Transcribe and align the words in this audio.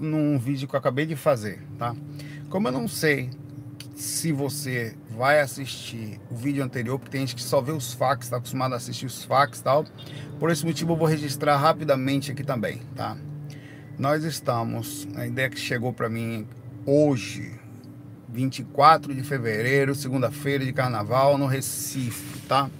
num 0.00 0.38
vídeo 0.38 0.68
que 0.68 0.74
eu 0.74 0.78
acabei 0.78 1.06
de 1.06 1.16
fazer, 1.16 1.60
tá? 1.78 1.94
Como 2.48 2.68
eu 2.68 2.72
não 2.72 2.88
sei 2.88 3.30
se 3.94 4.30
você 4.30 4.94
vai 5.10 5.40
assistir 5.40 6.20
o 6.30 6.36
vídeo 6.36 6.62
anterior, 6.62 6.98
porque 6.98 7.10
tem 7.10 7.22
gente 7.22 7.34
que 7.34 7.42
só 7.42 7.60
vê 7.60 7.72
os 7.72 7.92
fax, 7.92 8.26
está 8.26 8.36
acostumado 8.36 8.72
a 8.72 8.76
assistir 8.76 9.06
os 9.06 9.24
fax 9.24 9.58
e 9.58 9.64
tal. 9.64 9.84
Por 10.38 10.50
esse 10.50 10.64
motivo 10.64 10.92
eu 10.92 10.96
vou 10.96 11.06
registrar 11.08 11.56
rapidamente 11.56 12.30
aqui 12.30 12.44
também, 12.44 12.80
tá? 12.94 13.16
Nós 13.98 14.22
estamos, 14.22 15.08
a 15.16 15.26
ideia 15.26 15.50
que 15.50 15.58
chegou 15.58 15.92
para 15.92 16.08
mim 16.08 16.46
hoje, 16.86 17.52
24 18.28 19.12
de 19.12 19.22
fevereiro, 19.24 19.94
segunda-feira 19.94 20.64
de 20.64 20.72
carnaval, 20.72 21.36
no 21.36 21.46
Recife, 21.46 22.38
tá? 22.46 22.70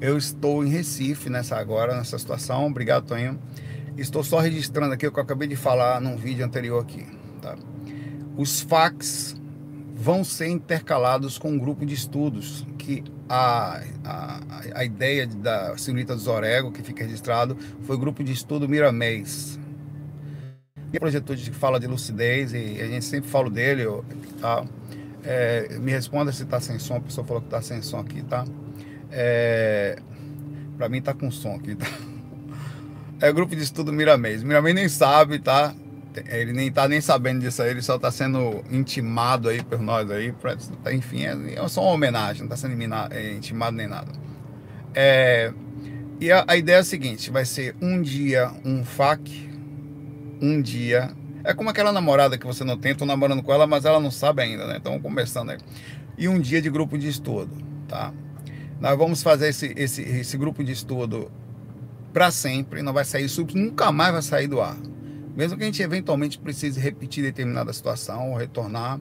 Eu 0.00 0.16
estou 0.16 0.64
em 0.64 0.70
Recife 0.70 1.28
nessa 1.28 1.56
agora, 1.56 1.94
nessa 1.94 2.18
situação. 2.18 2.66
Obrigado, 2.66 3.04
Tonho. 3.04 3.38
Estou 3.96 4.24
só 4.24 4.38
registrando 4.38 4.94
aqui 4.94 5.06
o 5.06 5.12
que 5.12 5.18
eu 5.18 5.22
acabei 5.22 5.46
de 5.46 5.56
falar 5.56 6.00
num 6.00 6.16
vídeo 6.16 6.44
anterior 6.44 6.82
aqui, 6.82 7.06
tá? 7.40 7.56
Os 8.36 8.62
fax 8.62 9.36
vão 9.94 10.24
ser 10.24 10.48
intercalados 10.48 11.38
com 11.38 11.50
um 11.50 11.58
grupo 11.58 11.84
de 11.84 11.94
estudos 11.94 12.66
que 12.78 13.04
a, 13.28 13.82
a, 14.04 14.40
a 14.74 14.84
ideia 14.84 15.26
da 15.26 15.76
senhorita 15.76 16.14
do 16.14 16.20
Zorego, 16.20 16.72
que 16.72 16.82
fica 16.82 17.04
registrado, 17.04 17.56
foi 17.82 17.96
o 17.96 17.98
grupo 17.98 18.24
de 18.24 18.32
estudo 18.32 18.68
Miramês. 18.68 19.58
E 20.92 20.98
projeto 20.98 21.34
que 21.34 21.52
fala 21.52 21.78
de 21.78 21.86
lucidez 21.86 22.52
e 22.52 22.80
a 22.80 22.86
gente 22.86 23.04
sempre 23.04 23.30
fala 23.30 23.48
dele, 23.48 23.84
tá? 24.40 24.64
É, 25.24 25.78
me 25.78 25.92
responda 25.92 26.32
se 26.32 26.42
está 26.42 26.60
sem 26.60 26.78
som, 26.78 26.96
a 26.96 27.00
pessoa 27.00 27.26
falou 27.26 27.40
que 27.40 27.46
está 27.46 27.62
sem 27.62 27.80
som 27.80 28.00
aqui, 28.00 28.22
tá? 28.22 28.44
É, 29.10 29.98
para 30.76 30.88
mim 30.88 31.00
tá 31.00 31.14
com 31.14 31.30
som 31.30 31.54
aqui, 31.54 31.76
tá? 31.76 31.86
É 33.22 33.30
o 33.30 33.34
grupo 33.34 33.54
de 33.54 33.62
estudo 33.62 33.92
Miramês. 33.92 34.42
Miramês 34.42 34.74
nem 34.74 34.88
sabe, 34.88 35.38
tá? 35.38 35.72
Ele 36.28 36.52
nem 36.52 36.72
tá 36.72 36.88
nem 36.88 37.00
sabendo 37.00 37.38
disso 37.38 37.62
aí, 37.62 37.70
ele 37.70 37.80
só 37.80 37.96
tá 37.96 38.10
sendo 38.10 38.64
intimado 38.68 39.48
aí 39.48 39.62
por 39.62 39.78
nós 39.78 40.10
aí, 40.10 40.32
pra, 40.32 40.56
enfim, 40.92 41.24
é, 41.24 41.54
é 41.54 41.68
só 41.68 41.82
uma 41.82 41.92
homenagem, 41.92 42.42
não 42.42 42.48
tá 42.48 42.56
sendo 42.56 42.74
é, 43.12 43.32
intimado 43.32 43.76
nem 43.76 43.86
nada. 43.86 44.10
É, 44.92 45.52
e 46.20 46.32
a, 46.32 46.44
a, 46.48 46.56
ideia 46.56 46.78
é 46.78 46.80
a 46.80 46.84
seguinte, 46.84 47.30
vai 47.30 47.44
ser 47.44 47.76
um 47.80 48.02
dia 48.02 48.50
um 48.64 48.84
FAQ, 48.84 49.30
um 50.40 50.60
dia... 50.60 51.12
É 51.44 51.54
como 51.54 51.70
aquela 51.70 51.92
namorada 51.92 52.36
que 52.36 52.44
você 52.44 52.64
não 52.64 52.76
tem, 52.76 52.92
tô 52.92 53.06
namorando 53.06 53.40
com 53.40 53.52
ela, 53.52 53.68
mas 53.68 53.84
ela 53.84 54.00
não 54.00 54.10
sabe 54.10 54.42
ainda, 54.42 54.66
né? 54.66 54.78
Então 54.80 55.00
conversando 55.00 55.52
aí. 55.52 55.58
E 56.18 56.26
um 56.26 56.40
dia 56.40 56.60
de 56.60 56.68
grupo 56.68 56.98
de 56.98 57.06
estudo, 57.06 57.56
tá? 57.86 58.12
Nós 58.80 58.98
vamos 58.98 59.22
fazer 59.22 59.48
esse, 59.48 59.72
esse, 59.76 60.02
esse 60.02 60.36
grupo 60.36 60.64
de 60.64 60.72
estudo 60.72 61.30
para 62.12 62.30
sempre, 62.30 62.82
não 62.82 62.92
vai 62.92 63.04
sair, 63.04 63.26
nunca 63.54 63.90
mais 63.90 64.12
vai 64.12 64.22
sair 64.22 64.48
do 64.48 64.60
ar. 64.60 64.76
Mesmo 65.34 65.56
que 65.56 65.62
a 65.62 65.66
gente 65.66 65.82
eventualmente 65.82 66.38
precise 66.38 66.78
repetir 66.78 67.24
determinada 67.24 67.72
situação, 67.72 68.32
ou 68.32 68.36
retornar, 68.36 69.00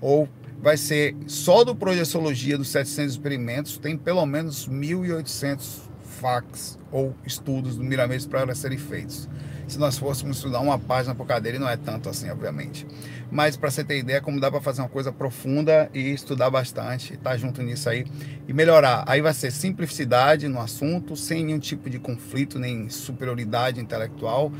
ou 0.00 0.28
vai 0.60 0.76
ser 0.76 1.16
só 1.26 1.64
do 1.64 1.74
Projeciologia 1.74 2.58
dos 2.58 2.68
700 2.68 3.14
experimentos, 3.14 3.78
tem 3.78 3.96
pelo 3.96 4.24
menos 4.26 4.68
1.800 4.68 5.90
fax 6.20 6.78
ou 6.92 7.14
estudos 7.24 7.76
do 7.76 7.84
Miramês 7.84 8.26
para 8.26 8.54
serem 8.54 8.76
feitos. 8.76 9.28
Se 9.70 9.78
nós 9.78 9.96
fôssemos 9.96 10.38
estudar 10.38 10.58
uma 10.58 10.80
página 10.80 11.14
por 11.14 11.24
cadeira, 11.24 11.56
e 11.56 11.60
não 11.60 11.68
é 11.68 11.76
tanto 11.76 12.08
assim, 12.08 12.28
obviamente. 12.28 12.84
Mas 13.30 13.56
para 13.56 13.70
você 13.70 13.84
ter 13.84 13.98
ideia 13.98 14.20
como 14.20 14.40
dá 14.40 14.50
para 14.50 14.60
fazer 14.60 14.82
uma 14.82 14.88
coisa 14.88 15.12
profunda 15.12 15.88
e 15.94 16.12
estudar 16.12 16.50
bastante, 16.50 17.14
estar 17.14 17.30
tá 17.30 17.36
junto 17.36 17.62
nisso 17.62 17.88
aí 17.88 18.04
e 18.48 18.52
melhorar. 18.52 19.04
Aí 19.06 19.20
vai 19.20 19.32
ser 19.32 19.52
simplicidade 19.52 20.48
no 20.48 20.60
assunto, 20.60 21.14
sem 21.14 21.44
nenhum 21.44 21.60
tipo 21.60 21.88
de 21.88 22.00
conflito 22.00 22.58
nem 22.58 22.88
superioridade 22.88 23.80
intelectual, 23.80 24.50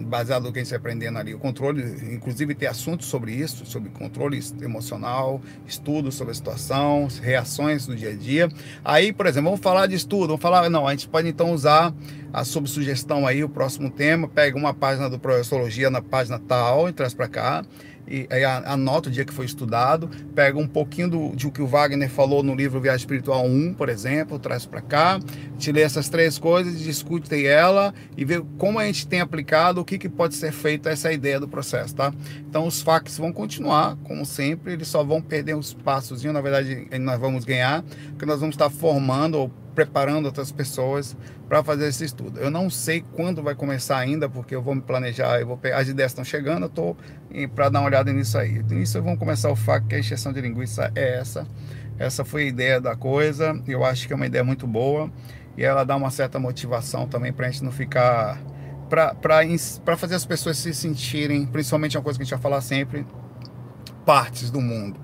baseado 0.00 0.44
no 0.44 0.52
que 0.52 0.58
a 0.58 0.62
gente 0.62 0.66
está 0.66 0.76
aprendendo 0.76 1.18
ali, 1.18 1.34
o 1.34 1.38
controle, 1.38 1.82
inclusive 2.12 2.54
ter 2.54 2.66
assuntos 2.66 3.06
sobre 3.06 3.32
isso, 3.32 3.66
sobre 3.66 3.90
controle 3.90 4.40
emocional, 4.62 5.40
estudos 5.66 6.14
sobre 6.14 6.32
a 6.32 6.34
situação, 6.34 7.08
reações 7.22 7.86
do 7.86 7.94
dia 7.94 8.10
a 8.10 8.14
dia. 8.14 8.48
Aí, 8.84 9.12
por 9.12 9.26
exemplo, 9.26 9.50
vamos 9.50 9.62
falar 9.62 9.86
de 9.86 9.94
estudo, 9.94 10.28
vamos 10.28 10.42
falar, 10.42 10.68
não, 10.68 10.86
a 10.86 10.90
gente 10.90 11.08
pode 11.08 11.28
então 11.28 11.52
usar 11.52 11.94
a 12.32 12.44
sob 12.44 12.68
sugestão 12.68 13.26
aí, 13.26 13.42
o 13.42 13.48
próximo 13.48 13.90
tema, 13.90 14.28
pega 14.28 14.56
uma 14.56 14.72
página 14.72 15.10
do 15.10 15.18
Professologia 15.18 15.90
na 15.90 16.00
página 16.00 16.38
tal 16.38 16.88
e 16.88 16.92
traz 16.92 17.12
para 17.12 17.28
cá 17.28 17.64
e 18.10 18.44
anota 18.44 19.08
o 19.08 19.12
dia 19.12 19.24
que 19.24 19.32
foi 19.32 19.46
estudado, 19.46 20.10
pega 20.34 20.58
um 20.58 20.66
pouquinho 20.66 21.08
do, 21.08 21.36
de 21.36 21.46
o 21.46 21.52
que 21.52 21.62
o 21.62 21.66
Wagner 21.66 22.10
falou 22.10 22.42
no 22.42 22.54
livro 22.54 22.80
Viagem 22.80 22.98
Espiritual 22.98 23.46
1, 23.46 23.74
por 23.74 23.88
exemplo, 23.88 24.38
traz 24.38 24.66
para 24.66 24.80
cá, 24.80 25.20
te 25.56 25.70
lê 25.70 25.82
essas 25.82 26.08
três 26.08 26.36
coisas, 26.36 26.80
discute 26.80 27.46
ela 27.46 27.94
e 28.16 28.24
vê 28.24 28.42
como 28.58 28.80
a 28.80 28.86
gente 28.86 29.06
tem 29.06 29.20
aplicado, 29.20 29.80
o 29.80 29.84
que, 29.84 29.96
que 29.96 30.08
pode 30.08 30.34
ser 30.34 30.50
feito 30.50 30.88
essa 30.88 31.12
ideia 31.12 31.38
do 31.38 31.46
processo, 31.46 31.94
tá? 31.94 32.12
Então 32.40 32.66
os 32.66 32.82
facs 32.82 33.16
vão 33.16 33.32
continuar, 33.32 33.96
como 34.02 34.26
sempre, 34.26 34.72
eles 34.72 34.88
só 34.88 35.04
vão 35.04 35.22
perder 35.22 35.54
uns 35.54 35.72
passos, 35.72 36.24
na 36.24 36.40
verdade 36.40 36.88
nós 36.98 37.20
vamos 37.20 37.44
ganhar, 37.44 37.84
porque 38.10 38.26
nós 38.26 38.40
vamos 38.40 38.54
estar 38.54 38.70
formando 38.70 39.38
ou 39.38 39.50
preparando 39.80 40.26
outras 40.26 40.52
pessoas 40.52 41.16
para 41.48 41.64
fazer 41.64 41.88
esse 41.88 42.04
estudo. 42.04 42.38
Eu 42.38 42.50
não 42.50 42.68
sei 42.68 43.02
quando 43.14 43.42
vai 43.42 43.54
começar 43.54 43.96
ainda, 43.96 44.28
porque 44.28 44.54
eu 44.54 44.60
vou 44.60 44.74
me 44.74 44.82
planejar, 44.82 45.40
eu 45.40 45.46
vou 45.46 45.56
pegar, 45.56 45.78
as 45.78 45.88
ideias 45.88 46.10
estão 46.12 46.22
chegando, 46.22 46.64
eu 46.64 46.68
estou 46.68 46.96
para 47.54 47.70
dar 47.70 47.80
uma 47.80 47.86
olhada 47.86 48.12
nisso 48.12 48.36
aí. 48.36 48.62
Nisso 48.62 49.02
vamos 49.02 49.18
começar 49.18 49.50
o 49.50 49.56
fato 49.56 49.86
que 49.86 49.94
a 49.94 49.98
injeção 49.98 50.34
de 50.34 50.40
linguiça 50.42 50.92
é 50.94 51.18
essa. 51.18 51.46
Essa 51.98 52.26
foi 52.26 52.42
a 52.42 52.46
ideia 52.46 52.80
da 52.80 52.94
coisa, 52.94 53.58
eu 53.66 53.82
acho 53.82 54.06
que 54.06 54.12
é 54.12 54.16
uma 54.16 54.26
ideia 54.26 54.44
muito 54.44 54.66
boa 54.66 55.10
e 55.56 55.64
ela 55.64 55.82
dá 55.82 55.96
uma 55.96 56.10
certa 56.10 56.38
motivação 56.38 57.08
também 57.08 57.32
para 57.32 57.46
a 57.46 57.50
gente 57.50 57.64
não 57.64 57.72
ficar. 57.72 58.38
para 58.90 59.96
fazer 59.96 60.16
as 60.16 60.26
pessoas 60.26 60.58
se 60.58 60.74
sentirem, 60.74 61.46
principalmente 61.46 61.96
uma 61.96 62.04
coisa 62.04 62.18
que 62.18 62.22
a 62.22 62.26
gente 62.26 62.34
vai 62.34 62.42
falar 62.42 62.60
sempre, 62.60 63.06
partes 64.04 64.50
do 64.50 64.60
mundo. 64.60 65.00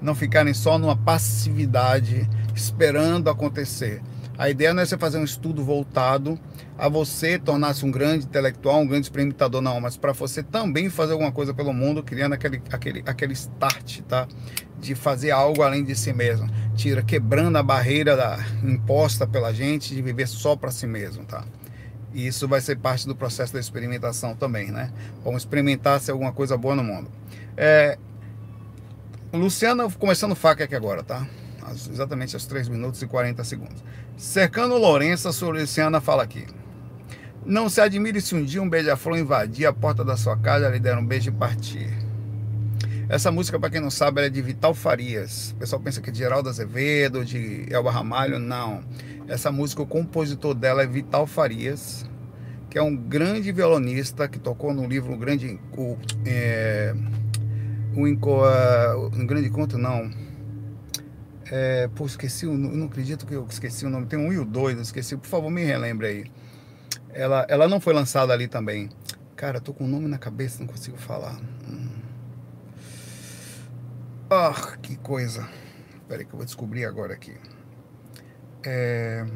Não 0.00 0.14
ficarem 0.14 0.52
só 0.54 0.78
numa 0.78 0.96
passividade 0.96 2.28
esperando 2.54 3.30
acontecer. 3.30 4.02
A 4.36 4.50
ideia 4.50 4.74
não 4.74 4.82
é 4.82 4.86
você 4.86 4.98
fazer 4.98 5.18
um 5.18 5.24
estudo 5.24 5.64
voltado 5.64 6.38
a 6.76 6.88
você 6.88 7.38
tornar-se 7.38 7.84
um 7.84 7.90
grande 7.90 8.24
intelectual, 8.24 8.80
um 8.80 8.86
grande 8.86 9.06
experimentador, 9.06 9.60
não, 9.60 9.80
mas 9.80 9.96
para 9.96 10.12
você 10.12 10.42
também 10.42 10.90
fazer 10.90 11.12
alguma 11.12 11.30
coisa 11.30 11.54
pelo 11.54 11.72
mundo, 11.72 12.02
criando 12.02 12.32
aquele, 12.32 12.60
aquele, 12.70 13.02
aquele 13.06 13.32
start, 13.32 14.00
tá? 14.02 14.26
De 14.80 14.94
fazer 14.96 15.30
algo 15.30 15.62
além 15.62 15.84
de 15.84 15.94
si 15.94 16.12
mesmo. 16.12 16.48
Tira, 16.74 17.02
quebrando 17.02 17.56
a 17.56 17.62
barreira 17.62 18.16
da, 18.16 18.38
imposta 18.64 19.24
pela 19.26 19.52
gente 19.52 19.94
de 19.94 20.02
viver 20.02 20.26
só 20.26 20.56
para 20.56 20.72
si 20.72 20.86
mesmo, 20.86 21.24
tá? 21.24 21.44
E 22.12 22.26
isso 22.26 22.48
vai 22.48 22.60
ser 22.60 22.76
parte 22.76 23.06
do 23.06 23.14
processo 23.14 23.52
da 23.52 23.60
experimentação 23.60 24.34
também, 24.34 24.70
né? 24.70 24.92
Vamos 25.22 25.42
experimentar 25.42 26.00
se 26.00 26.10
alguma 26.10 26.32
coisa 26.32 26.56
boa 26.56 26.74
no 26.74 26.82
mundo. 26.82 27.08
É, 27.56 27.96
Luciana, 29.32 29.88
começando 29.92 30.34
faca 30.34 30.64
aqui 30.64 30.74
agora, 30.74 31.04
tá? 31.04 31.26
Exatamente 31.70 32.36
aos 32.36 32.46
3 32.46 32.68
minutos 32.68 33.00
e 33.02 33.06
40 33.06 33.42
segundos. 33.44 33.82
Cercando 34.16 34.76
Lourenço, 34.76 35.28
a 35.28 35.50
Luciana 35.50 36.00
fala 36.00 36.22
aqui. 36.22 36.46
Não 37.44 37.68
se 37.68 37.80
admire 37.80 38.20
se 38.20 38.34
um 38.34 38.42
dia 38.42 38.62
um 38.62 38.68
beija-flor 38.68 39.18
invadir 39.18 39.66
a 39.66 39.72
porta 39.72 40.04
da 40.04 40.16
sua 40.16 40.36
casa, 40.36 40.68
lhe 40.68 40.78
der 40.78 40.96
um 40.96 41.04
beijo 41.04 41.30
e 41.30 41.32
partir. 41.32 41.90
Essa 43.08 43.30
música, 43.30 43.58
para 43.58 43.68
quem 43.68 43.80
não 43.80 43.90
sabe, 43.90 44.22
é 44.22 44.30
de 44.30 44.40
Vital 44.40 44.72
Farias. 44.72 45.52
O 45.52 45.56
pessoal 45.56 45.80
pensa 45.80 46.00
que 46.00 46.08
é 46.08 46.12
de 46.12 46.18
Geraldo 46.18 46.48
Azevedo, 46.48 47.24
de 47.24 47.66
Elba 47.70 47.90
Ramalho. 47.90 48.38
Não. 48.38 48.82
Essa 49.28 49.52
música, 49.52 49.82
o 49.82 49.86
compositor 49.86 50.54
dela 50.54 50.82
é 50.82 50.86
Vital 50.86 51.26
Farias, 51.26 52.08
que 52.70 52.78
é 52.78 52.82
um 52.82 52.96
grande 52.96 53.52
violonista 53.52 54.26
que 54.26 54.38
tocou 54.38 54.72
no 54.72 54.86
livro 54.86 55.12
O 55.12 55.18
Grande. 55.18 55.60
O, 55.76 55.98
é, 56.24 56.94
o, 57.94 58.00
o, 58.00 59.06
um 59.14 59.26
Grande 59.26 59.50
Conto, 59.50 59.76
não 59.76 60.23
é, 61.50 61.88
pô, 61.88 62.06
esqueci 62.06 62.46
o 62.46 62.56
não 62.56 62.86
acredito 62.86 63.26
que 63.26 63.34
eu 63.34 63.46
esqueci 63.48 63.84
o 63.84 63.90
nome. 63.90 64.06
Tem 64.06 64.18
um 64.18 64.32
e 64.32 64.38
o 64.38 64.44
dois, 64.44 64.78
esqueci. 64.78 65.16
Por 65.16 65.26
favor, 65.26 65.50
me 65.50 65.64
relembre 65.64 66.06
aí. 66.06 66.32
Ela, 67.12 67.46
ela 67.48 67.68
não 67.68 67.80
foi 67.80 67.92
lançada 67.94 68.32
ali 68.32 68.48
também. 68.48 68.88
Cara, 69.36 69.60
tô 69.60 69.72
com 69.74 69.84
o 69.84 69.88
nome 69.88 70.08
na 70.08 70.18
cabeça, 70.18 70.60
não 70.60 70.66
consigo 70.66 70.96
falar. 70.96 71.38
Hum. 71.68 71.88
Ah, 74.30 74.76
que 74.80 74.96
coisa. 74.96 75.48
Espera 75.94 76.20
aí 76.20 76.24
que 76.26 76.32
eu 76.32 76.36
vou 76.36 76.44
descobrir 76.44 76.84
agora 76.84 77.14
aqui. 77.14 77.36
É... 78.64 79.26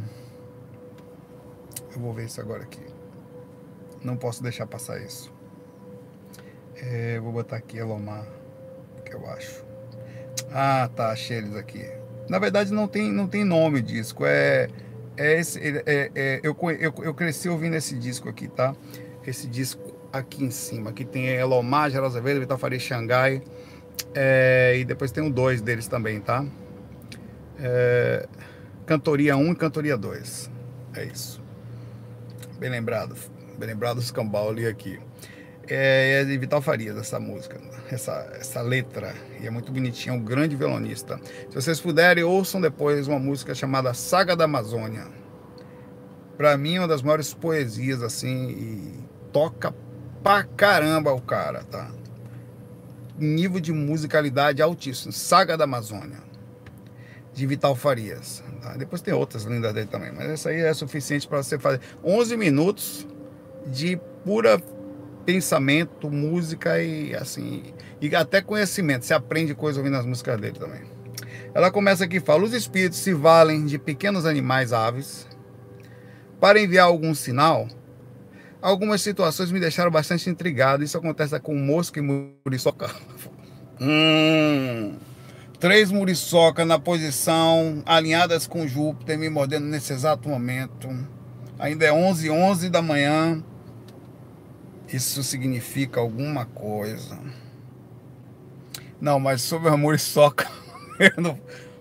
Eu 1.95 2.01
vou 2.01 2.15
ver 2.15 2.27
isso 2.27 2.41
agora 2.41 2.63
aqui. 2.63 2.85
Não 4.03 4.17
posso 4.17 4.43
deixar 4.43 4.67
passar 4.67 5.01
isso. 5.01 5.33
É, 6.77 7.19
vou 7.19 7.33
botar 7.33 7.57
aqui 7.57 7.79
Elomar, 7.79 8.25
que 9.05 9.15
eu 9.15 9.29
acho. 9.29 9.65
Ah, 10.53 10.89
tá, 10.95 11.11
achei 11.11 11.39
eles 11.39 11.57
aqui. 11.57 11.98
Na 12.29 12.39
verdade, 12.39 12.73
não 12.73 12.87
tem, 12.87 13.11
não 13.11 13.27
tem 13.27 13.45
nome 13.45 13.81
disco. 13.81 14.25
É, 14.27 14.69
é 15.17 15.41
esse, 15.41 15.59
é, 15.87 16.11
é, 16.15 16.41
eu, 16.43 16.57
eu, 16.79 16.95
eu 17.03 17.15
cresci 17.15 17.49
ouvindo 17.49 17.75
esse 17.75 17.95
disco 17.95 18.29
aqui, 18.29 18.49
tá? 18.49 18.75
Esse 19.27 19.47
disco 19.47 19.95
aqui 20.13 20.45
em 20.45 20.51
cima. 20.51 20.91
Aqui 20.91 21.05
tem 21.05 21.27
Elomar, 21.27 21.91
Geraldo 21.91 22.17
Azevedo, 22.17 22.41
Vital 22.41 22.59
Faria 22.59 22.79
Xangai. 22.79 23.43
É, 24.15 24.77
e 24.79 24.85
depois 24.85 25.11
tem 25.11 25.23
um 25.23 25.31
dois 25.31 25.61
deles 25.61 25.87
também, 25.87 26.21
tá? 26.21 26.45
É, 27.59 28.29
cantoria 28.87 29.37
1 29.37 29.53
e 29.53 29.57
Cantoria 29.57 29.97
2. 29.97 30.51
É 30.95 31.05
isso. 31.05 31.43
Bem 32.59 32.71
lembrado. 32.71 33.17
Bem 33.59 33.69
lembrado 33.69 33.99
os 33.99 34.11
cambau 34.11 34.51
ali 34.51 34.67
aqui. 34.67 34.99
É, 35.71 36.21
é 36.21 36.25
de 36.25 36.39
Vital 36.39 36.63
Farias 36.63 36.97
essa 36.97 37.21
música, 37.21 37.61
essa, 37.91 38.27
essa 38.35 38.63
letra. 38.63 39.15
E 39.41 39.47
é 39.47 39.51
muito 39.51 39.71
bonitinha, 39.71 40.15
um 40.15 40.23
grande 40.23 40.57
violonista. 40.57 41.21
Se 41.49 41.55
vocês 41.55 41.81
puderem, 41.81 42.25
ouçam 42.25 42.61
depois 42.61 43.07
uma 43.07 43.19
música 43.19 43.55
chamada 43.55 43.93
Saga 43.93 44.35
da 44.35 44.45
Amazônia. 44.45 45.07
Para 46.37 46.57
mim, 46.57 46.77
é 46.77 46.81
uma 46.81 46.89
das 46.89 47.03
maiores 47.03 47.35
poesias, 47.35 48.03
assim, 48.03 48.49
e 48.49 49.05
toca 49.33 49.75
pra 50.23 50.45
caramba 50.45 51.13
o 51.13 51.21
cara, 51.21 51.65
tá? 51.65 51.91
Nível 53.19 53.61
de 53.61 53.73
musicalidade 53.73 54.63
altíssimo. 54.63 55.13
Saga 55.13 55.57
da 55.57 55.65
Amazônia, 55.65 56.19
de 57.35 57.47
Vital 57.47 57.75
Farias. 57.75 58.43
Tá? 58.63 58.77
Depois 58.77 59.03
tem 59.03 59.13
outras 59.13 59.45
lindas 59.45 59.75
dele 59.75 59.89
também, 59.89 60.13
mas 60.13 60.31
essa 60.31 60.51
aí 60.51 60.61
é 60.61 60.73
suficiente 60.73 61.27
para 61.27 61.43
você 61.43 61.59
fazer 61.59 61.81
11 62.05 62.37
minutos 62.37 63.07
de 63.67 63.99
pura 64.25 64.63
pensamento, 65.29 66.11
música 66.11 66.83
e 66.83 67.15
assim, 67.15 67.75
e 68.01 68.17
até 68.17 68.41
conhecimento. 68.41 69.05
Você 69.05 69.13
aprende 69.13 69.55
coisa 69.55 69.79
ouvindo 69.79 69.99
as 69.99 70.07
músicas 70.07 70.41
dele 70.41 70.59
também. 70.59 70.81
Ela 71.53 71.71
começa 71.71 72.05
aqui, 72.05 72.19
fala: 72.19 72.45
os 72.45 72.55
espíritos 72.55 72.99
se 72.99 73.13
valem 73.13 73.67
de 73.67 73.79
pequenos 73.79 74.25
animais, 74.25 74.73
aves, 74.73 75.29
para 76.41 76.59
enviar 76.59 76.87
algum 76.87 77.15
sinal 77.15 77.69
Algumas 78.61 79.03
situações 79.03 79.53
me 79.53 79.61
deixaram 79.61 79.91
bastante 79.91 80.29
intrigado. 80.29 80.83
Isso 80.83 80.99
acontece 80.99 81.39
com 81.41 81.55
mosca 81.55 82.01
e 82.01 82.03
muriçoca. 82.03 82.91
Hum, 83.81 84.97
três 85.61 85.93
muriçoca 85.93 86.65
na 86.65 86.81
posição, 86.81 87.81
alinhadas 87.87 88.45
com 88.45 88.67
Júpiter, 88.67 89.17
me 89.17 89.31
mordendo 89.31 89.67
nesse 89.67 89.93
exato 89.93 90.29
momento. 90.29 90.89
Ainda 91.61 91.87
é 91.87 91.93
11 91.93 92.29
11 92.29 92.71
da 92.71 92.83
manhã. 92.83 93.41
Isso 94.93 95.23
significa 95.23 96.01
alguma 96.01 96.47
coisa. 96.47 97.19
Não, 99.01 99.21
mas 99.21 99.43
sobre 99.43 99.69
a 99.69 99.77
muriçoca, 99.77 100.51
eu 100.99 101.23
não, 101.23 101.39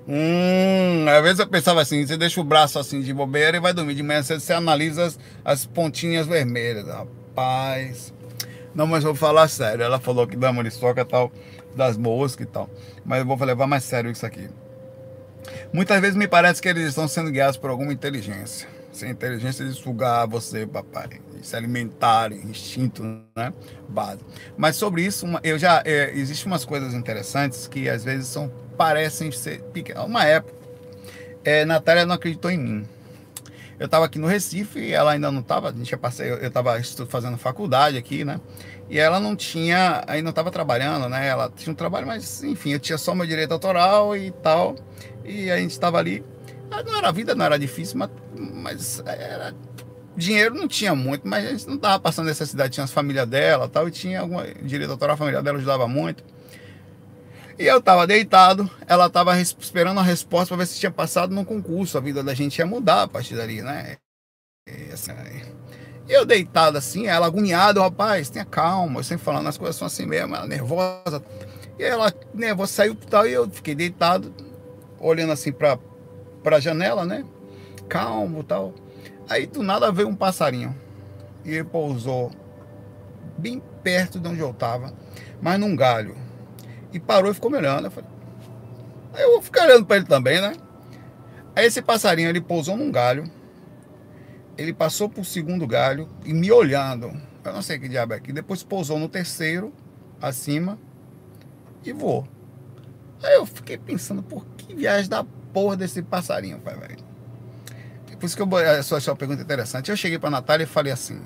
Hum, 0.10 1.06
às 1.10 1.22
vezes 1.22 1.40
eu 1.40 1.48
pensava 1.48 1.82
assim, 1.82 2.06
você 2.08 2.16
deixa 2.16 2.40
o 2.40 2.44
braço 2.44 2.80
assim 2.80 3.02
de 3.02 3.14
bobeira 3.14 3.58
e 3.58 3.60
vai 3.60 3.74
dormir. 3.74 3.94
De 3.94 4.02
manhã 4.02 4.24
você, 4.24 4.40
você 4.40 4.54
analisa 4.54 5.06
as, 5.06 5.20
as, 5.44 5.66
pontinhas 5.66 6.26
vermelhas. 6.26 6.88
Rapaz. 6.88 8.14
Não, 8.74 8.88
mas 8.88 9.04
vou 9.04 9.14
falar 9.14 9.50
sério. 9.50 9.84
Ela 9.84 10.00
falou 10.00 10.26
que 10.26 10.38
da 10.38 10.54
muriçoca 10.54 11.04
tal, 11.04 11.30
das 11.76 11.98
moscas 11.98 12.48
e 12.48 12.50
tal. 12.50 12.70
Mas 13.04 13.20
eu 13.20 13.26
vou 13.26 13.38
levar 13.46 13.68
mais 13.68 13.84
sério 13.84 14.10
isso 14.10 14.26
aqui. 14.26 14.50
Muitas 15.74 16.00
vezes 16.00 16.16
me 16.16 16.28
parece 16.28 16.62
que 16.62 16.70
eles 16.70 16.88
estão 16.88 17.08
sendo 17.08 17.30
guiados 17.30 17.58
por 17.58 17.70
alguma 17.70 17.92
inteligência. 17.92 18.70
Sem 18.94 19.12
inteligência 19.12 19.66
de 19.66 19.74
sugar 19.74 20.26
você, 20.26 20.66
papai. 20.66 21.20
Se 21.42 21.56
alimentarem, 21.56 22.40
instinto, 22.40 23.04
né? 23.36 23.54
Base. 23.88 24.20
Mas 24.58 24.76
sobre 24.76 25.04
isso, 25.04 25.26
eu 25.44 25.58
já. 25.58 25.82
É, 25.86 26.12
Existem 26.14 26.48
umas 26.48 26.66
coisas 26.66 26.94
interessantes 26.94 27.68
que 27.68 27.90
às 27.90 28.04
vezes 28.04 28.28
são 28.28 28.52
parecem 28.78 29.32
ser 29.32 29.62
pequenas. 29.74 30.06
Uma 30.06 30.24
época, 30.24 30.54
é, 31.44 31.66
Natália 31.66 32.06
não 32.06 32.16
acreditou 32.16 32.52
em 32.52 32.58
mim. 32.58 32.88
Eu 33.80 33.86
estava 33.86 34.06
aqui 34.06 34.18
no 34.18 34.28
Recife 34.28 34.80
e 34.80 34.92
ela 34.92 35.12
ainda 35.12 35.32
não 35.32 35.42
estava. 35.42 35.70
A 35.70 35.72
gente 35.72 35.92
já 35.92 35.98
passei, 35.98 36.32
eu 36.32 36.48
estava 36.48 36.82
fazendo 37.08 37.38
faculdade 37.38 37.98
aqui, 37.98 38.26
né? 38.26 38.40
E 38.90 38.98
ela 38.98 39.20
não 39.20 39.36
tinha, 39.36 40.04
aí 40.08 40.22
não 40.22 40.32
estava 40.32 40.50
trabalhando, 40.50 41.10
né? 41.10 41.28
Ela 41.28 41.52
tinha 41.56 41.72
um 41.72 41.76
trabalho, 41.76 42.08
mas 42.08 42.44
enfim, 42.44 42.72
eu 42.72 42.80
tinha 42.80 42.98
só 42.98 43.14
meu 43.14 43.28
direito 43.28 43.52
autoral 43.52 44.16
e 44.16 44.32
tal. 44.32 44.76
E 45.24 45.52
a 45.52 45.58
gente 45.58 45.72
estava 45.72 45.98
ali. 45.98 46.24
Não 46.86 46.98
era 46.98 47.10
a 47.10 47.12
vida, 47.12 47.36
não 47.36 47.46
era 47.46 47.58
difícil, 47.58 47.98
mas, 47.98 48.10
mas 48.36 49.04
era 49.06 49.54
dinheiro 50.18 50.56
não 50.56 50.68
tinha 50.68 50.96
muito, 50.96 51.28
mas 51.28 51.46
a 51.46 51.50
gente 51.52 51.68
não 51.68 51.76
estava 51.76 52.00
passando 52.00 52.26
necessidade. 52.26 52.74
Tinha 52.74 52.84
as 52.84 52.92
famílias 52.92 53.28
dela 53.28 53.70
tal, 53.70 53.88
e 53.88 53.92
tinha 53.92 54.22
algum 54.22 54.42
direito 54.64 54.92
autoral, 54.92 55.14
a 55.14 55.18
família 55.18 55.42
dela 55.42 55.58
ajudava 55.58 55.88
muito. 55.88 56.24
E 57.60 57.66
eu 57.66 57.82
tava 57.82 58.06
deitado, 58.06 58.70
ela 58.88 59.10
tava 59.10 59.40
esperando 59.40 60.00
a 60.00 60.04
resposta 60.04 60.50
para 60.50 60.58
ver 60.58 60.68
se 60.68 60.80
tinha 60.80 60.92
passado 60.92 61.34
no 61.34 61.46
concurso. 61.46 61.98
A 61.98 62.02
vida 62.02 62.24
da 62.24 62.34
gente 62.34 62.58
ia 62.58 62.66
mudar 62.66 63.04
a 63.04 63.08
partir 63.08 63.36
dali, 63.36 63.62
né? 63.62 63.98
E, 64.68 64.92
assim, 64.92 65.12
eu 66.08 66.26
deitado 66.26 66.78
assim, 66.78 67.08
ela 67.08 67.26
agoniada, 67.26 67.82
rapaz, 67.82 68.30
tenha 68.30 68.46
calma. 68.46 69.00
Eu 69.00 69.04
sempre 69.04 69.26
falando, 69.26 69.48
as 69.48 69.58
coisas 69.58 69.76
são 69.76 69.88
assim 69.88 70.06
mesmo, 70.06 70.36
ela 70.36 70.46
nervosa. 70.46 71.24
E 71.80 71.84
ela 71.84 72.14
nervosa 72.34 72.74
saiu 72.74 72.94
e 72.94 73.08
tal, 73.08 73.28
e 73.28 73.34
eu 73.34 73.50
fiquei 73.50 73.74
deitado, 73.74 74.34
olhando 75.00 75.32
assim 75.32 75.52
pra, 75.52 75.80
pra 76.44 76.60
janela, 76.60 77.06
né? 77.06 77.26
Calmo 77.90 78.44
tal. 78.44 78.74
Aí 79.30 79.46
do 79.46 79.64
nada 79.64 79.92
veio 79.92 80.08
um 80.08 80.16
passarinho. 80.16 80.76
E 81.44 81.52
ele 81.52 81.64
pousou 81.64 82.32
bem 83.38 83.62
perto 83.84 84.20
de 84.20 84.28
onde 84.28 84.40
eu 84.40 84.54
tava, 84.54 84.94
mas 85.42 85.60
num 85.60 85.76
galho 85.76 86.28
e 86.92 87.00
parou 87.00 87.32
e 87.32 87.34
ficou 87.34 87.50
me 87.50 87.58
olhando. 87.58 87.86
Eu 87.86 87.92
falei, 87.92 88.10
aí 89.14 89.24
eu 89.24 89.32
vou 89.32 89.42
ficar 89.42 89.66
olhando 89.66 89.86
para 89.86 89.98
ele 89.98 90.06
também, 90.06 90.42
né? 90.42 90.56
Aí 91.56 91.66
esse 91.66 91.82
passarinho, 91.82 92.30
ele 92.30 92.42
pousou 92.42 92.78
num 92.78 92.92
galho. 92.92 93.30
Ele 94.58 94.74
passou 94.74 95.08
por 95.08 95.26
segundo 95.26 95.68
galho 95.68 96.10
e 96.26 96.34
me 96.34 96.52
olhando. 96.52 97.12
Eu 97.44 97.54
não 97.54 97.62
sei 97.62 97.80
que 97.80 97.88
diabo 97.88 98.14
é 98.14 98.18
aqui. 98.18 98.34
Depois 98.34 98.64
pousou 98.64 99.00
no 99.00 99.08
terceiro, 99.08 99.74
acima, 100.22 100.80
e 101.84 101.94
voou. 101.94 102.28
Aí 103.24 103.36
eu 103.36 103.46
fiquei 103.46 103.78
pensando, 103.78 104.22
por 104.22 104.46
que 104.58 104.74
viagem 104.76 105.10
da 105.10 105.24
porra 105.54 105.78
desse 105.78 106.02
passarinho, 106.02 106.60
pai, 106.60 106.76
velho? 106.76 107.07
Por 108.20 108.26
isso 108.26 108.36
que 108.36 108.42
eu 108.42 108.84
só 108.84 108.98
achei 108.98 109.12
uma 109.12 109.18
pergunta 109.18 109.42
interessante. 109.42 109.92
Eu 109.92 109.98
cheguei 109.98 110.18
pra 110.18 110.30
Natália 110.30 110.64
e 110.64 110.68
falei 110.68 110.92
assim, 110.92 111.22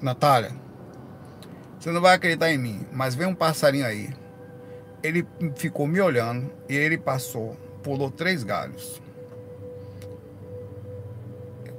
Natália, 0.00 0.52
você 1.78 1.90
não 1.90 2.00
vai 2.00 2.14
acreditar 2.14 2.50
em 2.50 2.58
mim, 2.58 2.86
mas 2.92 3.14
vem 3.14 3.26
um 3.26 3.34
passarinho 3.34 3.86
aí 3.86 4.12
ele 5.02 5.26
ficou 5.56 5.86
me 5.86 6.00
olhando 6.00 6.50
e 6.68 6.76
ele 6.76 6.96
passou, 6.96 7.56
pulou 7.82 8.10
três 8.10 8.44
galhos. 8.44 9.02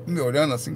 Me 0.06 0.20
olhando 0.20 0.54
assim, 0.54 0.76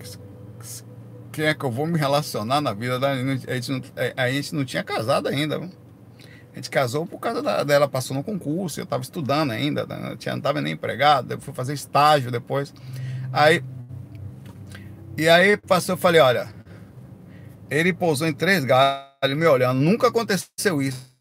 quem 1.31 1.45
é 1.45 1.53
que 1.53 1.65
eu 1.65 1.71
vou 1.71 1.85
me 1.85 1.99
relacionar 1.99 2.61
na 2.61 2.71
vida 2.73 2.97
da 2.97 3.11
a 3.11 3.15
gente 3.55 3.71
não, 3.71 3.81
a 4.15 4.31
gente 4.31 4.55
não 4.55 4.63
tinha 4.63 4.83
casado 4.83 5.27
ainda. 5.27 5.57
A 5.57 6.55
gente 6.55 6.69
casou 6.69 7.05
por 7.05 7.19
causa 7.19 7.43
da, 7.43 7.63
dela, 7.63 7.87
passou 7.87 8.15
no 8.15 8.23
concurso, 8.23 8.79
eu 8.79 8.85
estava 8.85 9.03
estudando 9.03 9.51
ainda, 9.51 9.85
né? 9.85 10.17
não 10.25 10.37
estava 10.37 10.61
nem 10.61 10.73
empregado, 10.73 11.33
eu 11.33 11.39
fui 11.39 11.53
fazer 11.53 11.73
estágio 11.73 12.31
depois. 12.31 12.73
Aí, 13.31 13.61
e 15.17 15.27
aí 15.27 15.57
passou, 15.57 15.93
eu 15.93 15.97
falei, 15.97 16.21
olha, 16.21 16.47
ele 17.69 17.91
pousou 17.91 18.27
em 18.27 18.33
três 18.33 18.63
galhos 18.63 19.35
me 19.35 19.45
olhando, 19.45 19.79
nunca 19.79 20.07
aconteceu 20.07 20.81
isso 20.81 21.17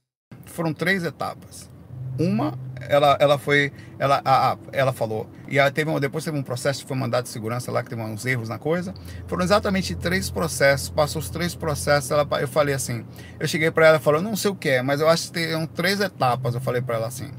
foram 0.57 0.73
três 0.73 1.05
etapas. 1.05 1.71
Uma, 2.19 2.59
ela, 2.81 3.17
ela 3.21 3.39
foi, 3.39 3.71
ela, 3.99 4.23
a, 4.25 4.53
a, 4.53 4.59
ela 4.73 4.93
falou, 4.93 5.29
e 5.49 5.59
ela 5.59 5.71
teve, 5.71 6.01
depois 6.01 6.25
teve 6.25 6.37
um 6.37 6.43
processo 6.43 6.81
que 6.81 6.89
foi 6.89 6.97
mandado 6.97 7.25
de 7.25 7.29
segurança 7.29 7.71
lá, 7.71 7.83
que 7.83 7.91
teve 7.91 8.01
uns 8.01 8.25
erros 8.25 8.49
na 8.49 8.59
coisa. 8.59 8.95
Foram 9.27 9.45
exatamente 9.45 9.95
três 9.95 10.31
processos, 10.31 10.89
passou 10.89 11.21
os 11.21 11.29
três 11.29 11.55
processos, 11.55 12.11
ela, 12.11 12.27
eu 12.41 12.49
falei 12.49 12.75
assim, 12.75 13.05
eu 13.39 13.47
cheguei 13.47 13.71
para 13.71 13.89
ela 13.89 13.97
e 13.99 14.01
falou, 14.01 14.23
não 14.23 14.35
sei 14.35 14.51
o 14.51 14.55
que 14.55 14.71
é, 14.71 14.83
mas 14.83 15.01
eu 15.01 15.09
acho 15.09 15.27
que 15.27 15.33
tem 15.33 15.67
três 15.67 16.01
etapas, 16.01 16.55
eu 16.55 16.61
falei 16.61 16.81
para 16.81 16.97
ela 16.97 17.07
assim, 17.07 17.31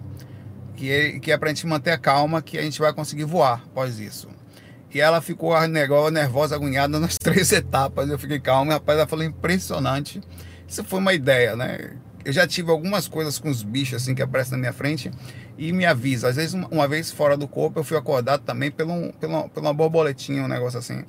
que 0.76 1.20
que 1.20 1.32
é 1.32 1.38
pra 1.38 1.50
gente 1.50 1.66
manter 1.66 1.92
a 1.92 1.98
calma, 1.98 2.40
que 2.40 2.60
a 2.60 2.62
gente 2.62 2.80
vai 2.80 2.94
conseguir 2.94 3.24
voar 3.24 3.64
após 3.66 4.00
isso. 4.00 4.30
E 4.94 5.02
ela 5.02 5.22
ficou 5.22 5.56
nervosa, 5.68 6.56
agoniada 6.56 7.00
nas 7.00 7.18
três 7.20 7.52
etapas. 7.52 8.10
Eu 8.10 8.18
fiquei 8.18 8.40
calmo, 8.40 8.72
rapaz, 8.72 8.98
ela 8.98 9.08
falou 9.08 9.26
impressionante. 9.26 10.22
Isso 10.68 10.84
foi 10.84 11.00
uma 11.00 11.14
ideia, 11.14 11.56
né? 11.56 11.92
eu 12.28 12.34
já 12.34 12.46
tive 12.46 12.70
algumas 12.70 13.08
coisas 13.08 13.40
com 13.40 13.50
os 13.50 13.64
bichos 13.64 14.02
assim 14.02 14.14
que 14.14 14.22
aparecem 14.22 14.52
na 14.52 14.58
minha 14.58 14.74
frente 14.74 15.10
e 15.58 15.72
me 15.72 15.86
avisa. 15.86 16.28
Às 16.28 16.36
vezes, 16.36 16.54
uma, 16.54 16.68
uma 16.68 16.86
vez 16.86 17.10
fora 17.10 17.38
do 17.38 17.48
corpo, 17.48 17.80
eu 17.80 17.86
fui 17.86 17.96
acordado 17.96 18.42
também 18.42 18.70
por, 18.70 18.86
um, 18.86 19.14
por 19.14 19.62
uma 19.62 19.74
borboletinha, 19.74 20.44
um 20.44 20.48
negócio 20.48 20.78
assim. 20.78 21.06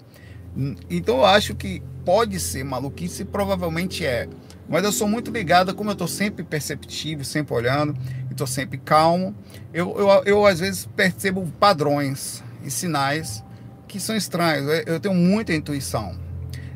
Então 0.88 1.16
eu 1.16 1.24
acho 1.24 1.56
que 1.56 1.82
pode 2.04 2.38
ser 2.38 2.64
maluquice, 2.64 3.24
provavelmente 3.24 4.06
é. 4.06 4.28
Mas 4.68 4.84
eu 4.84 4.92
sou 4.92 5.08
muito 5.08 5.32
ligado, 5.32 5.74
como 5.74 5.90
eu 5.90 5.94
estou 5.94 6.06
sempre 6.06 6.44
perceptivo, 6.44 7.24
sempre 7.24 7.52
olhando, 7.52 7.96
estou 8.30 8.46
sempre 8.46 8.78
calmo. 8.78 9.34
Eu, 9.74 9.98
eu, 9.98 10.08
eu 10.24 10.46
às 10.46 10.60
vezes 10.60 10.88
percebo 10.94 11.44
padrões 11.58 12.44
e 12.62 12.70
sinais 12.70 13.42
que 13.88 13.98
são 13.98 14.16
estranhos. 14.16 14.84
Eu, 14.86 15.00
tenho 15.00 15.14
muita 15.14 15.52
intuição. 15.52 16.16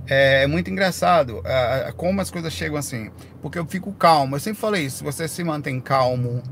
É, 0.06 0.42
é 0.42 0.46
muito 0.46 0.70
engraçado 0.70 1.40
é, 1.44 1.92
como 1.96 2.20
as 2.20 2.30
coisas 2.30 2.52
chegam 2.52 2.76
assim, 2.76 3.10
porque 3.40 3.58
eu 3.58 3.66
fico 3.66 3.92
calmo. 3.92 4.34
Eu 4.34 4.40
sempre 4.40 4.60
falei 4.60 4.84
isso: 4.84 4.98
se 4.98 5.04
você 5.04 5.28
se 5.28 5.44
mantém 5.44 5.80
calmo 5.80 6.42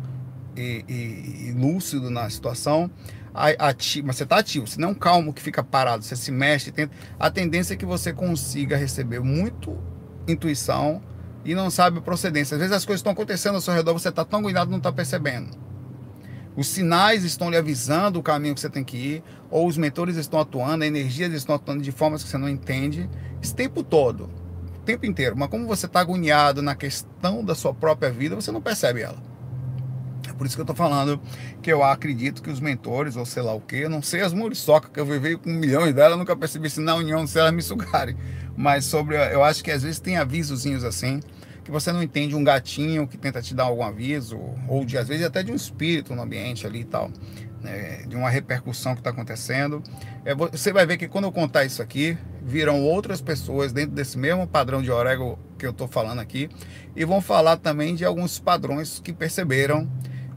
e, 0.57 0.85
e, 0.89 1.49
e 1.49 1.53
lúcido 1.53 2.11
na 2.11 2.31
situação, 2.31 2.91
ativo, 3.35 4.07
mas 4.07 4.17
você 4.17 4.25
está 4.25 4.39
ativo, 4.39 4.67
você 4.67 4.81
não 4.81 4.91
é 4.91 4.95
calmo 4.95 5.33
que 5.33 5.43
fica 5.43 5.63
parado, 5.63 6.05
você 6.05 6.17
se 6.17 6.31
mexe, 6.31 6.71
tenta, 6.71 6.95
a 7.19 7.31
tendência 7.31 7.75
é 7.75 7.77
que 7.77 7.87
você 7.87 8.13
consiga 8.13 8.77
receber 8.77 9.21
muito 9.21 9.79
intuição 10.29 11.03
e 11.45 11.55
não 11.55 11.71
sabe 11.71 12.01
procedência. 12.01 12.55
Às 12.55 12.61
vezes 12.61 12.77
as 12.77 12.85
coisas 12.85 13.01
estão 13.01 13.13
acontecendo 13.13 13.55
ao 13.55 13.61
seu 13.61 13.73
redor, 13.73 13.93
você 13.93 14.09
está 14.09 14.25
tão 14.25 14.43
cuidado 14.43 14.71
não 14.71 14.79
está 14.79 14.93
percebendo. 14.93 15.70
Os 16.57 16.67
sinais 16.67 17.25
estão 17.25 17.51
lhe 17.51 17.57
avisando 17.57 18.19
o 18.19 18.23
caminho 18.23 18.55
que 18.55 18.61
você 18.61 18.71
tem 18.71 18.85
que 18.85 18.97
ir, 18.97 19.23
ou 19.51 19.67
os 19.67 19.77
mentores 19.77 20.17
estão 20.17 20.41
atuando, 20.41 20.85
a 20.85 20.87
energias 20.87 21.33
estão 21.33 21.55
atuando 21.55 21.83
de 21.83 21.93
formas 21.93 22.23
que 22.23 22.29
você 22.29 22.39
não 22.39 22.49
entende, 22.49 23.09
esse 23.41 23.55
tempo 23.55 23.83
todo 23.83 24.29
tempo 24.91 25.07
inteiro, 25.07 25.37
mas 25.37 25.49
como 25.49 25.67
você 25.67 25.87
está 25.87 26.01
agoniado 26.01 26.63
na 26.63 26.75
questão 26.75 27.45
da 27.45 27.55
sua 27.55 27.73
própria 27.73 28.11
vida, 28.11 28.35
você 28.35 28.51
não 28.51 28.61
percebe 28.61 29.03
ela. 29.03 29.19
É 30.29 30.33
por 30.33 30.47
isso 30.47 30.57
que 30.57 30.61
eu 30.61 30.65
estou 30.65 30.77
falando 30.77 31.21
que 31.63 31.73
eu 31.73 31.83
acredito 31.83 32.43
que 32.43 32.51
os 32.51 32.61
mentores, 32.61 33.17
ou 33.17 33.25
sei 33.25 33.43
lá 33.43 33.55
o 33.55 33.61
que, 33.61 33.89
não 33.89 34.03
sei 34.03 34.23
as 34.23 34.33
muriçocas, 34.33 34.91
que 34.91 34.99
eu 34.99 35.07
vivi 35.07 35.37
com 35.37 35.51
milhões 35.51 35.95
delas, 35.95 36.19
nunca 36.19 36.35
percebi 36.35 36.69
se 36.69 36.81
na 36.81 36.95
união 36.95 37.27
se 37.27 37.39
elas 37.39 37.53
me 37.53 37.63
sugarem. 37.63 38.17
Mas 38.57 38.85
sobre, 38.85 39.17
eu 39.33 39.45
acho 39.45 39.63
que 39.63 39.71
às 39.71 39.83
vezes 39.83 40.01
tem 40.01 40.17
avisozinhos 40.17 40.85
assim, 40.85 41.21
que 41.71 41.73
você 41.73 41.93
não 41.93 42.03
entende 42.03 42.35
um 42.35 42.43
gatinho 42.43 43.07
que 43.07 43.17
tenta 43.17 43.41
te 43.41 43.55
dar 43.55 43.65
algum 43.65 43.85
aviso, 43.85 44.39
ou 44.69 44.85
de 44.85 44.99
às 44.99 45.07
vezes 45.07 45.25
até 45.25 45.43
de 45.43 45.53
um 45.53 45.55
espírito 45.55 46.15
no 46.15 46.23
ambiente 46.23 46.67
ali 46.67 46.81
e 46.81 46.85
tal 46.85 47.11
né, 47.63 48.03
de 48.07 48.17
uma 48.17 48.29
repercussão 48.29 48.95
que 48.95 49.01
está 49.01 49.11
acontecendo. 49.11 49.83
É, 50.25 50.35
você 50.35 50.73
vai 50.73 50.85
ver 50.85 50.97
que 50.97 51.07
quando 51.07 51.25
eu 51.25 51.33
contar 51.33 51.65
isso 51.65 51.81
aqui, 51.81 52.19
virão 52.43 52.83
outras 52.83 53.21
pessoas 53.21 53.73
dentro 53.73 53.95
desse 53.95 54.19
mesmo 54.19 54.47
padrão 54.47 54.83
de 54.83 54.91
orego 54.91 55.39
que 55.59 55.65
eu 55.65 55.71
estou 55.71 55.87
falando 55.87 56.19
aqui 56.19 56.49
e 56.97 57.05
vão 57.05 57.21
falar 57.21 57.57
também 57.57 57.95
de 57.95 58.05
alguns 58.05 58.39
padrões 58.39 58.99
que 58.99 59.13
perceberam 59.13 59.89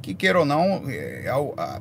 que 0.02 0.14
queira 0.14 0.38
ou 0.38 0.46
não 0.46 0.84
é, 0.88 1.26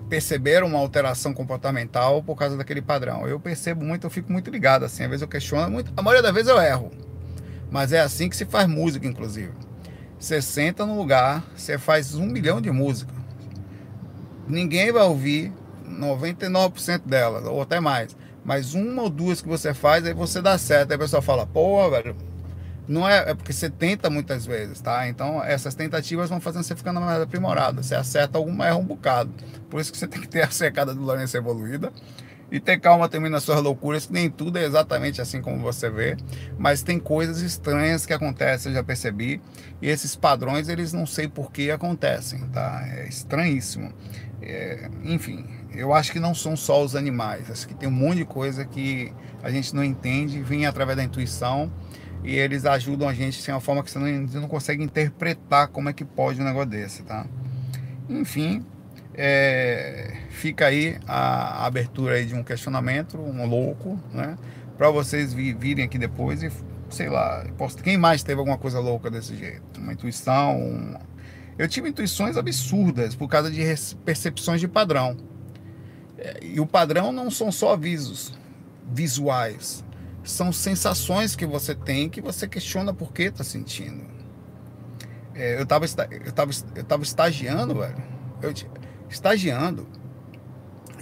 perceberam 0.09 0.69
uma 0.69 0.79
alteração 0.79 1.35
comportamental 1.35 2.23
por 2.23 2.37
causa 2.37 2.57
daquele 2.57 2.81
padrão. 2.81 3.27
Eu 3.27 3.41
percebo 3.41 3.85
muito, 3.85 4.07
eu 4.07 4.11
fico 4.11 4.33
muito 4.33 4.49
ligado 4.49 4.85
assim, 4.85 5.03
às 5.03 5.11
vezes 5.11 5.23
eu 5.23 5.29
questiono 5.29 5.69
muito, 5.69 5.93
a 5.97 6.01
maioria 6.01 6.23
das 6.23 6.33
vezes 6.33 6.49
eu 6.49 6.61
erro. 6.61 7.12
Mas 7.73 7.93
é 7.93 8.01
assim 8.01 8.29
que 8.29 8.37
se 8.37 8.45
faz 8.45 8.69
música, 8.69 9.05
inclusive. 9.05 9.53
Você 10.17 10.41
senta 10.41 10.87
no 10.87 10.97
lugar, 10.97 11.43
você 11.57 11.77
faz 11.77 12.15
um 12.15 12.27
milhão 12.27 12.61
de 12.61 12.71
músicas 12.71 13.23
ninguém 14.47 14.93
vai 14.93 15.03
ouvir 15.03 15.53
99% 15.89 17.03
delas, 17.07 17.45
ou 17.47 17.63
até 17.63 17.81
mais. 17.81 18.17
Mas 18.45 18.75
uma 18.75 19.03
ou 19.03 19.11
duas 19.11 19.41
que 19.41 19.49
você 19.49 19.73
faz, 19.73 20.05
aí 20.05 20.13
você 20.13 20.43
dá 20.43 20.59
certo. 20.59 20.91
Aí 20.91 20.97
a 20.97 20.99
pessoa 20.99 21.23
fala, 21.23 21.47
pô, 21.47 21.89
velho, 21.91 22.17
não 22.89 23.09
é, 23.09 23.31
é 23.31 23.35
porque 23.35 23.53
você 23.53 23.71
tenta 23.71 24.11
muitas 24.11 24.45
vezes, 24.45 24.81
tá? 24.81 25.09
Então 25.09 25.43
essas 25.43 25.75
tentativas 25.75 26.29
vão 26.29 26.41
fazendo 26.41 26.65
você 26.65 26.75
ficando 26.75 27.01
mais 27.01 27.23
aprimorado. 27.23 27.83
Você 27.83 27.95
acerta 27.95 28.39
alguma, 28.39 28.67
erra 28.67 28.77
um 28.77 28.85
bocado. 28.85 29.33
Por 29.71 29.81
isso 29.81 29.93
que 29.93 29.99
você 29.99 30.09
tem 30.09 30.21
que 30.21 30.29
ter 30.29 30.43
a 30.43 30.51
secada 30.51 30.93
do 30.93 31.01
Lourenço 31.01 31.37
evoluída. 31.37 31.93
E 32.53 32.61
ter 32.61 32.79
calma 32.79 33.09
também 33.09 33.31
nas 33.31 33.45
suas 33.45 33.63
loucuras, 33.63 34.05
que 34.05 34.13
nem 34.13 34.29
tudo 34.29 34.59
é 34.59 34.65
exatamente 34.65 35.23
assim 35.23 35.41
como 35.41 35.59
você 35.61 35.89
vê. 35.89 36.19
Mas 36.59 36.83
tem 36.83 36.99
coisas 36.99 37.41
estranhas 37.41 38.05
que 38.05 38.13
acontecem, 38.13 38.71
eu 38.71 38.77
já 38.77 38.85
percebi. 38.85 39.41
E 39.81 39.89
esses 39.89 40.15
padrões, 40.15 40.69
eles 40.69 40.93
não 40.93 41.07
sei 41.07 41.27
por 41.27 41.51
que 41.51 41.71
acontecem, 41.71 42.41
tá? 42.49 42.83
É 42.93 43.09
estranhíssimo. 43.09 43.91
É, 44.43 44.91
enfim, 45.03 45.47
eu 45.73 45.95
acho 45.95 46.13
que 46.13 46.21
não 46.21 46.35
são 46.35 46.55
só 46.55 46.85
os 46.85 46.95
animais, 46.95 47.51
acho 47.51 47.67
que 47.67 47.75
tem 47.75 47.89
um 47.89 47.93
monte 47.93 48.19
de 48.19 48.25
coisa 48.27 48.67
que 48.67 49.11
a 49.43 49.51
gente 49.51 49.75
não 49.75 49.83
entende, 49.83 50.43
vem 50.43 50.67
através 50.67 50.97
da 50.97 51.05
intuição 51.05 51.73
e 52.23 52.37
eles 52.37 52.67
ajudam 52.67 53.09
a 53.09 53.15
gente 53.15 53.43
de 53.43 53.51
uma 53.51 53.61
forma 53.61 53.83
que 53.83 53.91
você 53.91 53.99
não, 53.99 54.27
você 54.27 54.39
não 54.39 54.49
consegue 54.49 54.83
interpretar 54.83 55.69
como 55.69 55.89
é 55.89 55.93
que 55.93 56.05
pode 56.05 56.41
um 56.41 56.45
negócio 56.45 56.69
desse, 56.69 57.03
tá? 57.03 57.25
Enfim, 58.09 58.67
é, 59.15 60.17
fica 60.31 60.67
aí 60.67 60.99
a, 61.07 61.67
abertura 61.67 62.15
aí 62.15 62.25
de 62.25 62.35
um 62.35 62.43
questionamento, 62.43 63.19
um 63.19 63.47
louco, 63.47 63.99
né? 64.13 64.37
Para 64.77 64.91
vocês 64.91 65.33
virem 65.33 65.85
aqui 65.85 65.99
depois 65.99 66.43
e, 66.43 66.51
sei 66.91 67.09
lá, 67.09 67.45
quem 67.83 67.97
mais 67.97 68.23
teve 68.23 68.39
alguma 68.39 68.59
coisa 68.59 68.81
louca 68.81 69.11
desse 69.11 69.37
jeito? 69.37 69.79
Uma 69.79 69.93
intuição, 69.93 70.99
eu 71.59 71.69
tive 71.69 71.89
intuições 71.89 72.37
absurdas 72.37 73.15
por 73.15 73.29
causa 73.29 73.51
de 73.51 73.63
percepções 74.05 74.61
de 74.61 74.67
padrão. 74.67 75.17
É, 76.19 76.39
e 76.43 76.61
o 76.61 76.67
padrão 76.67 77.13
não 77.13 77.31
são 77.31 77.53
só 77.53 77.75
avisos 77.75 78.33
visuais, 78.91 79.85
são 80.25 80.53
sensações 80.53 81.37
que 81.37 81.47
você 81.47 81.75
tem 81.75 82.09
que 82.09 82.21
você 82.21 82.49
questiona 82.49 82.95
por 82.95 83.13
que 83.13 83.25
está 83.25 83.45
sentindo. 83.45 84.05
É, 85.35 85.57
eu 85.57 85.63
estava 85.63 85.85
eu 85.85 86.33
tava, 86.33 86.51
eu 86.75 86.85
tava 86.85 87.03
estagiando, 87.03 87.75
velho. 87.75 88.03
Eu, 88.43 88.53
estagiando. 89.13 89.87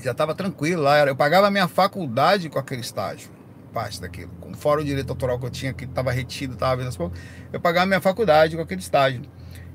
Já 0.03 0.13
estava 0.13 0.35
tranquilo 0.35 0.83
lá. 0.83 0.99
Eu 1.01 1.17
pagava 1.17 1.47
a 1.47 1.51
minha 1.51 1.69
faculdade 1.69 2.49
com 2.49 2.59
aquele 2.59 2.81
estágio. 2.81 3.31
Parte 3.73 4.01
daquilo. 4.01 4.31
Com 4.41 4.53
fora 4.55 4.81
o 4.81 4.85
direito 4.85 5.11
autoral 5.11 5.39
que 5.39 5.47
eu 5.47 5.51
tinha, 5.51 5.73
que 5.73 5.85
estava 5.85 6.11
retido, 6.11 6.55
estava 6.55 6.77
vendo 6.77 6.89
as 6.89 6.97
coisas. 6.97 7.17
Eu 7.53 7.61
pagava 7.61 7.85
a 7.85 7.87
minha 7.87 8.01
faculdade 8.01 8.57
com 8.57 8.63
aquele 8.63 8.81
estágio. 8.81 9.23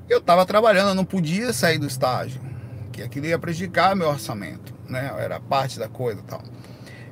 Eu 0.08 0.18
estava 0.18 0.44
trabalhando, 0.44 0.90
eu 0.90 0.94
não 0.94 1.04
podia 1.04 1.52
sair 1.52 1.78
do 1.78 1.86
estágio, 1.86 2.40
que 2.92 3.02
aquilo 3.02 3.26
ia 3.26 3.38
prejudicar 3.38 3.96
meu 3.96 4.08
orçamento, 4.08 4.72
né? 4.88 5.12
Era 5.18 5.40
parte 5.40 5.78
da 5.78 5.88
coisa 5.88 6.20
e 6.20 6.24
tal. 6.24 6.42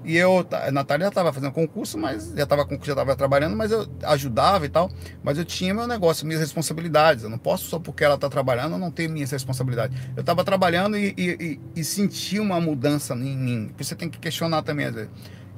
E 0.04 0.16
eu, 0.18 0.46
a 0.52 0.70
Natália 0.70 1.08
estava 1.08 1.32
fazendo 1.32 1.50
concurso, 1.52 1.96
mas 1.96 2.32
já 2.36 2.42
estava 2.42 2.66
já 2.82 2.92
estava 2.92 3.16
trabalhando, 3.16 3.56
mas 3.56 3.72
eu 3.72 3.88
ajudava 4.02 4.66
e 4.66 4.68
tal. 4.68 4.90
Mas 5.22 5.38
eu 5.38 5.46
tinha 5.46 5.72
meu 5.72 5.86
negócio, 5.86 6.26
minhas 6.26 6.42
responsabilidades. 6.42 7.24
Eu 7.24 7.30
não 7.30 7.38
posso 7.38 7.64
só 7.64 7.78
porque 7.78 8.04
ela 8.04 8.16
está 8.16 8.28
trabalhando, 8.28 8.72
eu 8.72 8.78
não 8.78 8.90
tenho 8.90 9.10
minhas 9.10 9.30
responsabilidades. 9.30 9.98
Eu 10.14 10.20
estava 10.20 10.44
trabalhando 10.44 10.98
e, 10.98 11.14
e, 11.16 11.60
e, 11.74 11.80
e, 11.80 11.84
senti 11.84 12.38
uma 12.38 12.60
mudança 12.60 13.14
em 13.14 13.36
mim. 13.36 13.74
Você 13.78 13.94
tem 13.94 14.10
que 14.10 14.18
questionar 14.18 14.62
também 14.62 14.86
às 14.86 14.94
vezes. 14.94 15.10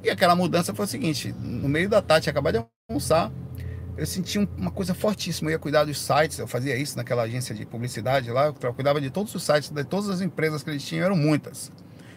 E 0.03 0.11
aquela 0.11 0.37
mudança 0.37 0.73
foi 0.73 0.85
o 0.85 0.89
seguinte: 0.89 1.35
no 1.41 1.69
meio 1.69 1.89
da 1.89 2.01
tarde, 2.01 2.31
acabei 2.31 2.53
de 2.53 2.65
almoçar, 2.89 3.33
eu 3.97 4.07
sentia 4.07 4.49
uma 4.57 4.71
coisa 4.71 4.95
fortíssima. 4.95 5.51
Eu 5.51 5.55
ia 5.55 5.59
cuidar 5.59 5.85
dos 5.85 5.99
sites, 5.99 6.39
eu 6.39 6.47
fazia 6.47 6.77
isso 6.77 6.97
naquela 6.97 7.23
agência 7.23 7.53
de 7.53 7.67
publicidade 7.67 8.31
lá, 8.31 8.55
eu 8.63 8.75
cuidava 8.75 9.01
de 9.01 9.11
todos 9.11 9.35
os 9.35 9.43
sites, 9.43 9.71
de 9.71 9.83
todas 9.83 10.09
as 10.09 10.21
empresas 10.21 10.63
que 10.63 10.71
eles 10.71 10.85
tinham, 10.85 11.05
eram 11.05 11.17
muitas. 11.17 11.73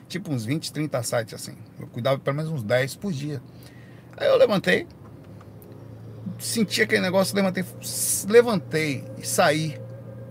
Tipo 0.09 0.33
uns 0.33 0.43
20, 0.43 0.73
30 0.73 1.03
sites 1.03 1.33
assim. 1.35 1.55
Eu 1.79 1.87
cuidava 1.87 2.19
pelo 2.19 2.35
menos 2.35 2.51
uns 2.51 2.63
10 2.63 2.95
por 2.95 3.13
dia. 3.13 3.41
Aí 4.17 4.27
eu 4.27 4.35
levantei, 4.35 4.85
senti 6.37 6.81
aquele 6.81 7.01
negócio, 7.01 7.35
levantei, 7.35 7.63
levantei 8.27 9.05
e 9.17 9.25
saí. 9.25 9.79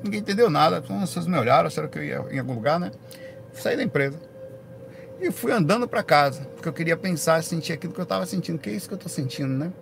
Ninguém 0.02 0.20
entendeu 0.20 0.50
nada. 0.50 0.80
Vocês 0.80 1.26
me 1.26 1.38
olharam, 1.38 1.68
acharam 1.68 1.88
que 1.88 1.98
eu 1.98 2.04
ia 2.04 2.24
em 2.30 2.38
algum 2.38 2.54
lugar, 2.54 2.78
né? 2.78 2.90
Saí 3.52 3.76
da 3.76 3.82
empresa. 3.82 4.20
E 5.20 5.30
fui 5.32 5.52
andando 5.52 5.88
para 5.88 6.02
casa, 6.02 6.42
porque 6.54 6.68
eu 6.68 6.72
queria 6.72 6.96
pensar, 6.96 7.42
sentir 7.42 7.72
aquilo 7.72 7.92
que 7.92 8.00
eu 8.00 8.04
estava 8.04 8.26
sentindo. 8.26 8.58
Que 8.58 8.70
é 8.70 8.72
isso 8.72 8.88
que 8.88 8.94
eu 8.94 8.98
estou 8.98 9.10
sentindo, 9.10 9.52
né? 9.52 9.72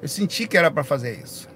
Eu 0.00 0.08
senti 0.08 0.46
que 0.46 0.56
era 0.56 0.70
para 0.70 0.84
fazer 0.84 1.18
isso. 1.18 1.48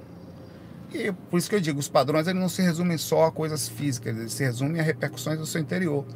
E 0.93 1.11
por 1.13 1.39
isso 1.39 1.49
que 1.49 1.57
eu 1.57 1.61
digo, 1.61 1.81
os 1.81 1.89
padrões 1.89 2.29
eles 2.29 2.41
não 2.41 2.49
se 2.49 2.63
resumem 2.63 2.97
só 2.97 3.25
a 3.25 3.33
coisas 3.33 3.69
físicas, 3.69 4.17
eles 4.17 4.33
se 4.33 4.45
resumem 4.45 4.81
a 4.81 4.85
repercussões 4.85 5.39
do 5.39 5.47
seu 5.47 5.61
interior. 5.61 6.07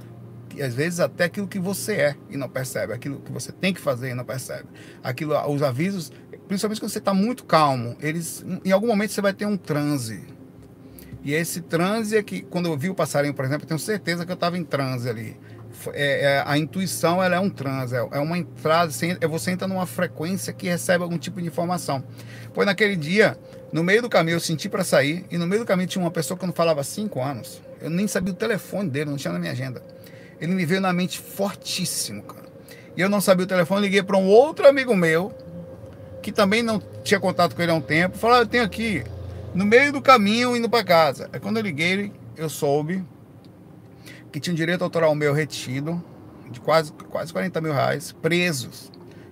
E 0.58 0.62
às 0.62 0.74
vezes 0.74 0.98
até 0.98 1.24
aquilo 1.24 1.46
que 1.46 1.58
você 1.58 1.94
é 1.94 2.16
e 2.28 2.36
não 2.36 2.48
percebe, 2.48 2.92
aquilo 2.92 3.20
que 3.20 3.30
você 3.30 3.52
tem 3.52 3.72
que 3.72 3.80
fazer 3.80 4.10
e 4.10 4.14
não 4.14 4.24
percebe. 4.24 4.64
Aquilo, 5.02 5.34
os 5.48 5.62
avisos, 5.62 6.10
principalmente 6.48 6.80
quando 6.80 6.90
você 6.90 6.98
está 6.98 7.14
muito 7.14 7.44
calmo, 7.44 7.96
eles, 8.00 8.44
em 8.64 8.72
algum 8.72 8.88
momento 8.88 9.12
você 9.12 9.20
vai 9.20 9.32
ter 9.32 9.46
um 9.46 9.56
transe. 9.56 10.20
E 11.22 11.32
esse 11.32 11.60
transe 11.60 12.16
é 12.16 12.22
que, 12.22 12.42
quando 12.42 12.66
eu 12.66 12.76
vi 12.76 12.90
o 12.90 12.94
passarinho, 12.94 13.34
por 13.34 13.44
exemplo, 13.44 13.64
eu 13.64 13.68
tenho 13.68 13.80
certeza 13.80 14.26
que 14.26 14.32
eu 14.32 14.34
estava 14.34 14.58
em 14.58 14.64
transe 14.64 15.08
ali 15.08 15.36
é, 15.92 16.24
é, 16.24 16.42
a 16.44 16.58
intuição 16.58 17.22
ela 17.22 17.36
é 17.36 17.40
um 17.40 17.50
trans, 17.50 17.92
é, 17.92 17.98
é 17.98 18.18
uma 18.18 18.36
entrada, 18.36 18.92
é 19.20 19.26
você 19.26 19.50
entra 19.50 19.68
numa 19.68 19.86
frequência 19.86 20.52
que 20.52 20.68
recebe 20.68 21.02
algum 21.02 21.18
tipo 21.18 21.40
de 21.40 21.46
informação. 21.46 22.02
Pois 22.52 22.66
naquele 22.66 22.96
dia, 22.96 23.38
no 23.72 23.84
meio 23.84 24.02
do 24.02 24.08
caminho, 24.08 24.36
eu 24.36 24.40
senti 24.40 24.68
para 24.68 24.82
sair, 24.82 25.24
e 25.30 25.38
no 25.38 25.46
meio 25.46 25.62
do 25.62 25.66
caminho 25.66 25.88
tinha 25.88 26.02
uma 26.02 26.10
pessoa 26.10 26.36
que 26.36 26.44
eu 26.44 26.48
não 26.48 26.54
falava 26.54 26.80
há 26.80 26.84
cinco 26.84 27.22
anos. 27.22 27.62
Eu 27.80 27.90
nem 27.90 28.08
sabia 28.08 28.32
o 28.32 28.36
telefone 28.36 28.90
dele, 28.90 29.10
não 29.10 29.16
tinha 29.16 29.32
na 29.32 29.38
minha 29.38 29.52
agenda. 29.52 29.82
Ele 30.40 30.54
me 30.54 30.64
veio 30.64 30.80
na 30.80 30.92
mente 30.92 31.18
fortíssimo, 31.18 32.22
cara. 32.22 32.46
E 32.96 33.00
eu 33.00 33.08
não 33.08 33.20
sabia 33.20 33.44
o 33.44 33.48
telefone, 33.48 33.82
liguei 33.82 34.02
para 34.02 34.16
um 34.16 34.26
outro 34.26 34.66
amigo 34.66 34.96
meu, 34.96 35.32
que 36.22 36.32
também 36.32 36.62
não 36.62 36.82
tinha 37.04 37.20
contato 37.20 37.54
com 37.54 37.62
ele 37.62 37.70
há 37.70 37.74
um 37.74 37.80
tempo, 37.80 38.18
falou: 38.18 38.36
ah, 38.36 38.40
Eu 38.40 38.46
tenho 38.46 38.64
aqui, 38.64 39.04
no 39.54 39.64
meio 39.64 39.92
do 39.92 40.02
caminho, 40.02 40.56
indo 40.56 40.68
para 40.68 40.84
casa. 40.84 41.28
Aí 41.32 41.40
quando 41.40 41.58
eu 41.58 41.62
liguei, 41.62 42.12
eu 42.36 42.48
soube 42.48 43.04
que 44.32 44.38
tinha 44.40 44.52
um 44.52 44.56
direito 44.56 44.82
autoral 44.82 45.14
meu 45.14 45.32
retido, 45.32 46.02
de 46.50 46.60
quase, 46.60 46.92
quase 46.92 47.32
40 47.32 47.60
mil 47.60 47.72
reais, 47.72 48.12
presos 48.12 48.90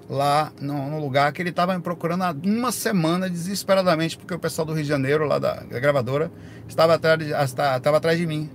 lá 0.08 0.52
no, 0.60 0.88
no 0.90 1.00
lugar 1.00 1.32
que 1.32 1.42
ele 1.42 1.50
estava 1.50 1.74
me 1.74 1.82
procurando 1.82 2.22
há 2.22 2.34
uma 2.44 2.70
semana 2.70 3.28
desesperadamente, 3.28 4.16
porque 4.16 4.34
o 4.34 4.38
pessoal 4.38 4.64
do 4.64 4.72
Rio 4.72 4.82
de 4.82 4.88
Janeiro, 4.88 5.26
lá 5.26 5.38
da, 5.38 5.54
da 5.54 5.80
gravadora, 5.80 6.30
estava 6.68 6.94
atrás, 6.94 7.18
de, 7.18 7.32
estava 7.32 7.96
atrás 7.96 8.18
de 8.18 8.26
mim. 8.26 8.50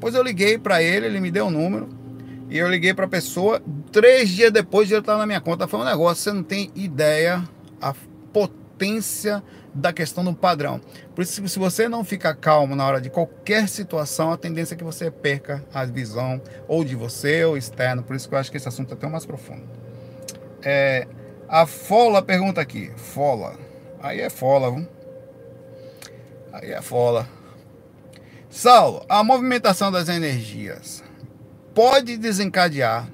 Pois 0.00 0.14
eu 0.14 0.22
liguei 0.22 0.58
para 0.58 0.82
ele, 0.82 1.06
ele 1.06 1.20
me 1.20 1.30
deu 1.30 1.46
o 1.46 1.48
um 1.48 1.50
número, 1.50 1.88
e 2.48 2.58
eu 2.58 2.68
liguei 2.68 2.94
para 2.94 3.06
a 3.06 3.08
pessoa, 3.08 3.60
três 3.90 4.28
dias 4.28 4.52
depois 4.52 4.86
de 4.86 4.94
ele 4.94 5.00
estar 5.00 5.16
na 5.16 5.26
minha 5.26 5.40
conta. 5.40 5.66
Foi 5.66 5.80
um 5.80 5.84
negócio, 5.84 6.22
você 6.22 6.32
não 6.32 6.42
tem 6.42 6.70
ideia 6.74 7.42
a 7.80 7.94
potência 8.32 9.42
da 9.74 9.92
questão 9.92 10.24
do 10.24 10.34
padrão. 10.34 10.80
Por 11.14 11.22
isso, 11.22 11.46
se 11.48 11.58
você 11.58 11.88
não 11.88 12.04
ficar 12.04 12.34
calmo 12.34 12.74
na 12.74 12.86
hora 12.86 13.00
de 13.00 13.10
qualquer 13.10 13.68
situação, 13.68 14.32
a 14.32 14.36
tendência 14.36 14.74
é 14.74 14.76
que 14.78 14.84
você 14.84 15.10
perca 15.10 15.64
a 15.72 15.84
visão 15.84 16.40
ou 16.66 16.84
de 16.84 16.94
você 16.94 17.44
ou 17.44 17.56
externo. 17.56 18.02
Por 18.02 18.16
isso 18.16 18.28
que 18.28 18.34
eu 18.34 18.38
acho 18.38 18.50
que 18.50 18.56
esse 18.56 18.68
assunto 18.68 18.92
é 18.92 18.94
até 18.94 19.06
mais 19.08 19.26
profundo. 19.26 19.62
É, 20.62 21.06
a 21.48 21.66
Fola 21.66 22.22
pergunta 22.22 22.60
aqui. 22.60 22.90
Fola. 22.96 23.56
Aí 24.00 24.20
é 24.20 24.30
Fola, 24.30 24.70
viu? 24.70 24.86
Aí 26.52 26.70
é 26.70 26.80
Fola. 26.80 27.28
Saulo, 28.56 29.04
a 29.06 29.22
movimentação 29.22 29.92
das 29.92 30.08
energias 30.08 31.04
pode 31.74 32.16
desencadear 32.16 33.06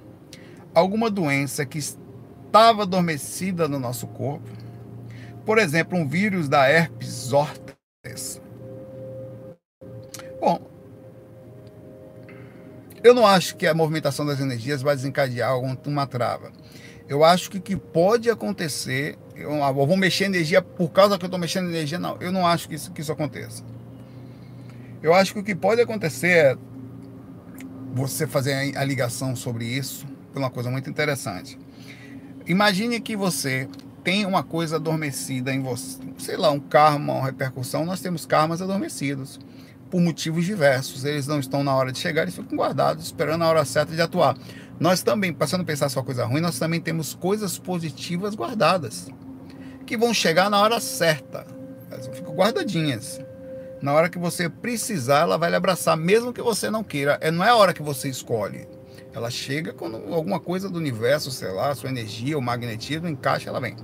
alguma 0.72 1.11
doença 1.11 1.66
que 1.66 1.78
estava 1.78 2.82
adormecida 2.82 3.66
no 3.66 3.80
nosso 3.80 4.06
corpo? 4.06 4.49
Por 5.44 5.58
exemplo, 5.58 5.99
um 5.99 6.06
vírus 6.06 6.49
da 6.49 6.68
herpes 6.70 7.08
zoster. 7.08 7.75
Bom, 10.40 10.64
eu 13.02 13.12
não 13.12 13.26
acho 13.26 13.56
que 13.56 13.66
a 13.66 13.75
movimentação 13.75 14.25
das 14.25 14.38
energias 14.38 14.80
vai 14.80 14.94
desencadear 14.94 15.50
alguma 15.50 16.06
trava. 16.06 16.52
Eu 17.08 17.25
acho 17.25 17.50
que 17.50 17.58
que 17.58 17.76
pode 17.76 18.30
acontecer, 18.30 19.18
eu, 19.34 19.50
eu 19.50 19.75
vou 19.75 19.96
mexer 19.96 20.26
energia 20.26 20.62
por 20.62 20.90
causa 20.92 21.18
que 21.18 21.25
eu 21.25 21.26
estou 21.26 21.40
mexendo 21.40 21.68
energia, 21.68 21.99
não. 21.99 22.16
Eu 22.20 22.30
não 22.30 22.46
acho 22.46 22.68
que 22.68 22.76
isso, 22.76 22.92
que 22.92 23.00
isso 23.00 23.11
aconteça. 23.11 23.72
Eu 25.02 25.12
acho 25.12 25.32
que 25.32 25.40
o 25.40 25.42
que 25.42 25.54
pode 25.54 25.80
acontecer 25.80 26.28
é 26.28 26.56
você 27.92 28.26
fazer 28.26 28.76
a 28.76 28.85
ligação 28.85 29.35
sobre 29.35 29.64
isso 29.64 30.06
por 30.32 30.38
uma 30.38 30.50
coisa 30.50 30.71
muito 30.71 30.88
interessante. 30.88 31.59
Imagine 32.47 33.00
que 33.00 33.16
você 33.16 33.68
tem 34.02 34.25
uma 34.25 34.42
coisa 34.42 34.76
adormecida 34.76 35.52
em 35.52 35.61
você, 35.61 35.99
sei 36.18 36.37
lá, 36.37 36.50
um 36.50 36.61
karma, 36.61 37.14
uma 37.14 37.25
repercussão. 37.25 37.85
Nós 37.85 38.00
temos 38.00 38.26
karmas 38.26 38.62
adormecidos 38.62 39.38
por 39.90 40.00
motivos 40.00 40.44
diversos. 40.44 41.04
Eles 41.04 41.26
não 41.26 41.38
estão 41.38 41.62
na 41.62 41.75
hora 41.75 41.92
de 41.92 41.99
chegar, 41.99 42.23
eles 42.23 42.35
ficam 42.35 42.56
guardados, 42.56 43.04
esperando 43.04 43.42
a 43.42 43.49
hora 43.49 43.64
certa 43.64 43.94
de 43.94 44.00
atuar. 44.00 44.37
Nós 44.80 45.02
também, 45.02 45.32
passando 45.32 45.61
a 45.61 45.64
pensar 45.64 45.88
só 45.88 46.02
coisa 46.02 46.25
ruim, 46.25 46.40
nós 46.40 46.59
também 46.59 46.80
temos 46.80 47.14
coisas 47.14 47.59
positivas 47.59 48.35
guardadas, 48.35 49.09
que 49.87 49.97
vão 49.97 50.14
chegar 50.14 50.49
na 50.49 50.61
hora 50.61 50.80
certa. 50.80 51.47
Elas 51.90 52.09
ficam 52.09 52.35
guardadinhas. 52.35 53.21
Na 53.82 53.92
hora 53.92 54.08
que 54.08 54.18
você 54.18 54.48
precisar, 54.48 55.22
ela 55.22 55.36
vai 55.36 55.50
lhe 55.50 55.56
abraçar, 55.56 55.96
mesmo 55.96 56.32
que 56.32 56.40
você 56.40 56.70
não 56.70 56.84
queira. 56.84 57.18
É, 57.20 57.32
não 57.32 57.44
é 57.44 57.48
a 57.48 57.56
hora 57.56 57.74
que 57.74 57.82
você 57.82 58.08
escolhe. 58.08 58.68
Ela 59.12 59.28
chega 59.28 59.72
quando 59.72 59.96
alguma 60.14 60.38
coisa 60.38 60.70
do 60.70 60.78
universo, 60.78 61.32
sei 61.32 61.50
lá, 61.50 61.74
sua 61.74 61.90
energia, 61.90 62.38
o 62.38 62.40
magnetismo 62.40 63.08
encaixa, 63.08 63.50
ela 63.50 63.60
vem. 63.60 63.74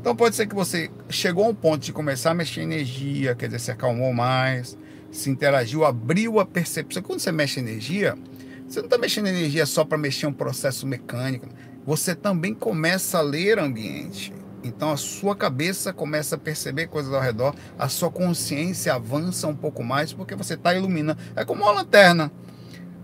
Então 0.00 0.14
pode 0.16 0.34
ser 0.34 0.46
que 0.48 0.56
você 0.56 0.90
chegou 1.08 1.44
a 1.44 1.48
um 1.48 1.54
ponto 1.54 1.84
de 1.84 1.92
começar 1.92 2.32
a 2.32 2.34
mexer 2.34 2.62
energia, 2.62 3.36
quer 3.36 3.46
dizer, 3.46 3.60
se 3.60 3.70
acalmou 3.70 4.12
mais, 4.12 4.76
se 5.12 5.30
interagiu, 5.30 5.84
abriu 5.84 6.40
a 6.40 6.44
percepção. 6.44 7.00
Quando 7.00 7.20
você 7.20 7.30
mexe 7.30 7.60
energia, 7.60 8.18
você 8.66 8.80
não 8.80 8.86
está 8.86 8.98
mexendo 8.98 9.28
energia 9.28 9.64
só 9.66 9.84
para 9.84 9.96
mexer 9.96 10.26
um 10.26 10.32
processo 10.32 10.84
mecânico. 10.84 11.48
Você 11.86 12.14
também 12.14 12.52
começa 12.54 13.18
a 13.18 13.22
ler 13.22 13.60
ambiente. 13.60 14.32
Então 14.62 14.90
a 14.90 14.96
sua 14.96 15.36
cabeça 15.36 15.92
começa 15.92 16.34
a 16.34 16.38
perceber 16.38 16.88
coisas 16.88 17.12
ao 17.12 17.20
redor, 17.20 17.54
a 17.78 17.88
sua 17.88 18.10
consciência 18.10 18.94
avança 18.94 19.46
um 19.46 19.54
pouco 19.54 19.84
mais 19.84 20.12
porque 20.12 20.34
você 20.34 20.54
está 20.54 20.74
iluminando. 20.74 21.20
É 21.36 21.44
como 21.44 21.62
uma 21.62 21.72
lanterna. 21.72 22.30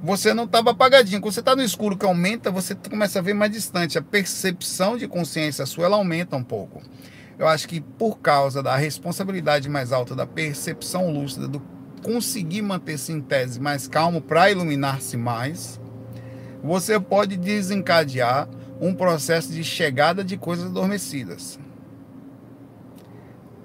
Você 0.03 0.35
não 0.35 0.45
estava 0.45 0.73
apagadinho. 0.73 1.21
Quando 1.21 1.33
você 1.33 1.41
está 1.41 1.57
no 1.57 1.63
escuro 1.63 1.97
que 1.97 2.05
aumenta, 2.05 2.51
você 2.51 2.75
começa 2.75 3.19
a 3.19 3.23
ver 3.23 3.33
mais 3.33 3.51
distante. 3.51 3.97
A 3.97 4.03
percepção 4.03 4.99
de 4.99 5.09
consciência 5.09 5.65
sua 5.65 5.87
ela 5.87 5.97
aumenta 5.97 6.37
um 6.37 6.45
pouco. 6.45 6.83
Eu 7.39 7.49
acho 7.49 7.67
que 7.67 7.81
por 7.81 8.19
causa 8.19 8.63
da 8.63 8.77
responsabilidade 8.77 9.69
mais 9.69 9.93
alta, 9.93 10.15
da 10.15 10.27
percepção 10.27 11.11
lúcida, 11.11 11.49
do 11.49 11.63
conseguir 12.03 12.61
manter-se 12.61 13.13
em 13.13 13.21
tese 13.21 13.59
mais 13.59 13.89
calmo 13.89 14.21
para 14.21 14.51
iluminar-se 14.51 15.17
mais, 15.17 15.81
você 16.63 17.01
pode 17.01 17.37
desencadear 17.37 18.47
um 18.87 18.95
processo 18.95 19.51
de 19.51 19.65
chegada 19.65 20.23
de 20.23 20.37
coisas 20.37 20.67
adormecidas. 20.67 21.59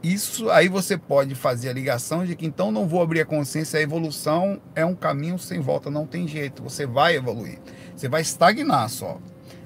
Isso 0.02 0.50
aí 0.50 0.70
você 0.70 0.98
pode 0.98 1.36
fazer 1.36 1.70
a 1.70 1.74
ligação 1.74 2.26
de 2.26 2.36
que 2.38 2.46
então 2.46 2.72
não 2.72 2.88
vou 2.88 3.02
abrir 3.02 3.20
a 3.20 3.26
consciência, 3.26 3.78
a 3.78 3.84
evolução 3.84 4.62
é 4.74 4.86
um 4.86 4.96
caminho 4.96 5.38
sem 5.38 5.60
volta, 5.60 5.92
não 5.92 6.08
tem 6.08 6.26
jeito, 6.26 6.64
você 6.64 6.86
vai 6.86 7.18
evoluir. 7.18 7.60
Você 7.94 8.08
vai 8.08 8.22
estagnar 8.22 8.90
só. 8.90 9.20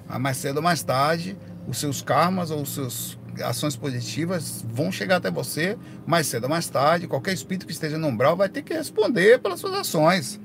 Mas 0.08 0.20
mais 0.20 0.38
cedo 0.38 0.58
ou 0.58 0.64
mais 0.64 0.82
tarde, 0.82 1.38
os 1.68 1.78
seus 1.78 2.02
karmas 2.02 2.50
ou 2.50 2.64
os 2.64 2.74
seus 2.74 3.20
ações 3.44 3.76
positivas 3.76 4.66
vão 4.68 4.92
chegar 4.92 5.18
até 5.18 5.30
você 5.30 5.78
mais 6.04 6.26
cedo 6.26 6.46
ou 6.46 6.50
mais 6.50 6.68
tarde. 6.68 7.08
Qualquer 7.08 7.34
espírito 7.34 7.68
que 7.68 7.72
esteja 7.72 8.00
no 8.00 8.08
umbral 8.08 8.36
vai 8.36 8.50
ter 8.50 8.64
que 8.64 8.74
responder 8.74 9.40
pelas 9.40 9.60
suas 9.60 9.74
ações. 9.74 10.40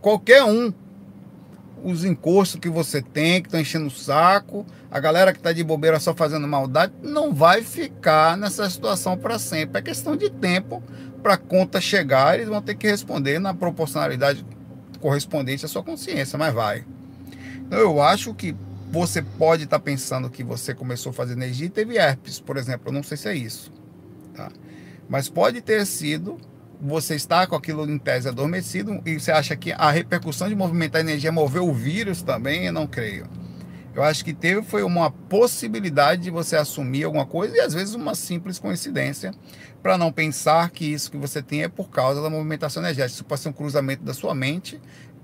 Qualquer 0.00 0.44
um. 0.44 0.72
Os 1.88 2.04
encostos 2.04 2.58
que 2.58 2.68
você 2.68 3.00
tem, 3.00 3.40
que 3.40 3.46
estão 3.46 3.60
enchendo 3.60 3.86
o 3.86 3.90
saco, 3.90 4.66
a 4.90 4.98
galera 4.98 5.32
que 5.32 5.38
está 5.38 5.52
de 5.52 5.62
bobeira 5.62 6.00
só 6.00 6.12
fazendo 6.12 6.48
maldade, 6.48 6.92
não 7.00 7.32
vai 7.32 7.62
ficar 7.62 8.36
nessa 8.36 8.68
situação 8.68 9.16
para 9.16 9.38
sempre. 9.38 9.78
É 9.78 9.82
questão 9.82 10.16
de 10.16 10.28
tempo 10.28 10.82
para 11.22 11.34
a 11.34 11.38
conta 11.38 11.80
chegar, 11.80 12.34
eles 12.34 12.48
vão 12.48 12.60
ter 12.60 12.74
que 12.74 12.88
responder 12.88 13.38
na 13.38 13.54
proporcionalidade 13.54 14.44
correspondente 15.00 15.64
à 15.64 15.68
sua 15.68 15.84
consciência, 15.84 16.36
mas 16.36 16.52
vai. 16.52 16.84
Então, 17.58 17.78
eu 17.78 18.02
acho 18.02 18.34
que 18.34 18.52
você 18.90 19.22
pode 19.22 19.62
estar 19.62 19.78
tá 19.78 19.84
pensando 19.84 20.28
que 20.28 20.42
você 20.42 20.74
começou 20.74 21.10
a 21.10 21.12
fazer 21.12 21.34
energia 21.34 21.66
e 21.66 21.70
teve 21.70 21.98
herpes, 21.98 22.40
por 22.40 22.56
exemplo. 22.56 22.88
Eu 22.88 22.92
não 22.92 23.02
sei 23.04 23.16
se 23.16 23.28
é 23.28 23.34
isso. 23.34 23.72
Tá? 24.34 24.50
Mas 25.08 25.28
pode 25.28 25.60
ter 25.60 25.86
sido 25.86 26.36
você 26.80 27.14
está 27.14 27.46
com 27.46 27.54
aquilo 27.54 27.88
em 27.90 27.98
tese 27.98 28.28
adormecido 28.28 29.00
e 29.04 29.18
você 29.18 29.32
acha 29.32 29.56
que 29.56 29.72
a 29.72 29.90
repercussão 29.90 30.48
de 30.48 30.54
movimentar 30.54 31.00
energia 31.00 31.32
moveu 31.32 31.68
o 31.68 31.72
vírus 31.72 32.22
também, 32.22 32.66
eu 32.66 32.72
não 32.72 32.86
creio. 32.86 33.26
Eu 33.94 34.02
acho 34.02 34.22
que 34.22 34.34
teve 34.34 34.60
foi 34.62 34.82
uma 34.82 35.10
possibilidade 35.10 36.22
de 36.22 36.30
você 36.30 36.54
assumir 36.54 37.04
alguma 37.04 37.24
coisa 37.24 37.56
e 37.56 37.60
às 37.60 37.72
vezes 37.72 37.94
uma 37.94 38.14
simples 38.14 38.58
coincidência 38.58 39.32
para 39.82 39.96
não 39.96 40.12
pensar 40.12 40.68
que 40.70 40.84
isso 40.84 41.10
que 41.10 41.16
você 41.16 41.40
tem 41.40 41.62
é 41.62 41.68
por 41.68 41.88
causa 41.88 42.20
da 42.20 42.28
movimentação 42.28 42.82
energética. 42.82 43.14
Isso 43.14 43.24
pode 43.24 43.40
ser 43.40 43.48
um 43.48 43.54
cruzamento 43.54 44.02
da 44.02 44.12
sua 44.12 44.34
mente, 44.34 44.78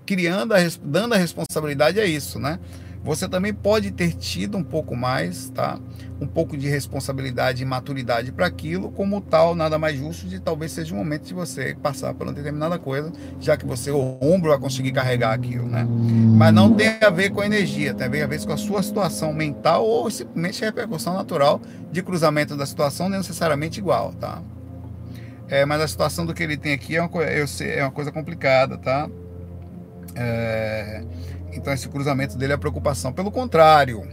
criando 0.07 0.55
a, 0.55 0.59
dando 0.83 1.13
a 1.13 1.19
responsabilidade 1.19 2.01
a 2.01 2.07
isso, 2.07 2.39
né? 2.39 2.59
Você 3.05 3.29
também 3.29 3.53
pode 3.53 3.91
ter 3.91 4.13
tido 4.13 4.57
um 4.57 4.63
pouco 4.63 4.95
mais, 4.95 5.49
tá? 5.51 5.79
Um 6.21 6.27
pouco 6.27 6.57
de 6.57 6.69
responsabilidade 6.69 7.63
e 7.63 7.67
maturidade 7.67 8.31
para 8.31 8.47
aquilo, 8.47 8.93
como 8.93 9.21
tal, 9.21 9.57
nada 9.57 9.77
mais 9.77 9.99
justo 9.99 10.29
de 10.29 10.39
talvez 10.39 10.71
seja 10.71 10.95
o 10.95 10.97
momento 10.97 11.25
de 11.25 11.35
você 11.35 11.77
passar 11.83 12.15
por 12.15 12.29
uma 12.29 12.33
determinada 12.33 12.79
coisa, 12.79 13.13
já 13.41 13.57
que 13.57 13.67
você 13.67 13.91
o 13.91 14.19
ombro 14.21 14.51
vai 14.51 14.59
conseguir 14.59 14.93
carregar 14.93 15.33
aquilo, 15.33 15.67
né? 15.67 15.85
Mas 16.37 16.55
não 16.55 16.73
tem 16.73 16.97
a 17.01 17.11
ver 17.11 17.31
com 17.31 17.41
a 17.41 17.47
energia, 17.47 17.93
tem 17.93 18.07
a 18.07 18.11
ver, 18.11 18.23
a 18.23 18.27
ver 18.29 18.45
com 18.45 18.53
a 18.53 18.57
sua 18.57 18.83
situação 18.83 19.33
mental 19.33 19.85
ou 19.85 20.09
simplesmente 20.09 20.63
a 20.63 20.69
repercussão 20.69 21.15
natural 21.15 21.61
de 21.91 22.03
cruzamento 22.03 22.57
da 22.57 22.65
situação, 22.65 23.09
não 23.09 23.19
necessariamente 23.19 23.81
igual, 23.81 24.13
tá? 24.13 24.41
É, 25.49 25.67
mas 25.67 25.83
a 25.83 25.89
situação 25.89 26.25
do 26.25 26.33
que 26.33 26.43
ele 26.43 26.57
tem 26.57 26.73
aqui 26.73 26.97
é 26.97 27.03
uma, 27.03 27.23
é 27.23 27.83
uma 27.83 27.91
coisa 27.91 28.13
complicada, 28.13 28.79
tá? 28.79 29.11
É, 30.15 31.05
então 31.53 31.73
esse 31.73 31.89
cruzamento 31.89 32.37
dele 32.37 32.53
é 32.53 32.55
a 32.57 32.59
preocupação. 32.59 33.13
Pelo 33.13 33.31
contrário, 33.31 34.09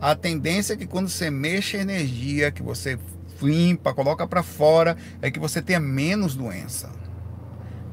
a 0.00 0.14
tendência 0.14 0.74
é 0.74 0.76
que 0.76 0.86
quando 0.86 1.08
você 1.08 1.30
mexe 1.30 1.76
a 1.76 1.80
energia, 1.80 2.50
que 2.50 2.62
você 2.62 2.98
limpa, 3.40 3.92
coloca 3.92 4.26
para 4.26 4.42
fora, 4.42 4.96
é 5.20 5.30
que 5.30 5.38
você 5.38 5.60
tenha 5.60 5.80
menos 5.80 6.34
doença. 6.34 6.90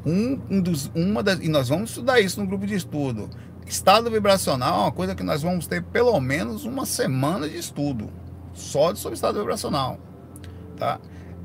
Um, 0.05 0.39
um 0.49 0.61
dos, 0.61 0.89
uma 0.95 1.21
das, 1.21 1.39
e 1.39 1.49
nós 1.49 1.69
vamos 1.69 1.89
estudar 1.89 2.19
isso 2.19 2.39
no 2.39 2.47
grupo 2.47 2.65
de 2.65 2.75
estudo. 2.75 3.29
Estado 3.65 4.09
vibracional 4.09 4.79
é 4.79 4.81
uma 4.83 4.91
coisa 4.91 5.13
que 5.13 5.23
nós 5.23 5.43
vamos 5.43 5.67
ter 5.67 5.83
pelo 5.83 6.19
menos 6.19 6.65
uma 6.65 6.85
semana 6.85 7.47
de 7.47 7.57
estudo 7.57 8.09
só 8.53 8.95
sobre 8.95 9.15
estado 9.15 9.37
vibracional, 9.39 9.99
tá? 10.77 10.99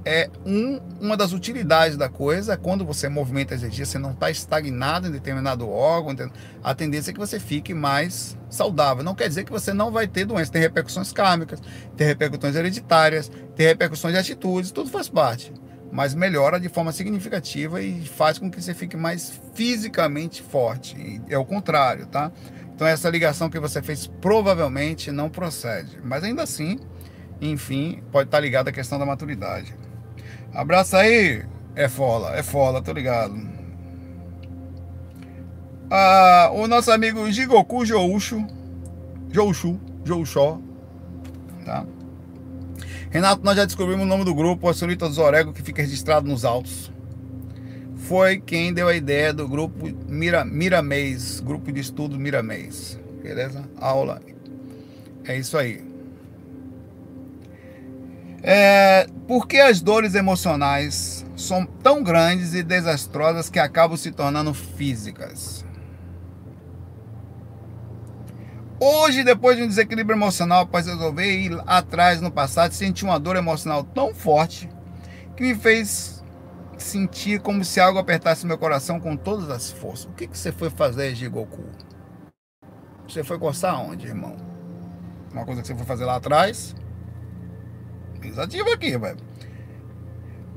É 0.05 0.29
um, 0.45 0.79
uma 1.01 1.17
das 1.17 1.33
utilidades 1.33 1.97
da 1.97 2.09
coisa, 2.09 2.53
é 2.53 2.57
quando 2.57 2.85
você 2.85 3.09
movimenta 3.09 3.55
a 3.55 3.57
energia, 3.57 3.87
você 3.87 3.99
não 3.99 4.13
está 4.13 4.31
estagnado 4.31 5.09
em 5.09 5.11
determinado 5.11 5.69
órgão, 5.69 6.15
a 6.63 6.75
tendência 6.75 7.11
é 7.11 7.15
que 7.15 7.19
você 7.19 7.41
fique 7.41 7.73
mais 7.73 8.37
saudável. 8.51 9.03
Não 9.03 9.15
quer 9.15 9.29
dizer 9.29 9.45
que 9.45 9.53
você 9.53 9.73
não 9.73 9.91
vai 9.91 10.07
ter 10.07 10.25
doença, 10.25 10.53
tem 10.53 10.61
repercussões 10.61 11.13
kármicas, 11.13 11.61
tem 11.97 12.07
repercussões 12.07 12.55
hereditárias, 12.55 13.31
tem 13.57 13.67
repercussões 13.67 14.13
de 14.13 14.21
atitudes, 14.21 14.71
tudo 14.71 14.91
faz 14.91 15.09
parte. 15.09 15.53
Mas 15.91 16.15
melhora 16.15 16.59
de 16.59 16.69
forma 16.69 16.93
significativa 16.93 17.81
e 17.81 18.05
faz 18.05 18.39
com 18.39 18.51
que 18.51 18.61
você 18.61 18.75
fique 18.75 18.97
mais 18.97 19.41
fisicamente 19.55 20.43
forte. 20.43 20.97
E 20.97 21.23
é 21.33 21.39
o 21.39 21.45
contrário, 21.45 22.07
tá? 22.07 22.33
Então 22.75 22.87
essa 22.87 23.09
ligação 23.09 23.49
que 23.49 23.61
você 23.61 23.81
fez 23.81 24.07
provavelmente 24.07 25.13
não 25.13 25.31
procede. 25.31 26.01
Mas 26.03 26.25
ainda 26.25 26.43
assim, 26.43 26.81
enfim, 27.41 28.03
pode 28.11 28.27
estar 28.27 28.41
ligado 28.41 28.69
à 28.69 28.73
questão 28.73 28.99
da 28.99 29.07
maturidade. 29.07 29.84
Abraço 30.55 30.97
aí. 30.97 31.45
É 31.75 31.89
fola, 31.89 32.37
é 32.37 32.43
fola, 32.43 32.81
tô 32.81 32.93
ligado. 32.93 33.35
Ah, 35.91 36.51
o 36.55 36.67
nosso 36.67 36.91
amigo 36.91 37.31
Jigoku 37.31 37.85
Joushu. 37.85 38.47
Joushu. 39.31 39.81
Jouxó. 40.05 40.61
Tá? 41.65 41.85
Renato, 43.11 43.45
nós 43.45 43.57
já 43.57 43.65
descobrimos 43.65 44.05
o 44.05 44.09
nome 44.09 44.25
do 44.25 44.35
grupo, 44.35 44.69
a 44.69 44.75
Senhorita 44.75 45.09
dos 45.09 45.19
Orego, 45.19 45.53
que 45.53 45.63
fica 45.63 45.83
registrado 45.83 46.29
nos 46.29 46.45
autos. 46.45 46.93
Foi 47.97 48.39
quem 48.39 48.73
deu 48.73 48.87
a 48.87 48.95
ideia 48.95 49.33
do 49.33 49.49
grupo 49.49 49.89
Mira, 50.07 50.45
Miramês, 50.45 51.41
grupo 51.41 51.73
de 51.73 51.81
estudo 51.81 52.19
Miramês. 52.19 53.01
Beleza? 53.23 53.65
Aula. 53.81 54.21
É 55.25 55.39
isso 55.39 55.57
aí. 55.57 55.83
É, 58.47 59.07
por 59.27 59.49
que 59.49 59.59
as 59.59 59.81
dores 59.81 60.15
emocionais 60.15 61.25
são 61.35 61.65
tão 61.65 62.03
grandes 62.03 62.53
e 62.53 62.63
desastrosas 62.63 63.49
que 63.49 63.59
acabam 63.59 63.97
se 63.97 64.13
tornando 64.13 64.53
físicas? 64.53 65.65
Hoje, 68.79 69.25
depois 69.25 69.57
de 69.57 69.63
um 69.63 69.67
desequilíbrio 69.67 70.15
emocional, 70.15 70.65
após 70.65 70.87
resolver 70.87 71.25
ir 71.25 71.59
atrás 71.67 72.21
no 72.21 72.31
passado, 72.31 72.73
senti 72.73 73.03
uma 73.03 73.19
dor 73.19 73.37
emocional 73.37 73.83
tão 73.83 74.15
forte 74.15 74.69
que 75.35 75.43
me 75.43 75.55
fez 75.55 76.23
sentir 76.77 77.41
como 77.41 77.65
se 77.65 77.81
algo 77.81 77.99
apertasse 77.99 78.47
meu 78.47 78.59
coração 78.59 79.01
com 79.01 79.17
todas 79.17 79.49
as 79.49 79.71
forças. 79.71 80.05
O 80.05 80.13
que, 80.13 80.27
que 80.27 80.37
você 80.37 80.53
foi 80.53 80.69
fazer, 80.69 81.15
Jigoku? 81.15 81.65
Você 83.09 83.25
foi 83.25 83.39
coçar 83.39 83.81
onde, 83.81 84.07
irmão? 84.07 84.37
Uma 85.33 85.47
coisa 85.47 85.63
que 85.63 85.69
você 85.69 85.75
foi 85.75 85.87
fazer 85.87 86.05
lá 86.05 86.17
atrás? 86.17 86.75
Pensativo 88.25 88.73
aqui, 88.73 88.97
velho. 88.97 89.19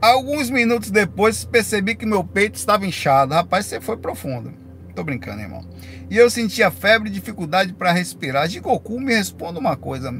Alguns 0.01 0.49
minutos 0.49 0.89
depois, 0.89 1.43
percebi 1.43 1.95
que 1.95 2.05
meu 2.05 2.23
peito 2.23 2.55
estava 2.55 2.85
inchado. 2.85 3.33
Rapaz, 3.33 3.65
você 3.65 3.81
foi 3.81 3.97
profundo. 3.97 4.53
Tô 4.95 5.03
brincando, 5.03 5.41
irmão. 5.41 5.67
E 6.09 6.15
eu 6.15 6.29
sentia 6.29 6.71
febre 6.71 7.09
e 7.09 7.11
dificuldade 7.11 7.73
para 7.73 7.91
respirar. 7.91 8.47
De 8.47 8.61
Goku, 8.61 9.01
me 9.01 9.13
responda 9.13 9.59
uma 9.59 9.75
coisa. 9.75 10.13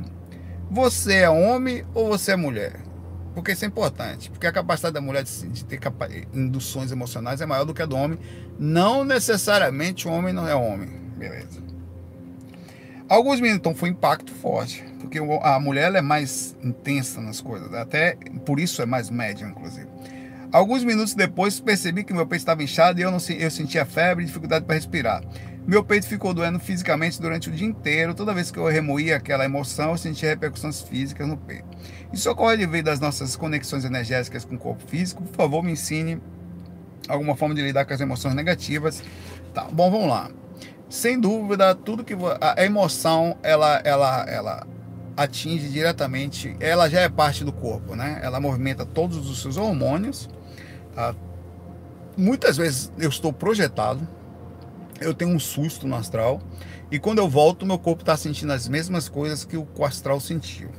Você 0.70 1.16
é 1.16 1.30
homem 1.30 1.86
ou 1.94 2.10
você 2.10 2.34
é 2.34 2.36
mulher? 2.36 2.82
Porque 3.34 3.54
isso 3.54 3.64
é 3.64 3.68
importante. 3.68 4.30
Porque 4.30 4.46
a 4.46 4.52
capacidade 4.52 4.94
da 4.94 5.02
mulher 5.02 5.24
de 5.24 5.64
ter 5.66 5.80
induções 6.34 6.92
emocionais 6.92 7.40
é 7.40 7.46
maior 7.46 7.64
do 7.64 7.74
que 7.74 7.82
a 7.82 7.86
do 7.86 7.96
homem. 7.96 8.20
Não 8.60 9.06
necessariamente 9.06 10.06
o 10.08 10.12
homem 10.12 10.34
não 10.34 10.48
é 10.48 10.54
homem. 10.54 10.90
Beleza. 11.16 11.62
Alguns 13.08 13.40
minutos, 13.40 13.60
então 13.60 13.76
foi 13.76 13.90
um 13.90 13.94
impacto 13.94 14.34
forte. 14.34 14.84
Porque 15.00 15.20
a 15.20 15.60
mulher 15.60 15.94
é 15.96 16.02
mais 16.02 16.56
intensa 16.64 17.22
nas 17.22 17.40
coisas. 17.40 17.74
Até 17.74 18.18
por 18.46 18.60
isso 18.60 18.82
é 18.82 18.86
mais 18.86 19.10
média, 19.10 19.46
inclusive. 19.46 19.88
Alguns 20.52 20.84
minutos 20.84 21.14
depois, 21.14 21.60
percebi 21.60 22.04
que 22.04 22.14
meu 22.14 22.26
peito 22.26 22.42
estava 22.42 22.64
inchado 22.64 23.00
e 23.00 23.04
eu, 23.04 23.12
não, 23.12 23.18
eu 23.38 23.52
sentia 23.52 23.86
febre 23.86 24.24
e 24.24 24.28
dificuldade 24.28 24.66
para 24.66 24.76
respirar. 24.76 25.22
Meu 25.68 25.84
peito 25.84 26.08
ficou 26.08 26.34
doendo 26.34 26.60
fisicamente 26.60 27.20
durante 27.22 27.50
o 27.50 27.52
dia 27.52 27.68
inteiro. 27.68 28.16
Toda 28.16 28.34
vez 28.34 28.50
que 28.50 28.58
eu 28.58 28.66
remoía 28.66 29.18
aquela 29.18 29.44
emoção, 29.44 29.92
eu 29.92 29.98
sentia 29.98 30.30
repercussões 30.30 30.82
físicas 30.82 31.28
no 31.28 31.36
peito. 31.36 31.68
Isso 32.14 32.32
ocorre 32.32 32.56
devido 32.56 32.86
das 32.86 33.02
nossas 33.02 33.36
conexões 33.36 33.84
energéticas 33.84 34.46
com 34.46 34.56
o 34.56 34.58
corpo 34.58 34.88
físico. 34.88 35.22
Por 35.24 35.36
favor, 35.36 35.62
me 35.62 35.74
ensine 35.74 36.22
alguma 37.10 37.36
forma 37.36 37.54
de 37.54 37.62
lidar 37.62 37.84
com 37.84 37.94
as 37.94 38.00
emoções 38.00 38.34
negativas. 38.34 39.04
Tá, 39.54 39.66
bom, 39.66 39.92
vamos 39.92 40.08
lá. 40.08 40.32
Sem 40.90 41.20
dúvida, 41.20 41.76
tudo 41.76 42.02
que 42.02 42.16
a 42.40 42.64
emoção 42.64 43.38
ela 43.44 43.82
ela 43.84 44.26
ela 44.30 44.68
atinge 45.18 45.68
diretamente, 45.68 46.56
ela 46.60 46.88
já 46.88 47.02
é 47.02 47.10
parte 47.10 47.44
do 47.44 47.52
corpo, 47.52 47.96
né? 47.96 48.20
Ela 48.24 48.40
movimenta 48.40 48.86
todos 48.86 49.30
os 49.30 49.42
seus 49.42 49.58
hormônios 49.58 50.30
Tá? 50.98 51.16
Muitas 52.18 52.58
vezes 52.58 52.92
eu 52.98 53.08
estou 53.08 53.32
projetado, 53.32 54.08
eu 55.00 55.14
tenho 55.14 55.30
um 55.30 55.40
susto 55.40 55.88
no 55.88 55.96
astral, 55.96 56.42
e 56.90 56.98
quando 56.98 57.20
eu 57.20 57.30
volto, 57.30 57.68
meu 57.68 57.78
corpo 57.78 58.02
está 58.02 58.18
sentindo 58.18 58.52
as 58.52 58.68
mesmas 58.68 59.08
coisas 59.08 59.46
que 59.46 59.56
o 59.56 59.68
astral 59.86 60.20
sentiu. 60.20 60.72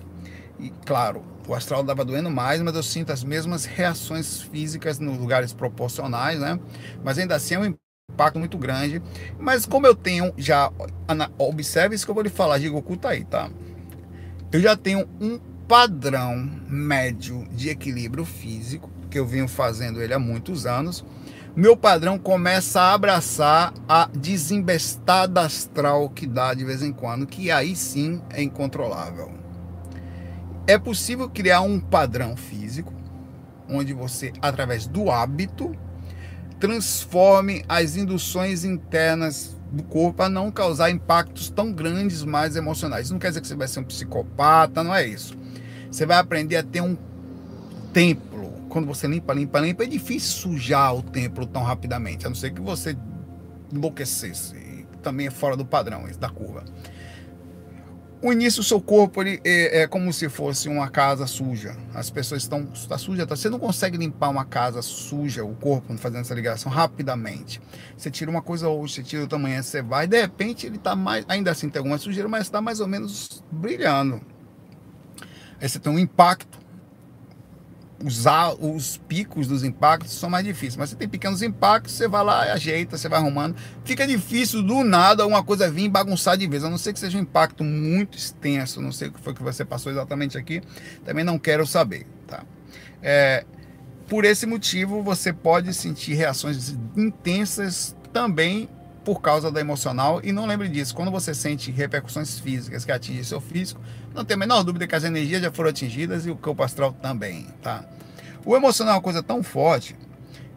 E 0.58 0.70
claro, 0.84 1.22
o 1.46 1.54
astral 1.54 1.82
estava 1.82 2.04
doendo 2.04 2.28
mais, 2.28 2.60
mas 2.60 2.74
eu 2.74 2.82
sinto 2.82 3.12
as 3.12 3.22
mesmas 3.22 3.64
reações 3.64 4.42
físicas 4.42 4.98
nos 4.98 5.16
lugares 5.16 5.52
proporcionais, 5.52 6.40
né? 6.40 6.58
Mas 7.04 7.16
ainda 7.16 7.36
assim 7.36 7.54
é 7.54 7.60
um 7.60 7.76
impacto 8.12 8.40
muito 8.40 8.58
grande. 8.58 9.00
Mas 9.38 9.64
como 9.64 9.86
eu 9.86 9.94
tenho 9.94 10.34
já. 10.36 10.72
Observe 11.38 11.94
isso 11.94 12.04
que 12.04 12.10
eu 12.10 12.14
vou 12.14 12.24
lhe 12.24 12.28
falar, 12.28 12.58
de 12.58 12.68
Goku 12.68 12.96
tá 12.96 13.10
aí, 13.10 13.24
tá? 13.24 13.48
Eu 14.50 14.60
já 14.60 14.74
tenho 14.74 15.06
um 15.20 15.38
padrão 15.68 16.50
médio 16.66 17.46
de 17.50 17.68
equilíbrio 17.68 18.24
físico 18.24 18.90
que 19.10 19.18
eu 19.18 19.26
venho 19.26 19.46
fazendo 19.46 20.00
ele 20.00 20.14
há 20.14 20.18
muitos 20.18 20.64
anos, 20.64 21.04
meu 21.54 21.76
padrão 21.76 22.18
começa 22.18 22.80
a 22.80 22.94
abraçar 22.94 23.74
a 23.88 24.08
desembestada 24.14 25.42
astral 25.42 26.08
que 26.08 26.26
dá 26.26 26.54
de 26.54 26.64
vez 26.64 26.82
em 26.82 26.92
quando, 26.92 27.26
que 27.26 27.50
aí 27.50 27.74
sim 27.74 28.22
é 28.30 28.42
incontrolável. 28.42 29.32
É 30.66 30.78
possível 30.78 31.28
criar 31.28 31.60
um 31.62 31.80
padrão 31.80 32.36
físico, 32.36 32.92
onde 33.68 33.92
você, 33.92 34.32
através 34.40 34.86
do 34.86 35.10
hábito, 35.10 35.74
transforme 36.60 37.64
as 37.68 37.96
induções 37.96 38.64
internas 38.64 39.57
do 39.70 39.82
corpo 39.82 40.22
a 40.22 40.28
não 40.28 40.50
causar 40.50 40.90
impactos 40.90 41.50
tão 41.50 41.72
grandes 41.72 42.24
mais 42.24 42.56
emocionais. 42.56 43.06
Isso 43.06 43.12
não 43.12 43.20
quer 43.20 43.28
dizer 43.28 43.40
que 43.40 43.46
você 43.48 43.54
vai 43.54 43.68
ser 43.68 43.80
um 43.80 43.84
psicopata, 43.84 44.82
não 44.82 44.94
é 44.94 45.06
isso. 45.06 45.36
Você 45.90 46.06
vai 46.06 46.18
aprender 46.18 46.56
a 46.56 46.62
ter 46.62 46.80
um 46.80 46.96
tempo 47.92 48.28
quando 48.68 48.86
você 48.86 49.06
limpa, 49.06 49.32
limpa, 49.32 49.58
limpa, 49.58 49.84
é 49.84 49.86
difícil 49.86 50.52
sujar 50.52 50.94
o 50.94 51.02
templo 51.02 51.46
tão 51.46 51.62
rapidamente, 51.62 52.26
a 52.26 52.28
não 52.28 52.36
ser 52.36 52.52
que 52.52 52.60
você 52.60 52.96
enlouquecesse. 53.72 54.86
Também 55.02 55.26
é 55.26 55.30
fora 55.30 55.56
do 55.56 55.64
padrão, 55.64 56.04
da 56.18 56.28
curva. 56.28 56.64
O 58.20 58.32
início 58.32 58.62
do 58.62 58.66
seu 58.66 58.80
corpo 58.80 59.22
ele 59.22 59.40
é, 59.44 59.82
é, 59.82 59.86
como 59.86 60.12
se 60.12 60.28
fosse 60.28 60.68
uma 60.68 60.90
casa 60.90 61.24
suja. 61.24 61.76
As 61.94 62.10
pessoas 62.10 62.42
estão 62.42 62.68
está 62.74 62.98
suja, 62.98 63.24
tá? 63.24 63.36
você 63.36 63.48
não 63.48 63.60
consegue 63.60 63.96
limpar 63.96 64.28
uma 64.28 64.44
casa 64.44 64.82
suja, 64.82 65.44
o 65.44 65.54
corpo 65.54 65.96
fazendo 65.96 66.22
essa 66.22 66.34
ligação 66.34 66.70
rapidamente. 66.70 67.60
Você 67.96 68.10
tira 68.10 68.28
uma 68.28 68.42
coisa 68.42 68.68
hoje, 68.68 68.94
você 68.94 69.02
tira 69.04 69.22
outra 69.22 69.38
manhã, 69.38 69.62
você 69.62 69.80
vai, 69.80 70.08
de 70.08 70.20
repente 70.20 70.66
ele 70.66 70.76
está 70.76 70.96
mais, 70.96 71.24
ainda 71.28 71.52
assim 71.52 71.68
tem 71.68 71.78
alguma 71.78 71.96
sujeira, 71.96 72.28
mas 72.28 72.42
está 72.42 72.60
mais 72.60 72.80
ou 72.80 72.88
menos 72.88 73.44
brilhando. 73.52 74.20
Aí 75.60 75.68
você 75.68 75.78
tem 75.78 75.92
um 75.92 75.98
impacto 75.98 76.58
os, 78.04 78.24
os 78.60 78.96
picos 79.08 79.48
dos 79.48 79.64
impactos 79.64 80.12
são 80.12 80.30
mais 80.30 80.44
difíceis. 80.44 80.76
Mas 80.76 80.90
você 80.90 80.96
tem 80.96 81.08
pequenos 81.08 81.42
impactos, 81.42 81.94
você 81.94 82.06
vai 82.06 82.24
lá, 82.24 82.52
ajeita, 82.52 82.96
você 82.96 83.08
vai 83.08 83.18
arrumando. 83.18 83.56
Fica 83.84 84.06
difícil 84.06 84.62
do 84.62 84.84
nada 84.84 85.26
uma 85.26 85.42
coisa 85.42 85.70
vir 85.70 85.88
bagunçar 85.88 86.36
de 86.36 86.46
vez, 86.46 86.64
a 86.64 86.70
não 86.70 86.78
ser 86.78 86.92
que 86.92 86.98
seja 86.98 87.18
um 87.18 87.22
impacto 87.22 87.64
muito 87.64 88.16
extenso. 88.16 88.80
Não 88.80 88.92
sei 88.92 89.08
o 89.08 89.12
que 89.12 89.20
foi 89.20 89.34
que 89.34 89.42
você 89.42 89.64
passou 89.64 89.90
exatamente 89.90 90.38
aqui, 90.38 90.62
também 91.04 91.24
não 91.24 91.38
quero 91.38 91.66
saber. 91.66 92.06
Tá? 92.26 92.44
É, 93.02 93.44
por 94.06 94.24
esse 94.24 94.46
motivo, 94.46 95.02
você 95.02 95.32
pode 95.32 95.74
sentir 95.74 96.14
reações 96.14 96.76
intensas 96.96 97.96
também 98.12 98.68
por 99.08 99.22
causa 99.22 99.50
da 99.50 99.58
emocional. 99.58 100.20
E 100.22 100.32
não 100.32 100.44
lembre 100.44 100.68
disso, 100.68 100.94
quando 100.94 101.10
você 101.10 101.32
sente 101.32 101.70
repercussões 101.70 102.38
físicas 102.38 102.84
que 102.84 102.92
atingem 102.92 103.24
seu 103.24 103.40
físico, 103.40 103.80
não 104.14 104.22
tem 104.22 104.34
a 104.34 104.36
menor 104.36 104.62
dúvida 104.62 104.86
que 104.86 104.94
as 104.94 105.02
energias 105.02 105.40
já 105.40 105.50
foram 105.50 105.70
atingidas 105.70 106.26
e 106.26 106.30
o 106.30 106.36
campo 106.36 106.62
astral 106.62 106.92
também, 106.92 107.46
tá? 107.62 107.86
O 108.44 108.54
emocional 108.54 108.92
é 108.92 108.96
uma 108.96 109.02
coisa 109.02 109.22
tão 109.22 109.42
forte 109.42 109.96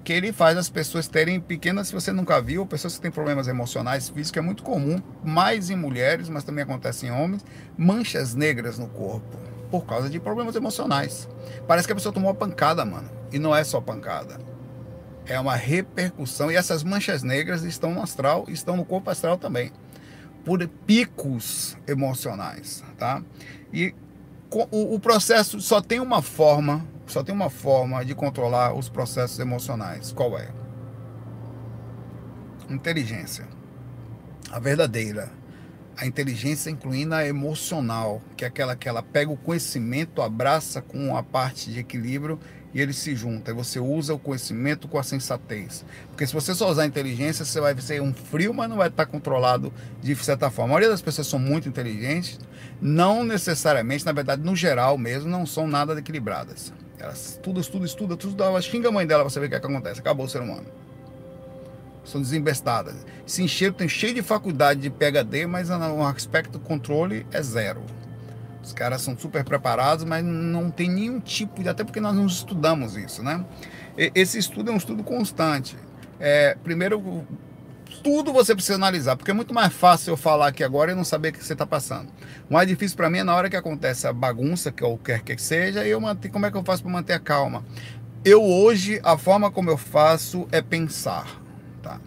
que 0.04 0.12
ele 0.12 0.34
faz 0.34 0.58
as 0.58 0.68
pessoas 0.68 1.08
terem 1.08 1.40
pequenas, 1.40 1.88
se 1.88 1.94
você 1.94 2.12
nunca 2.12 2.42
viu, 2.42 2.66
pessoas 2.66 2.96
que 2.96 3.02
têm 3.02 3.10
problemas 3.10 3.48
emocionais, 3.48 4.10
físicos, 4.10 4.40
é 4.40 4.42
muito 4.42 4.64
comum, 4.64 5.02
mais 5.24 5.70
em 5.70 5.78
mulheres, 5.78 6.28
mas 6.28 6.44
também 6.44 6.66
acontece 6.66 7.06
em 7.06 7.12
homens, 7.12 7.46
manchas 7.78 8.36
negras 8.36 8.78
no 8.78 8.90
corpo, 8.90 9.38
por 9.70 9.86
causa 9.86 10.10
de 10.10 10.20
problemas 10.20 10.58
emocionais. 10.58 11.26
Parece 11.66 11.88
que 11.88 11.94
a 11.94 11.96
pessoa 11.96 12.12
tomou 12.12 12.30
uma 12.30 12.36
pancada, 12.36 12.84
mano. 12.84 13.10
E 13.32 13.40
não 13.40 13.56
é 13.56 13.64
só 13.64 13.80
pancada 13.80 14.51
é 15.26 15.40
uma 15.40 15.56
repercussão. 15.56 16.52
E 16.52 16.56
essas 16.56 16.84
manchas 16.84 17.24
negras 17.24 17.64
estão 17.64 17.94
no 17.94 18.02
astral, 18.02 18.46
estão 18.48 18.76
no 18.76 18.86
corpo 18.86 19.10
astral 19.10 19.38
também, 19.38 19.72
por 20.44 20.66
picos 20.68 21.78
emocionais, 21.88 22.84
tá? 22.98 23.24
E 23.72 23.94
o, 24.72 24.96
o 24.96 25.00
processo 25.00 25.62
só 25.62 25.82
tem 25.82 26.00
uma 26.00 26.22
forma, 26.22 26.86
só 27.08 27.24
tem 27.24 27.34
uma 27.34 27.50
forma 27.50 28.04
de 28.04 28.14
controlar 28.14 28.74
os 28.74 28.90
processos 28.90 29.40
emocionais. 29.40 30.12
Qual 30.12 30.38
é? 30.38 30.50
Inteligência. 32.70 33.48
A 34.52 34.60
verdadeira. 34.60 35.32
A 35.98 36.06
inteligência 36.06 36.70
incluindo 36.70 37.14
a 37.14 37.26
emocional, 37.28 38.22
que 38.36 38.44
é 38.44 38.48
aquela 38.48 38.76
que 38.76 38.90
ela 38.90 39.04
pega 39.04 39.32
o 39.32 39.38
conhecimento, 39.38 40.22
abraça 40.22 40.82
com 40.82 41.16
a 41.16 41.22
parte 41.22 41.70
de 41.70 41.80
equilíbrio 41.80 42.40
e 42.74 42.82
ele 42.82 42.94
se 42.94 43.16
junta. 43.16 43.52
E 43.52 43.54
você 43.54 43.80
usa 43.80 44.14
o 44.14 44.20
conhecimento 44.20 44.88
com 44.88 44.98
a 44.98 45.04
sensatez. 45.04 45.86
Porque 46.08 46.26
se 46.26 46.34
você 46.34 46.54
só 46.54 46.70
usar 46.70 46.84
a 46.84 46.86
inteligência, 46.86 47.46
você 47.46 47.60
vai 47.60 47.80
ser 47.80 48.02
um 48.02 48.14
frio, 48.14 48.54
mas 48.54 48.70
não 48.70 48.78
vai 48.78 48.88
estar 48.88 49.06
controlado 49.06 49.74
de 50.02 50.16
certa 50.16 50.50
forma. 50.50 50.72
A 50.72 50.74
maioria 50.74 50.90
das 50.90 51.02
pessoas 51.02 51.28
são 51.28 51.40
muito 51.40 51.68
inteligentes, 51.68 52.40
não 52.82 53.24
necessariamente, 53.24 54.06
na 54.06 54.12
verdade, 54.12 54.42
no 54.42 54.56
geral 54.56 54.98
mesmo, 54.98 55.30
não 55.30 55.46
são 55.46 55.68
nada 55.68 55.98
equilibradas. 55.98 56.74
Elas 56.98 57.40
tudo 57.42 57.60
estuda, 57.60 57.86
estuda, 57.86 58.16
tudo, 58.16 58.44
ela 58.44 58.62
xinga 58.62 58.90
a 58.90 58.92
mãe 58.92 59.08
dela 59.08 59.24
para 59.24 59.30
saber 59.32 59.48
o 59.48 59.50
que, 59.50 59.56
é 59.56 59.60
que 59.60 59.66
acontece. 59.66 60.00
Acabou 60.00 60.26
o 60.26 60.30
ser 60.30 60.42
humano. 60.42 60.66
São 62.04 62.22
desembestadas. 62.22 62.96
Se 63.26 63.44
encheram, 63.44 63.74
tem 63.74 63.88
cheio 63.88 64.14
de 64.14 64.22
faculdade 64.22 64.82
de 64.82 64.90
PHD, 64.90 65.46
mas 65.46 65.70
o 65.70 66.04
aspecto 66.04 66.60
controle 66.60 67.26
é 67.32 67.42
zero. 67.42 67.84
Os 68.64 68.74
caras 68.74 69.02
são 69.02 69.18
super 69.18 69.44
preparados, 69.44 70.06
mas 70.06 70.24
não 70.24 70.70
tem 70.70 70.90
nenhum 70.90 71.20
tipo 71.20 71.64
de. 71.64 71.70
Até 71.70 71.84
porque 71.84 72.00
nós 72.00 72.16
não 72.16 72.26
estudamos 72.26 72.96
isso, 72.96 73.24
né? 73.24 73.44
Esse 73.98 74.38
estudo 74.38 74.72
é 74.72 74.74
um 74.74 74.78
estudo 74.78 75.04
constante. 75.04 75.76
É, 76.20 76.56
primeiro, 76.64 77.26
tudo 78.04 78.32
você 78.32 78.54
precisa 78.54 78.76
analisar, 78.76 79.16
porque 79.16 79.32
é 79.32 79.34
muito 79.34 79.54
mais 79.54 79.74
fácil 79.74 80.12
eu 80.12 80.18
falar 80.18 80.48
aqui 80.48 80.64
agora 80.64 80.92
e 80.92 80.96
não 80.96 81.04
saber 81.04 81.30
o 81.30 81.34
que 81.34 81.44
você 81.44 81.54
está 81.54 81.66
passando. 81.66 82.10
O 82.50 82.54
mais 82.54 82.68
difícil 82.68 82.96
para 82.96 83.10
mim 83.10 83.20
é 83.20 83.24
na 83.24 83.36
hora 83.36 83.50
que 83.50 83.56
acontece 83.56 84.08
a 84.08 84.14
bagunça, 84.14 84.72
que 84.72 84.84
eu 84.84 84.98
quer 84.98 85.22
que 85.22 85.42
seja, 85.42 85.86
eu 85.86 86.00
manter, 86.00 86.30
como 86.30 86.46
é 86.46 86.52
que 86.52 86.58
eu 86.58 86.64
faço 86.64 86.84
para 86.84 86.92
manter 86.92 87.14
a 87.14 87.20
calma? 87.20 87.66
Eu 88.24 88.44
hoje, 88.44 89.02
a 89.04 89.18
forma 89.18 89.50
como 89.50 89.70
eu 89.70 89.78
faço 89.78 90.48
é 90.52 90.62
pensar. 90.62 91.42
Tá? 91.82 92.00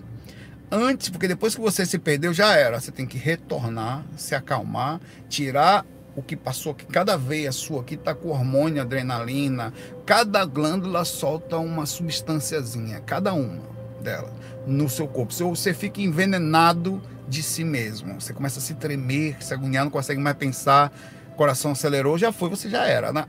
antes, 0.74 1.08
porque 1.08 1.28
depois 1.28 1.54
que 1.54 1.60
você 1.60 1.86
se 1.86 1.98
perdeu 1.98 2.32
já 2.32 2.54
era. 2.56 2.80
Você 2.80 2.90
tem 2.90 3.06
que 3.06 3.16
retornar, 3.16 4.04
se 4.16 4.34
acalmar, 4.34 5.00
tirar 5.28 5.86
o 6.16 6.22
que 6.22 6.36
passou 6.36 6.72
aqui. 6.72 6.86
Cada 6.86 7.16
veia 7.16 7.52
sua 7.52 7.80
aqui 7.80 7.94
está 7.94 8.14
com 8.14 8.28
hormônio, 8.28 8.82
adrenalina. 8.82 9.72
Cada 10.06 10.44
glândula 10.44 11.04
solta 11.04 11.58
uma 11.58 11.86
substânciazinha, 11.86 13.00
cada 13.00 13.32
uma 13.32 13.62
dela, 14.00 14.32
no 14.66 14.88
seu 14.88 15.08
corpo. 15.08 15.32
Se 15.32 15.42
você 15.42 15.74
fica 15.74 16.00
envenenado 16.00 17.00
de 17.28 17.42
si 17.42 17.64
mesmo, 17.64 18.20
você 18.20 18.32
começa 18.32 18.58
a 18.58 18.62
se 18.62 18.74
tremer, 18.74 19.42
se 19.42 19.54
agoniar, 19.54 19.84
não 19.84 19.90
consegue 19.90 20.20
mais 20.20 20.36
pensar 20.36 20.92
coração 21.34 21.72
acelerou, 21.72 22.16
já 22.16 22.32
foi, 22.32 22.48
você 22.48 22.68
já 22.68 22.86
era. 22.86 23.12
Né? 23.12 23.24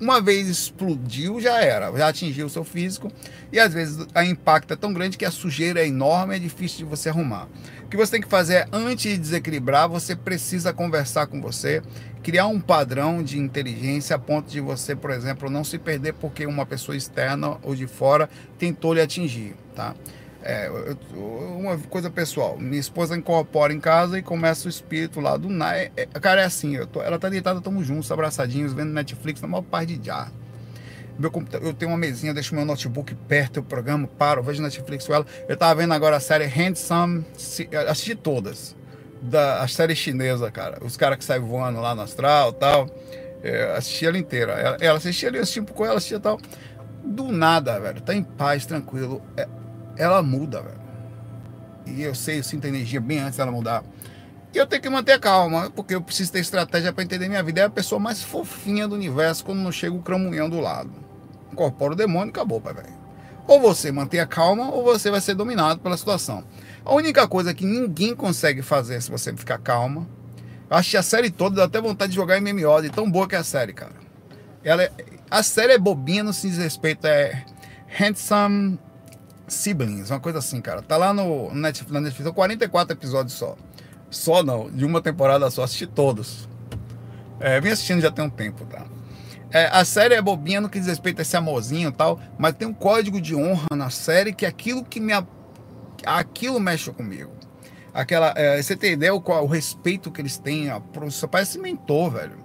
Uma 0.00 0.20
vez 0.20 0.48
explodiu, 0.48 1.40
já 1.40 1.60
era, 1.60 1.90
já 1.96 2.08
atingiu 2.08 2.46
o 2.46 2.50
seu 2.50 2.64
físico. 2.64 3.10
E 3.52 3.58
às 3.58 3.72
vezes 3.72 4.06
a 4.14 4.24
impacto 4.24 4.72
é 4.72 4.76
tão 4.76 4.92
grande 4.92 5.16
que 5.18 5.24
a 5.24 5.30
sujeira 5.30 5.80
é 5.80 5.86
enorme, 5.86 6.36
é 6.36 6.38
difícil 6.38 6.78
de 6.78 6.84
você 6.84 7.08
arrumar. 7.08 7.48
O 7.84 7.88
que 7.88 7.96
você 7.96 8.12
tem 8.12 8.20
que 8.20 8.28
fazer 8.28 8.54
é, 8.54 8.68
antes 8.72 9.10
de 9.10 9.18
desequilibrar, 9.18 9.88
você 9.88 10.16
precisa 10.16 10.72
conversar 10.72 11.26
com 11.26 11.40
você, 11.40 11.82
criar 12.22 12.46
um 12.46 12.60
padrão 12.60 13.22
de 13.22 13.38
inteligência 13.38 14.16
a 14.16 14.18
ponto 14.18 14.50
de 14.50 14.60
você, 14.60 14.96
por 14.96 15.10
exemplo, 15.10 15.50
não 15.50 15.64
se 15.64 15.78
perder 15.78 16.14
porque 16.14 16.46
uma 16.46 16.64
pessoa 16.64 16.96
externa 16.96 17.58
ou 17.62 17.74
de 17.74 17.86
fora 17.86 18.28
tentou 18.58 18.94
lhe 18.94 19.00
atingir, 19.00 19.54
tá? 19.74 19.94
É, 20.44 20.68
uma 21.14 21.78
coisa 21.78 22.10
pessoal, 22.10 22.58
minha 22.58 22.80
esposa 22.80 23.16
incorpora 23.16 23.72
em 23.72 23.78
casa 23.78 24.18
e 24.18 24.22
começa 24.22 24.66
o 24.66 24.70
espírito 24.70 25.20
lá 25.20 25.36
do 25.36 25.48
nada. 25.48 25.78
É, 25.78 25.92
é, 25.96 26.06
cara, 26.06 26.42
é 26.42 26.44
assim, 26.44 26.76
tô, 26.86 27.00
ela 27.00 27.18
tá 27.18 27.28
deitada, 27.28 27.58
estamos 27.58 27.86
juntos, 27.86 28.10
abraçadinhos, 28.10 28.72
vendo 28.72 28.92
Netflix 28.92 29.40
na 29.40 29.48
maior 29.48 29.62
parte 29.62 29.96
de 29.96 30.06
já. 30.06 30.28
Meu 31.18 31.30
eu 31.60 31.74
tenho 31.74 31.90
uma 31.90 31.98
mesinha, 31.98 32.32
deixo 32.34 32.54
meu 32.54 32.64
notebook 32.64 33.14
perto, 33.14 33.58
eu 33.58 33.62
programa, 33.62 34.08
paro, 34.08 34.42
vejo 34.42 34.62
Netflix 34.62 35.06
com 35.06 35.14
ela. 35.14 35.26
Eu 35.48 35.56
tava 35.56 35.80
vendo 35.80 35.92
agora 35.92 36.16
a 36.16 36.20
série 36.20 36.46
Handsome, 36.46 37.24
assisti 37.88 38.14
todas, 38.14 38.74
da, 39.20 39.62
a 39.62 39.68
série 39.68 39.94
chinesa, 39.94 40.50
cara. 40.50 40.78
Os 40.82 40.96
caras 40.96 41.18
que 41.18 41.24
saem 41.24 41.40
voando 41.40 41.80
lá 41.80 41.94
no 41.94 42.02
astral 42.02 42.50
e 42.50 42.54
tal. 42.54 42.90
É, 43.42 43.74
assisti 43.76 44.06
ela 44.06 44.16
inteira. 44.18 44.52
Ela, 44.52 44.76
ela 44.80 44.98
assistia 44.98 45.28
ali, 45.28 45.38
eu 45.38 45.42
assisti 45.42 45.60
pouco 45.60 45.84
ela, 45.84 45.96
assistia 45.96 46.18
tal. 46.18 46.40
Do 47.04 47.30
nada, 47.30 47.78
velho, 47.78 48.00
tá 48.00 48.14
em 48.14 48.22
paz, 48.22 48.64
tranquilo. 48.64 49.20
É, 49.36 49.46
ela 49.96 50.22
muda, 50.22 50.62
velho. 50.62 50.82
E 51.86 52.02
eu 52.02 52.14
sei, 52.14 52.38
eu 52.38 52.44
sinto 52.44 52.64
a 52.64 52.68
energia 52.68 53.00
bem 53.00 53.18
antes 53.18 53.36
dela 53.36 53.50
mudar. 53.50 53.84
E 54.54 54.58
eu 54.58 54.66
tenho 54.66 54.82
que 54.82 54.88
manter 54.88 55.18
calma, 55.18 55.70
porque 55.70 55.94
eu 55.94 56.02
preciso 56.02 56.32
ter 56.32 56.40
estratégia 56.40 56.92
para 56.92 57.02
entender 57.02 57.28
minha 57.28 57.42
vida. 57.42 57.62
É 57.62 57.64
a 57.64 57.70
pessoa 57.70 57.98
mais 57.98 58.22
fofinha 58.22 58.86
do 58.86 58.94
universo 58.94 59.44
quando 59.44 59.60
não 59.60 59.72
chega 59.72 59.94
o 59.94 60.02
cramunhão 60.02 60.48
do 60.48 60.60
lado. 60.60 60.90
Incorpora 61.50 61.94
o 61.94 61.96
demônio 61.96 62.28
e 62.28 62.30
acabou, 62.30 62.60
pai, 62.60 62.74
velho. 62.74 63.02
Ou 63.46 63.60
você 63.60 63.90
mantém 63.90 64.20
a 64.20 64.26
calma, 64.26 64.70
ou 64.70 64.84
você 64.84 65.10
vai 65.10 65.20
ser 65.20 65.34
dominado 65.34 65.80
pela 65.80 65.96
situação. 65.96 66.44
A 66.84 66.94
única 66.94 67.26
coisa 67.26 67.54
que 67.54 67.64
ninguém 67.64 68.14
consegue 68.14 68.62
fazer 68.62 69.00
se 69.00 69.10
você 69.10 69.34
ficar 69.34 69.58
calma. 69.58 70.06
Eu 70.70 70.76
achei 70.76 70.98
a 70.98 71.02
série 71.02 71.30
toda, 71.30 71.56
dá 71.56 71.64
até 71.64 71.80
vontade 71.80 72.10
de 72.10 72.16
jogar 72.16 72.40
MMO, 72.40 72.82
de 72.82 72.90
tão 72.90 73.10
boa 73.10 73.26
que 73.26 73.34
é 73.34 73.38
a 73.38 73.44
série, 73.44 73.72
cara. 73.72 73.92
Ela 74.62 74.84
é, 74.84 74.92
a 75.30 75.42
série 75.42 75.72
é 75.72 75.78
bobinha 75.78 76.22
no 76.22 76.32
se 76.32 76.48
diz 76.48 76.58
respeito, 76.58 77.06
é 77.06 77.44
Handsome 77.98 78.78
Siblings, 79.46 80.10
uma 80.10 80.20
coisa 80.20 80.38
assim, 80.38 80.60
cara. 80.60 80.82
Tá 80.82 80.96
lá 80.96 81.12
no 81.12 81.52
Netflix, 81.54 81.92
na 81.92 82.00
Netflix, 82.00 82.24
são 82.24 82.34
44 82.34 82.96
episódios 82.96 83.34
só. 83.34 83.56
Só 84.10 84.42
não, 84.42 84.70
de 84.70 84.84
uma 84.84 85.00
temporada 85.00 85.50
só, 85.50 85.62
assisti 85.62 85.86
todos. 85.86 86.48
É, 87.40 87.60
vim 87.60 87.70
assistindo 87.70 88.00
já 88.00 88.10
tem 88.10 88.24
um 88.24 88.30
tempo, 88.30 88.64
tá? 88.66 88.84
É, 89.50 89.66
a 89.66 89.84
série 89.84 90.14
é 90.14 90.22
bobinha 90.22 90.60
no 90.60 90.68
que 90.68 90.78
diz 90.78 90.88
respeito 90.88 91.18
a 91.18 91.22
esse 91.22 91.36
amorzinho 91.36 91.90
e 91.90 91.92
tal, 91.92 92.18
mas 92.38 92.54
tem 92.54 92.66
um 92.66 92.72
código 92.72 93.20
de 93.20 93.34
honra 93.34 93.68
na 93.76 93.90
série 93.90 94.32
que 94.32 94.46
é 94.46 94.48
aquilo 94.48 94.84
que 94.84 94.98
me. 94.98 95.12
Aquilo 96.06 96.58
mexe 96.58 96.90
comigo. 96.90 97.32
Aquela. 97.92 98.32
É, 98.34 98.62
você 98.62 98.74
tem 98.74 98.92
ideia 98.92 99.14
o, 99.14 99.18
o 99.18 99.46
respeito 99.46 100.10
que 100.10 100.22
eles 100.22 100.38
têm? 100.38 100.70
A, 100.70 100.80
parece 101.30 101.58
mentor, 101.58 102.12
velho. 102.12 102.38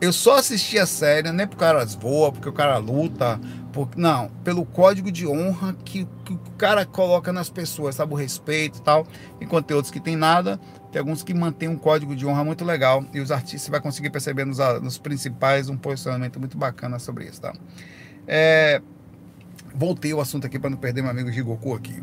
Eu 0.00 0.12
só 0.12 0.36
assisti 0.36 0.78
a 0.78 0.86
série, 0.86 1.32
nem 1.32 1.46
porque 1.46 1.64
o 1.64 1.66
cara 1.66 1.84
voa, 1.86 2.30
porque 2.30 2.48
o 2.48 2.52
cara 2.52 2.76
luta, 2.76 3.40
por, 3.72 3.90
não, 3.96 4.28
pelo 4.42 4.64
código 4.64 5.10
de 5.12 5.26
honra 5.26 5.74
que, 5.84 6.06
que, 6.24 6.32
o 6.32 6.38
cara 6.56 6.86
coloca 6.86 7.32
nas 7.32 7.50
pessoas, 7.50 7.94
sabe? 7.94 8.12
O 8.12 8.16
respeito 8.16 8.78
e 8.78 8.82
tal. 8.82 9.06
Enquanto 9.40 9.66
tem 9.66 9.76
outros 9.76 9.92
que 9.92 10.00
tem 10.00 10.16
nada, 10.16 10.58
tem 10.90 11.00
alguns 11.00 11.22
que 11.22 11.34
mantêm 11.34 11.68
um 11.68 11.76
código 11.76 12.16
de 12.16 12.26
honra 12.26 12.44
muito 12.44 12.64
legal. 12.64 13.04
E 13.12 13.20
os 13.20 13.30
artistas 13.30 13.68
vai 13.68 13.80
conseguir 13.80 14.10
perceber 14.10 14.44
nos, 14.44 14.58
nos 14.82 14.98
principais 14.98 15.68
um 15.68 15.76
posicionamento 15.76 16.38
muito 16.38 16.56
bacana 16.56 16.98
sobre 16.98 17.26
isso, 17.26 17.40
tá? 17.40 17.52
É, 18.26 18.82
voltei 19.74 20.12
o 20.12 20.20
assunto 20.20 20.46
aqui 20.46 20.58
para 20.58 20.70
não 20.70 20.76
perder 20.76 21.02
meu 21.02 21.10
amigo 21.10 21.30
Gigoku 21.30 21.74
aqui. 21.74 22.02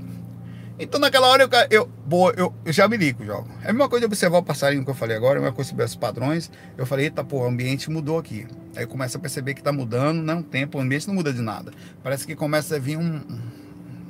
Então 0.77 0.99
naquela 0.99 1.27
hora 1.27 1.43
eu, 1.43 1.49
eu, 1.69 1.85
boa, 2.05 2.33
eu, 2.35 2.53
eu 2.65 2.73
já 2.73 2.87
me 2.87 2.97
ligo, 2.97 3.23
jogo. 3.25 3.47
É 3.63 3.69
a 3.69 3.73
mesma 3.73 3.87
coisa 3.87 4.01
de 4.01 4.05
observar 4.07 4.39
o 4.39 4.43
passarinho 4.43 4.83
que 4.83 4.91
eu 4.91 4.95
falei 4.95 5.15
agora, 5.15 5.35
é 5.35 5.39
a 5.39 5.41
mesma 5.41 5.55
coisa 5.55 5.69
sobre 5.69 5.85
os 5.85 5.95
padrões. 5.95 6.51
Eu 6.77 6.85
falei, 6.85 7.05
eita, 7.05 7.23
pô, 7.23 7.39
o 7.39 7.45
ambiente 7.45 7.89
mudou 7.89 8.19
aqui. 8.19 8.45
Aí 8.75 8.85
começa 8.85 9.17
a 9.17 9.21
perceber 9.21 9.53
que 9.53 9.63
tá 9.63 9.71
mudando, 9.71 10.21
não 10.21 10.43
tempo, 10.43 10.77
o 10.77 10.81
ambiente 10.81 11.07
não 11.07 11.15
muda 11.15 11.31
de 11.31 11.41
nada. 11.41 11.71
Parece 12.03 12.27
que 12.27 12.35
começa 12.35 12.75
a 12.75 12.79
vir 12.79 12.97
um, 12.97 13.21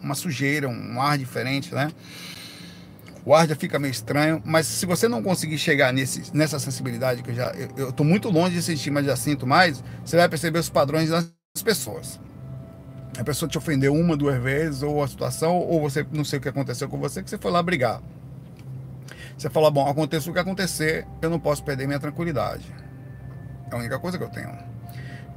uma 0.01 0.15
sujeira, 0.15 0.67
um 0.67 0.99
ar 0.99 1.19
diferente, 1.19 1.73
né? 1.73 1.91
O 3.23 3.33
ar 3.33 3.47
já 3.47 3.55
fica 3.55 3.77
meio 3.77 3.91
estranho, 3.91 4.41
mas 4.43 4.65
se 4.65 4.85
você 4.85 5.07
não 5.07 5.21
conseguir 5.21 5.57
chegar 5.57 5.93
nesse, 5.93 6.35
nessa 6.35 6.59
sensibilidade, 6.59 7.23
que 7.23 7.31
eu 7.31 7.35
já 7.35 7.51
eu, 7.53 7.69
eu 7.75 7.91
tô 7.91 8.03
muito 8.03 8.29
longe 8.29 8.55
de 8.55 8.61
sentir, 8.61 8.91
mas 8.91 9.05
já 9.05 9.15
sinto 9.15 9.47
mais, 9.47 9.83
você 10.03 10.15
vai 10.15 10.29
perceber 10.29 10.59
os 10.59 10.69
padrões 10.69 11.09
das 11.09 11.31
pessoas 11.63 12.19
a 13.17 13.23
pessoa 13.23 13.49
te 13.49 13.57
ofendeu 13.57 13.93
uma, 13.93 14.17
duas 14.17 14.41
vezes, 14.41 14.83
ou 14.83 15.03
a 15.03 15.07
situação, 15.07 15.57
ou 15.57 15.81
você 15.81 16.05
não 16.11 16.25
sei 16.25 16.39
o 16.39 16.41
que 16.41 16.49
aconteceu 16.49 16.89
com 16.89 16.97
você, 16.99 17.23
que 17.23 17.29
você 17.29 17.37
foi 17.37 17.51
lá 17.51 17.61
brigar. 17.63 18.01
Você 19.37 19.49
fala, 19.49 19.69
bom, 19.69 19.87
aconteça 19.87 20.29
o 20.29 20.33
que 20.33 20.39
acontecer, 20.39 21.05
eu 21.21 21.29
não 21.29 21.39
posso 21.39 21.63
perder 21.63 21.87
minha 21.87 21.99
tranquilidade. 21.99 22.65
É 23.71 23.75
a 23.75 23.77
única 23.77 23.99
coisa 23.99 24.17
que 24.17 24.23
eu 24.23 24.29
tenho. 24.29 24.51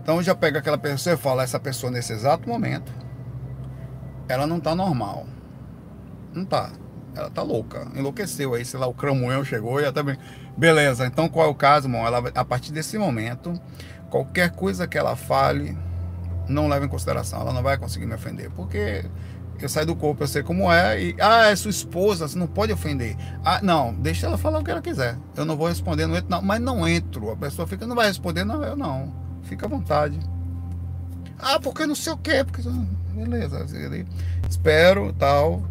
Então 0.01 0.23
já 0.23 0.35
pega 0.35 0.59
aquela 0.59 0.79
pessoa 0.79 1.15
e 1.15 1.17
fala, 1.17 1.43
essa 1.43 1.59
pessoa 1.59 1.91
nesse 1.91 2.13
exato 2.13 2.49
momento, 2.49 2.93
ela 4.29 4.47
não 4.47 4.61
tá 4.61 4.75
normal. 4.75 5.27
Não 6.33 6.45
tá. 6.45 6.71
Ela 7.15 7.31
tá 7.31 7.43
louca. 7.43 7.89
Enlouqueceu 7.97 8.55
aí, 8.55 8.65
sei 8.65 8.79
lá, 8.79 8.87
o 8.87 8.95
cramunhão 8.95 9.45
chegou 9.45 9.81
e 9.81 9.85
até 9.85 10.03
bem. 10.03 10.17
Beleza, 10.57 11.07
então 11.07 11.29
qual 11.29 11.47
é 11.47 11.51
o 11.51 11.55
caso, 11.55 11.87
irmão? 11.87 12.07
Ela, 12.07 12.31
a 12.35 12.45
partir 12.45 12.73
desse 12.73 12.97
momento, 12.99 13.61
qualquer 14.11 14.51
coisa 14.51 14.87
que 14.87 14.97
ela 14.97 15.17
fale, 15.17 15.77
não 16.49 16.69
leva 16.69 16.85
em 16.85 16.89
consideração. 16.89 17.41
Ela 17.41 17.53
não 17.53 17.63
vai 17.63 17.77
conseguir 17.77 18.07
me 18.07 18.15
ofender, 18.15 18.51
porque 18.51 19.05
eu 19.61 19.69
saio 19.69 19.87
do 19.87 19.97
corpo, 19.97 20.23
eu 20.23 20.29
sei 20.29 20.43
como 20.43 20.71
é, 20.73 21.03
e 21.03 21.17
ah, 21.21 21.47
é 21.47 21.57
sua 21.57 21.71
esposa, 21.71 22.29
você 22.29 22.39
não 22.39 22.47
pode 22.47 22.73
ofender. 22.73 23.17
Ah, 23.45 23.61
não, 23.63 23.93
deixa 23.95 24.27
ela 24.27 24.39
falar 24.39 24.61
o 24.61 24.65
que 24.65 24.71
ela 24.71 24.81
quiser. 24.81 25.17
Eu 25.37 25.45
não 25.45 25.57
vou 25.57 25.69
responder, 25.69 26.07
não 26.07 26.17
entro, 26.17 26.31
não, 26.31 26.43
mas 26.43 26.61
não 26.61 26.87
entro. 26.87 27.31
A 27.31 27.37
pessoa 27.37 27.67
fica, 27.67 27.87
não 27.87 27.97
vai 27.97 28.07
responder, 28.07 28.45
não, 28.45 28.63
eu 28.63 28.77
não. 28.77 29.13
Fica 29.43 29.67
à 29.67 29.69
vontade. 29.69 30.19
Ah, 31.39 31.59
porque 31.59 31.87
não 31.87 31.95
sei 31.95 32.13
o 32.13 32.17
quê, 32.17 32.45
porque 32.45 32.63
beleza, 33.15 33.67
espero, 34.49 35.13
tal. 35.13 35.63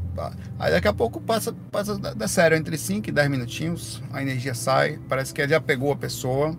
Aí 0.57 0.71
daqui 0.71 0.87
a 0.87 0.93
pouco 0.93 1.21
passa, 1.21 1.53
passa 1.71 1.97
da 1.97 2.27
sério, 2.27 2.57
entre 2.57 2.77
5 2.77 3.09
e 3.09 3.11
10 3.11 3.29
minutinhos, 3.29 4.01
a 4.11 4.21
energia 4.21 4.55
sai, 4.55 4.99
parece 5.07 5.33
que 5.33 5.47
já 5.47 5.61
pegou 5.61 5.91
a 5.91 5.95
pessoa 5.95 6.57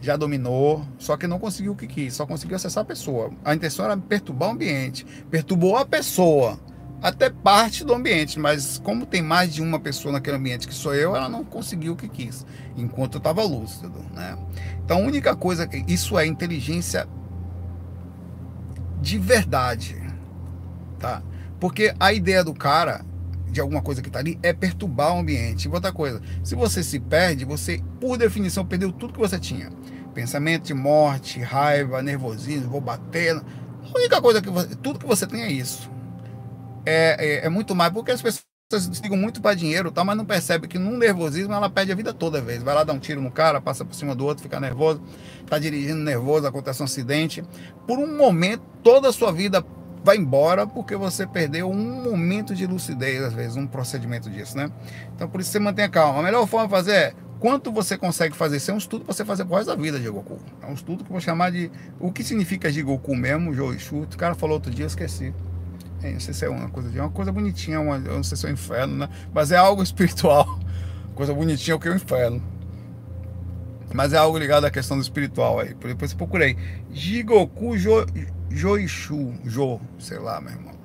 já 0.00 0.16
dominou, 0.16 0.86
só 0.98 1.16
que 1.16 1.26
não 1.26 1.38
conseguiu 1.38 1.72
o 1.72 1.76
que 1.76 1.86
quis, 1.86 2.14
só 2.14 2.26
conseguiu 2.26 2.56
acessar 2.56 2.82
a 2.82 2.86
pessoa. 2.86 3.30
A 3.44 3.54
intenção 3.54 3.84
era 3.84 3.96
perturbar 3.96 4.48
o 4.48 4.52
ambiente, 4.52 5.04
perturbou 5.30 5.76
a 5.76 5.84
pessoa, 5.84 6.58
até 7.02 7.30
parte 7.30 7.84
do 7.84 7.94
ambiente, 7.94 8.38
mas 8.38 8.78
como 8.78 9.06
tem 9.06 9.22
mais 9.22 9.54
de 9.54 9.62
uma 9.62 9.78
pessoa 9.78 10.12
naquele 10.12 10.36
ambiente 10.36 10.66
que 10.66 10.74
sou 10.74 10.94
eu, 10.94 11.14
ela 11.14 11.28
não 11.28 11.44
conseguiu 11.44 11.92
o 11.92 11.96
que 11.96 12.08
quis, 12.08 12.46
enquanto 12.76 13.14
eu 13.14 13.18
estava 13.18 13.42
lúcido, 13.42 14.04
né? 14.14 14.36
Então 14.84 14.98
a 14.98 15.00
única 15.00 15.34
coisa, 15.34 15.68
isso 15.86 16.18
é 16.18 16.26
inteligência 16.26 17.08
de 19.00 19.18
verdade, 19.18 19.96
tá? 20.98 21.22
Porque 21.60 21.94
a 21.98 22.12
ideia 22.12 22.44
do 22.44 22.54
cara 22.54 23.04
de 23.50 23.60
alguma 23.60 23.80
coisa 23.80 24.02
que 24.02 24.08
está 24.08 24.18
ali 24.18 24.38
é 24.42 24.52
perturbar 24.52 25.14
o 25.14 25.20
ambiente. 25.20 25.66
E 25.66 25.68
outra 25.68 25.92
coisa, 25.92 26.20
se 26.44 26.54
você 26.54 26.82
se 26.82 27.00
perde, 27.00 27.44
você, 27.44 27.82
por 28.00 28.16
definição, 28.16 28.64
perdeu 28.64 28.92
tudo 28.92 29.12
que 29.12 29.18
você 29.18 29.38
tinha. 29.38 29.70
Pensamento 30.18 30.64
de 30.64 30.74
morte, 30.74 31.38
raiva, 31.38 32.02
nervosismo, 32.02 32.68
vou 32.68 32.80
bater. 32.80 33.36
A 33.36 33.96
única 33.96 34.20
coisa 34.20 34.42
que 34.42 34.50
você, 34.50 34.74
tudo 34.74 34.98
que 34.98 35.06
você 35.06 35.24
tem 35.28 35.42
é 35.42 35.52
isso. 35.52 35.88
É, 36.84 37.44
é, 37.44 37.46
é 37.46 37.48
muito 37.48 37.72
mais, 37.72 37.92
porque 37.92 38.10
as 38.10 38.20
pessoas 38.20 38.44
ligam 39.00 39.16
muito 39.16 39.40
para 39.40 39.54
dinheiro, 39.54 39.92
tá, 39.92 40.02
mas 40.02 40.16
não 40.16 40.24
percebe 40.24 40.66
que 40.66 40.76
num 40.76 40.98
nervosismo 40.98 41.54
ela 41.54 41.70
perde 41.70 41.92
a 41.92 41.94
vida 41.94 42.12
toda 42.12 42.42
vez. 42.42 42.64
Vai 42.64 42.74
lá 42.74 42.82
dar 42.82 42.94
um 42.94 42.98
tiro 42.98 43.22
no 43.22 43.30
cara, 43.30 43.60
passa 43.60 43.84
por 43.84 43.94
cima 43.94 44.12
do 44.12 44.26
outro, 44.26 44.42
fica 44.42 44.58
nervoso, 44.58 45.00
tá 45.46 45.56
dirigindo 45.56 46.02
nervoso, 46.02 46.48
acontece 46.48 46.82
um 46.82 46.86
acidente. 46.86 47.44
Por 47.86 48.00
um 48.00 48.16
momento, 48.16 48.64
toda 48.82 49.10
a 49.10 49.12
sua 49.12 49.30
vida 49.30 49.64
vai 50.02 50.16
embora 50.16 50.66
porque 50.66 50.96
você 50.96 51.28
perdeu 51.28 51.70
um 51.70 52.02
momento 52.02 52.56
de 52.56 52.66
lucidez, 52.66 53.22
às 53.22 53.32
vezes, 53.32 53.56
um 53.56 53.68
procedimento 53.68 54.28
disso, 54.28 54.56
né? 54.56 54.68
Então, 55.14 55.28
por 55.28 55.40
isso 55.40 55.52
você 55.52 55.60
mantenha 55.60 55.88
calma. 55.88 56.18
A 56.18 56.22
melhor 56.24 56.44
forma 56.48 56.66
de 56.66 56.72
fazer 56.72 56.92
é 56.92 57.14
quanto 57.38 57.72
você 57.72 57.96
consegue 57.96 58.36
fazer. 58.36 58.56
Isso 58.56 58.70
é 58.70 58.74
um 58.74 58.78
estudo 58.78 59.04
para 59.04 59.14
você 59.14 59.24
fazer 59.24 59.44
por 59.44 59.56
resto 59.56 59.68
da 59.68 59.76
vida, 59.80 60.00
Jigoku. 60.00 60.38
É 60.62 60.66
um 60.66 60.74
estudo 60.74 61.04
que 61.04 61.10
eu 61.10 61.12
vou 61.12 61.20
chamar 61.20 61.50
de 61.50 61.70
o 61.98 62.12
que 62.12 62.22
significa 62.22 62.70
Jigoku 62.70 63.14
mesmo, 63.16 63.54
Joe 63.54 63.78
Chute. 63.78 64.16
O 64.16 64.18
cara 64.18 64.34
falou 64.34 64.54
outro 64.56 64.70
dia, 64.70 64.84
eu 64.84 64.88
esqueci. 64.88 65.32
É, 66.02 66.12
não 66.12 66.20
sei 66.20 66.32
se 66.32 66.44
é 66.44 66.48
uma 66.48 66.68
coisa, 66.68 66.96
é 66.96 67.00
uma 67.00 67.10
coisa 67.10 67.32
bonitinha, 67.32 67.80
uma, 67.80 67.96
eu 67.96 68.16
não 68.16 68.22
sei 68.22 68.36
se 68.36 68.46
é 68.46 68.50
um 68.50 68.52
inferno, 68.52 68.96
né? 68.96 69.08
Mas 69.32 69.50
é 69.50 69.56
algo 69.56 69.82
espiritual. 69.84 70.58
Coisa 71.14 71.34
bonitinha 71.34 71.74
é 71.74 71.76
o 71.76 71.80
que 71.80 71.88
é 71.88 71.90
o 71.90 71.96
inferno. 71.96 72.42
Mas 73.92 74.12
é 74.12 74.18
algo 74.18 74.38
ligado 74.38 74.64
à 74.64 74.70
questão 74.70 74.96
do 74.96 75.02
espiritual 75.02 75.58
aí. 75.60 75.74
Depois 75.74 76.12
eu 76.12 76.16
procurei. 76.16 76.56
Jigoku 76.92 77.76
jo, 77.76 78.06
Joishu. 78.50 79.34
Jo, 79.44 79.80
sei 79.98 80.18
lá, 80.18 80.40
meu 80.40 80.52
irmão. 80.52 80.78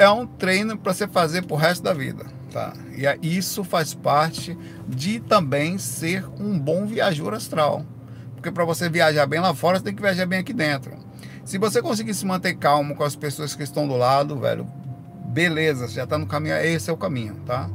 É 0.00 0.08
um 0.08 0.26
treino 0.26 0.78
para 0.78 0.94
você 0.94 1.06
fazer 1.06 1.42
pro 1.42 1.56
resto 1.56 1.82
da 1.82 1.92
vida. 1.92 2.24
Tá? 2.50 2.72
E 3.22 3.36
isso 3.36 3.62
faz 3.62 3.94
parte 3.94 4.58
de 4.88 5.20
também 5.20 5.78
ser 5.78 6.26
um 6.40 6.58
bom 6.58 6.84
viajor 6.86 7.34
astral. 7.34 7.84
Porque 8.34 8.50
para 8.50 8.64
você 8.64 8.88
viajar 8.88 9.26
bem 9.26 9.38
lá 9.38 9.54
fora, 9.54 9.78
você 9.78 9.84
tem 9.84 9.94
que 9.94 10.02
viajar 10.02 10.26
bem 10.26 10.40
aqui 10.40 10.52
dentro. 10.52 10.96
Se 11.44 11.58
você 11.58 11.80
conseguir 11.80 12.14
se 12.14 12.26
manter 12.26 12.54
calmo 12.54 12.94
com 12.94 13.04
as 13.04 13.14
pessoas 13.14 13.54
que 13.54 13.62
estão 13.62 13.86
do 13.86 13.96
lado, 13.96 14.38
velho, 14.38 14.66
beleza, 15.26 15.86
já 15.88 16.06
tá 16.06 16.18
no 16.18 16.26
caminho, 16.26 16.56
esse 16.56 16.90
é 16.90 16.92
o 16.92 16.96
caminho, 16.96 17.36
tá? 17.46 17.68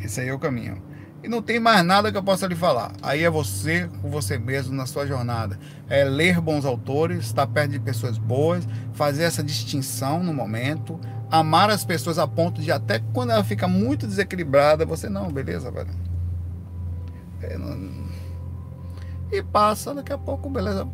Esse 0.00 0.20
aí 0.20 0.28
é 0.28 0.34
o 0.34 0.38
caminho. 0.38 0.82
E 1.22 1.28
não 1.28 1.40
tem 1.40 1.60
mais 1.60 1.84
nada 1.84 2.10
que 2.10 2.18
eu 2.18 2.22
possa 2.22 2.48
lhe 2.48 2.56
falar. 2.56 2.92
Aí 3.00 3.22
é 3.22 3.30
você 3.30 3.88
com 4.00 4.10
você 4.10 4.36
mesmo 4.38 4.74
na 4.74 4.86
sua 4.86 5.06
jornada. 5.06 5.56
É 5.88 6.02
ler 6.04 6.40
bons 6.40 6.64
autores, 6.64 7.26
estar 7.26 7.46
perto 7.46 7.70
de 7.70 7.78
pessoas 7.78 8.18
boas, 8.18 8.66
fazer 8.92 9.22
essa 9.22 9.42
distinção 9.42 10.22
no 10.22 10.34
momento, 10.34 10.98
amar 11.32 11.70
as 11.70 11.82
pessoas 11.82 12.18
a 12.18 12.28
ponto 12.28 12.60
de 12.60 12.70
até 12.70 12.98
quando 13.14 13.30
ela 13.30 13.42
fica 13.42 13.66
muito 13.66 14.06
desequilibrada, 14.06 14.84
você 14.84 15.08
não, 15.08 15.32
beleza, 15.32 15.70
velho. 15.70 15.88
É, 17.40 17.56
não... 17.56 18.02
E 19.32 19.42
passa 19.42 19.94
daqui 19.94 20.12
a 20.12 20.18
pouco, 20.18 20.50
beleza. 20.50 20.86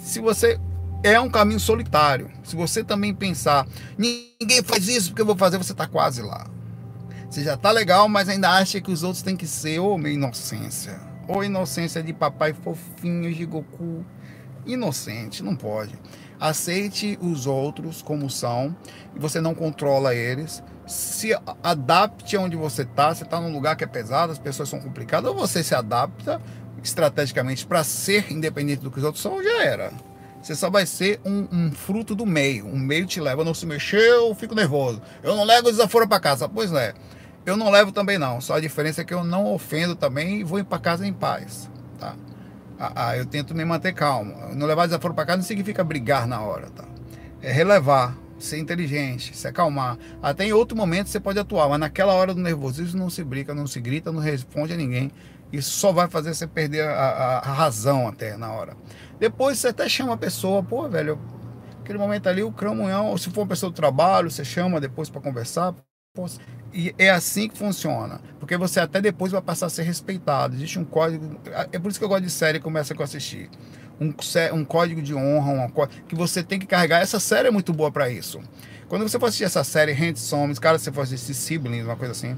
Se 0.00 0.18
você 0.18 0.58
é 1.04 1.20
um 1.20 1.30
caminho 1.30 1.60
solitário, 1.60 2.28
se 2.42 2.56
você 2.56 2.82
também 2.82 3.14
pensar, 3.14 3.68
ninguém 3.96 4.64
faz 4.64 4.88
isso 4.88 5.10
porque 5.10 5.22
eu 5.22 5.26
vou 5.26 5.36
fazer, 5.36 5.58
você 5.58 5.70
está 5.70 5.86
quase 5.86 6.22
lá. 6.22 6.44
Você 7.30 7.44
já 7.44 7.56
tá 7.56 7.70
legal, 7.70 8.08
mas 8.08 8.28
ainda 8.28 8.50
acha 8.50 8.80
que 8.80 8.90
os 8.90 9.04
outros 9.04 9.22
têm 9.22 9.36
que 9.36 9.46
ser, 9.46 9.78
ô 9.78 9.92
oh, 9.94 9.98
minha 9.98 10.12
inocência. 10.12 11.00
Ou 11.28 11.38
oh, 11.38 11.44
inocência 11.44 12.02
de 12.02 12.12
papai 12.12 12.52
fofinho 12.52 13.32
de 13.32 13.46
Goku. 13.46 14.04
Inocente, 14.66 15.40
não 15.40 15.54
pode. 15.54 15.96
Aceite 16.40 17.18
os 17.20 17.46
outros 17.46 18.02
como 18.02 18.28
são 18.28 18.76
e 19.14 19.18
você 19.18 19.40
não 19.40 19.54
controla 19.54 20.14
eles. 20.14 20.62
Se 20.86 21.32
adapte 21.62 22.36
onde 22.36 22.56
você 22.56 22.82
está. 22.82 23.14
Você 23.14 23.24
está 23.24 23.40
num 23.40 23.52
lugar 23.52 23.76
que 23.76 23.84
é 23.84 23.86
pesado, 23.86 24.32
as 24.32 24.38
pessoas 24.38 24.68
são 24.68 24.80
complicadas, 24.80 25.30
ou 25.30 25.36
você 25.36 25.62
se 25.62 25.74
adapta 25.74 26.40
estrategicamente 26.82 27.66
para 27.66 27.82
ser 27.82 28.30
independente 28.30 28.82
do 28.82 28.90
que 28.90 28.98
os 28.98 29.04
outros 29.04 29.22
são, 29.22 29.42
já 29.42 29.64
era. 29.64 29.90
Você 30.42 30.54
só 30.54 30.68
vai 30.68 30.84
ser 30.84 31.18
um, 31.24 31.48
um, 31.50 31.72
fruto 31.72 32.14
do 32.14 32.26
meio. 32.26 32.66
O 32.66 32.78
meio 32.78 33.06
te 33.06 33.18
leva, 33.18 33.42
não 33.42 33.54
se 33.54 33.64
mexer, 33.64 34.10
eu 34.10 34.34
fico 34.34 34.54
nervoso. 34.54 35.00
Eu 35.22 35.34
não 35.34 35.42
levo 35.42 35.70
desaforo 35.70 36.06
para 36.06 36.20
casa. 36.20 36.46
Pois 36.46 36.70
é. 36.72 36.92
Eu 37.46 37.56
não 37.56 37.70
levo 37.70 37.92
também 37.92 38.18
não. 38.18 38.42
Só 38.42 38.56
a 38.56 38.60
diferença 38.60 39.00
é 39.00 39.04
que 39.04 39.14
eu 39.14 39.24
não 39.24 39.54
ofendo 39.54 39.96
também 39.96 40.40
e 40.40 40.44
vou 40.44 40.62
para 40.62 40.78
casa 40.78 41.06
em 41.06 41.14
paz. 41.14 41.70
Tá? 41.98 42.14
Ah, 42.78 42.92
ah, 42.94 43.16
eu 43.16 43.24
tento 43.24 43.54
me 43.54 43.64
manter 43.64 43.92
calmo. 43.92 44.34
Não 44.54 44.66
levar 44.66 44.86
desaforo 44.86 45.14
para 45.14 45.26
casa 45.26 45.38
não 45.38 45.44
significa 45.44 45.84
brigar 45.84 46.26
na 46.26 46.40
hora, 46.40 46.68
tá? 46.70 46.84
É 47.40 47.52
relevar, 47.52 48.16
ser 48.38 48.58
inteligente, 48.58 49.36
se 49.36 49.46
acalmar. 49.46 49.98
Até 50.22 50.44
em 50.44 50.52
outro 50.52 50.76
momento 50.76 51.08
você 51.08 51.20
pode 51.20 51.38
atuar, 51.38 51.68
mas 51.68 51.78
naquela 51.78 52.14
hora 52.14 52.34
do 52.34 52.40
nervosismo 52.40 52.98
não 52.98 53.10
se 53.10 53.22
briga, 53.22 53.54
não 53.54 53.66
se 53.66 53.80
grita, 53.80 54.10
não 54.10 54.20
responde 54.20 54.72
a 54.72 54.76
ninguém. 54.76 55.12
Isso 55.52 55.70
só 55.70 55.92
vai 55.92 56.08
fazer 56.08 56.34
você 56.34 56.46
perder 56.46 56.82
a, 56.82 57.38
a, 57.38 57.52
razão 57.52 58.08
até 58.08 58.36
na 58.36 58.50
hora. 58.52 58.76
Depois 59.20 59.58
você 59.58 59.68
até 59.68 59.88
chama 59.88 60.14
a 60.14 60.16
pessoa, 60.16 60.62
pô, 60.62 60.88
velho, 60.88 61.18
aquele 61.80 61.98
momento 61.98 62.28
ali, 62.28 62.42
o 62.42 62.50
cramunhão, 62.50 63.16
se 63.16 63.30
for 63.30 63.42
uma 63.42 63.46
pessoa 63.46 63.70
do 63.70 63.76
trabalho, 63.76 64.30
você 64.30 64.44
chama 64.44 64.80
depois 64.80 65.08
para 65.08 65.20
conversar. 65.20 65.74
E 66.72 66.94
é 66.96 67.10
assim 67.10 67.48
que 67.48 67.58
funciona. 67.58 68.20
Porque 68.38 68.56
você 68.56 68.78
até 68.78 69.00
depois 69.00 69.32
vai 69.32 69.42
passar 69.42 69.66
a 69.66 69.68
ser 69.68 69.82
respeitado. 69.82 70.54
Existe 70.54 70.78
um 70.78 70.84
código. 70.84 71.40
É 71.72 71.78
por 71.78 71.90
isso 71.90 71.98
que 71.98 72.04
eu 72.04 72.08
gosto 72.08 72.22
de 72.22 72.30
série 72.30 72.58
que 72.58 72.64
começa 72.64 72.94
com 72.94 73.02
assistir. 73.02 73.50
Um, 74.00 74.14
um 74.52 74.64
código 74.64 75.02
de 75.02 75.12
honra, 75.12 75.68
que 76.06 76.14
você 76.14 76.40
tem 76.44 76.60
que 76.60 76.66
carregar. 76.66 77.00
Essa 77.00 77.18
série 77.18 77.48
é 77.48 77.50
muito 77.50 77.72
boa 77.72 77.90
para 77.90 78.08
isso. 78.08 78.40
Quando 78.88 79.02
você 79.02 79.18
for 79.18 79.26
assistir 79.26 79.42
essa 79.42 79.64
série, 79.64 79.92
Handsome, 79.92 80.54
cara, 80.54 80.78
se 80.78 80.84
você 80.84 80.92
for 80.92 81.00
assistir 81.00 81.34
Siblings, 81.34 81.84
uma 81.84 81.96
coisa 81.96 82.12
assim, 82.12 82.36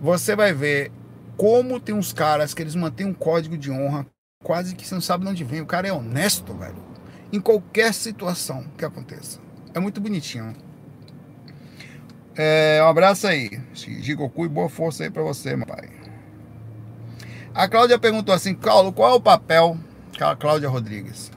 você 0.00 0.36
vai 0.36 0.52
ver 0.52 0.92
como 1.36 1.80
tem 1.80 1.94
uns 1.94 2.12
caras 2.12 2.54
que 2.54 2.62
eles 2.62 2.76
mantêm 2.76 3.06
um 3.06 3.14
código 3.14 3.58
de 3.58 3.72
honra 3.72 4.06
quase 4.44 4.76
que 4.76 4.86
você 4.86 4.94
não 4.94 5.02
sabe 5.02 5.24
de 5.24 5.30
onde 5.30 5.42
vem. 5.42 5.60
O 5.60 5.66
cara 5.66 5.88
é 5.88 5.92
honesto, 5.92 6.54
velho. 6.54 6.76
Em 7.32 7.40
qualquer 7.40 7.92
situação 7.92 8.66
que 8.78 8.84
aconteça. 8.84 9.40
É 9.74 9.80
muito 9.80 10.00
bonitinho. 10.00 10.69
É, 12.36 12.80
um 12.82 12.88
abraço 12.88 13.26
aí. 13.26 13.60
Jigoku 13.74 14.44
e 14.44 14.48
boa 14.48 14.68
força 14.68 15.04
aí 15.04 15.10
pra 15.10 15.22
você, 15.22 15.56
meu 15.56 15.66
pai. 15.66 15.88
A 17.54 17.68
Cláudia 17.68 17.98
perguntou 17.98 18.34
assim, 18.34 18.54
Paulo, 18.54 18.92
qual 18.92 19.10
é 19.10 19.14
o 19.14 19.20
papel, 19.20 19.76
Cláudia 20.38 20.68
Rodrigues, 20.68 21.32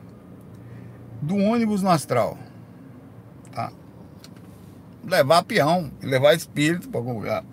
do 1.21 1.35
ônibus 1.35 1.81
no 1.81 1.89
astral? 1.89 2.37
Tá? 3.51 3.71
Levar 5.03 5.43
peão, 5.43 5.91
levar 6.01 6.35
espírito 6.35 6.87
para 6.89 6.99
algum 6.99 7.13
lugar. 7.13 7.43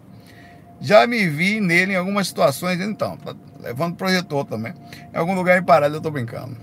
Já 0.78 1.06
me 1.06 1.26
vi 1.26 1.60
nele 1.60 1.94
em 1.94 1.96
algumas 1.96 2.28
situações, 2.28 2.80
então, 2.80 3.16
tá 3.16 3.34
levando 3.60 3.96
projetor 3.96 4.44
também. 4.44 4.74
Em 5.12 5.16
algum 5.16 5.34
lugar 5.34 5.58
em 5.58 5.64
parada, 5.64 5.96
eu 5.96 6.00
tô 6.00 6.10
brincando. 6.10 6.56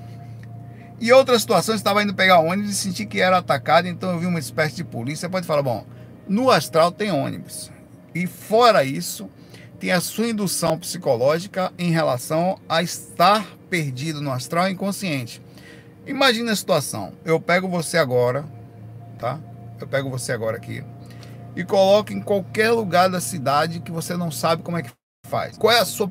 E 1.00 1.12
outras 1.12 1.42
situações, 1.42 1.78
estava 1.78 2.02
indo 2.02 2.14
pegar 2.14 2.40
ônibus 2.40 2.72
e 2.72 2.76
senti 2.76 3.06
que 3.06 3.20
era 3.20 3.38
atacado, 3.38 3.88
então 3.88 4.12
eu 4.12 4.20
vi 4.20 4.26
uma 4.26 4.40
espécie 4.40 4.76
de 4.76 4.84
polícia. 4.84 5.28
Você 5.28 5.30
pode 5.30 5.46
falar, 5.46 5.62
bom, 5.62 5.86
no 6.28 6.50
astral 6.50 6.92
tem 6.92 7.12
ônibus. 7.12 7.72
E 8.14 8.26
fora 8.28 8.84
isso, 8.84 9.30
tem 9.80 9.92
a 9.92 10.02
sua 10.02 10.28
indução 10.28 10.78
psicológica 10.78 11.72
em 11.78 11.92
relação 11.92 12.60
a 12.68 12.82
estar 12.82 13.46
perdido 13.70 14.22
no 14.22 14.32
astral 14.32 14.70
inconsciente. 14.70 15.42
Imagina 16.06 16.52
a 16.52 16.56
situação. 16.56 17.14
Eu 17.24 17.40
pego 17.40 17.68
você 17.68 17.98
agora, 17.98 18.46
tá? 19.20 19.40
Eu 19.80 19.88
pego 19.88 20.10
você 20.10 20.32
agora 20.32 20.58
aqui 20.58 20.84
e 21.58 21.64
coloco 21.64 22.14
em 22.14 22.22
qualquer 22.22 22.72
lugar 22.72 23.10
da 23.10 23.20
cidade 23.20 23.80
que 23.80 23.92
você 23.92 24.16
não 24.16 24.30
sabe 24.30 24.62
como 24.62 24.78
é 24.78 24.84
que 24.84 24.92
faz. 25.26 25.58
Qual 25.58 25.74
é 25.74 25.80
a 25.80 25.86
sua 25.86 26.08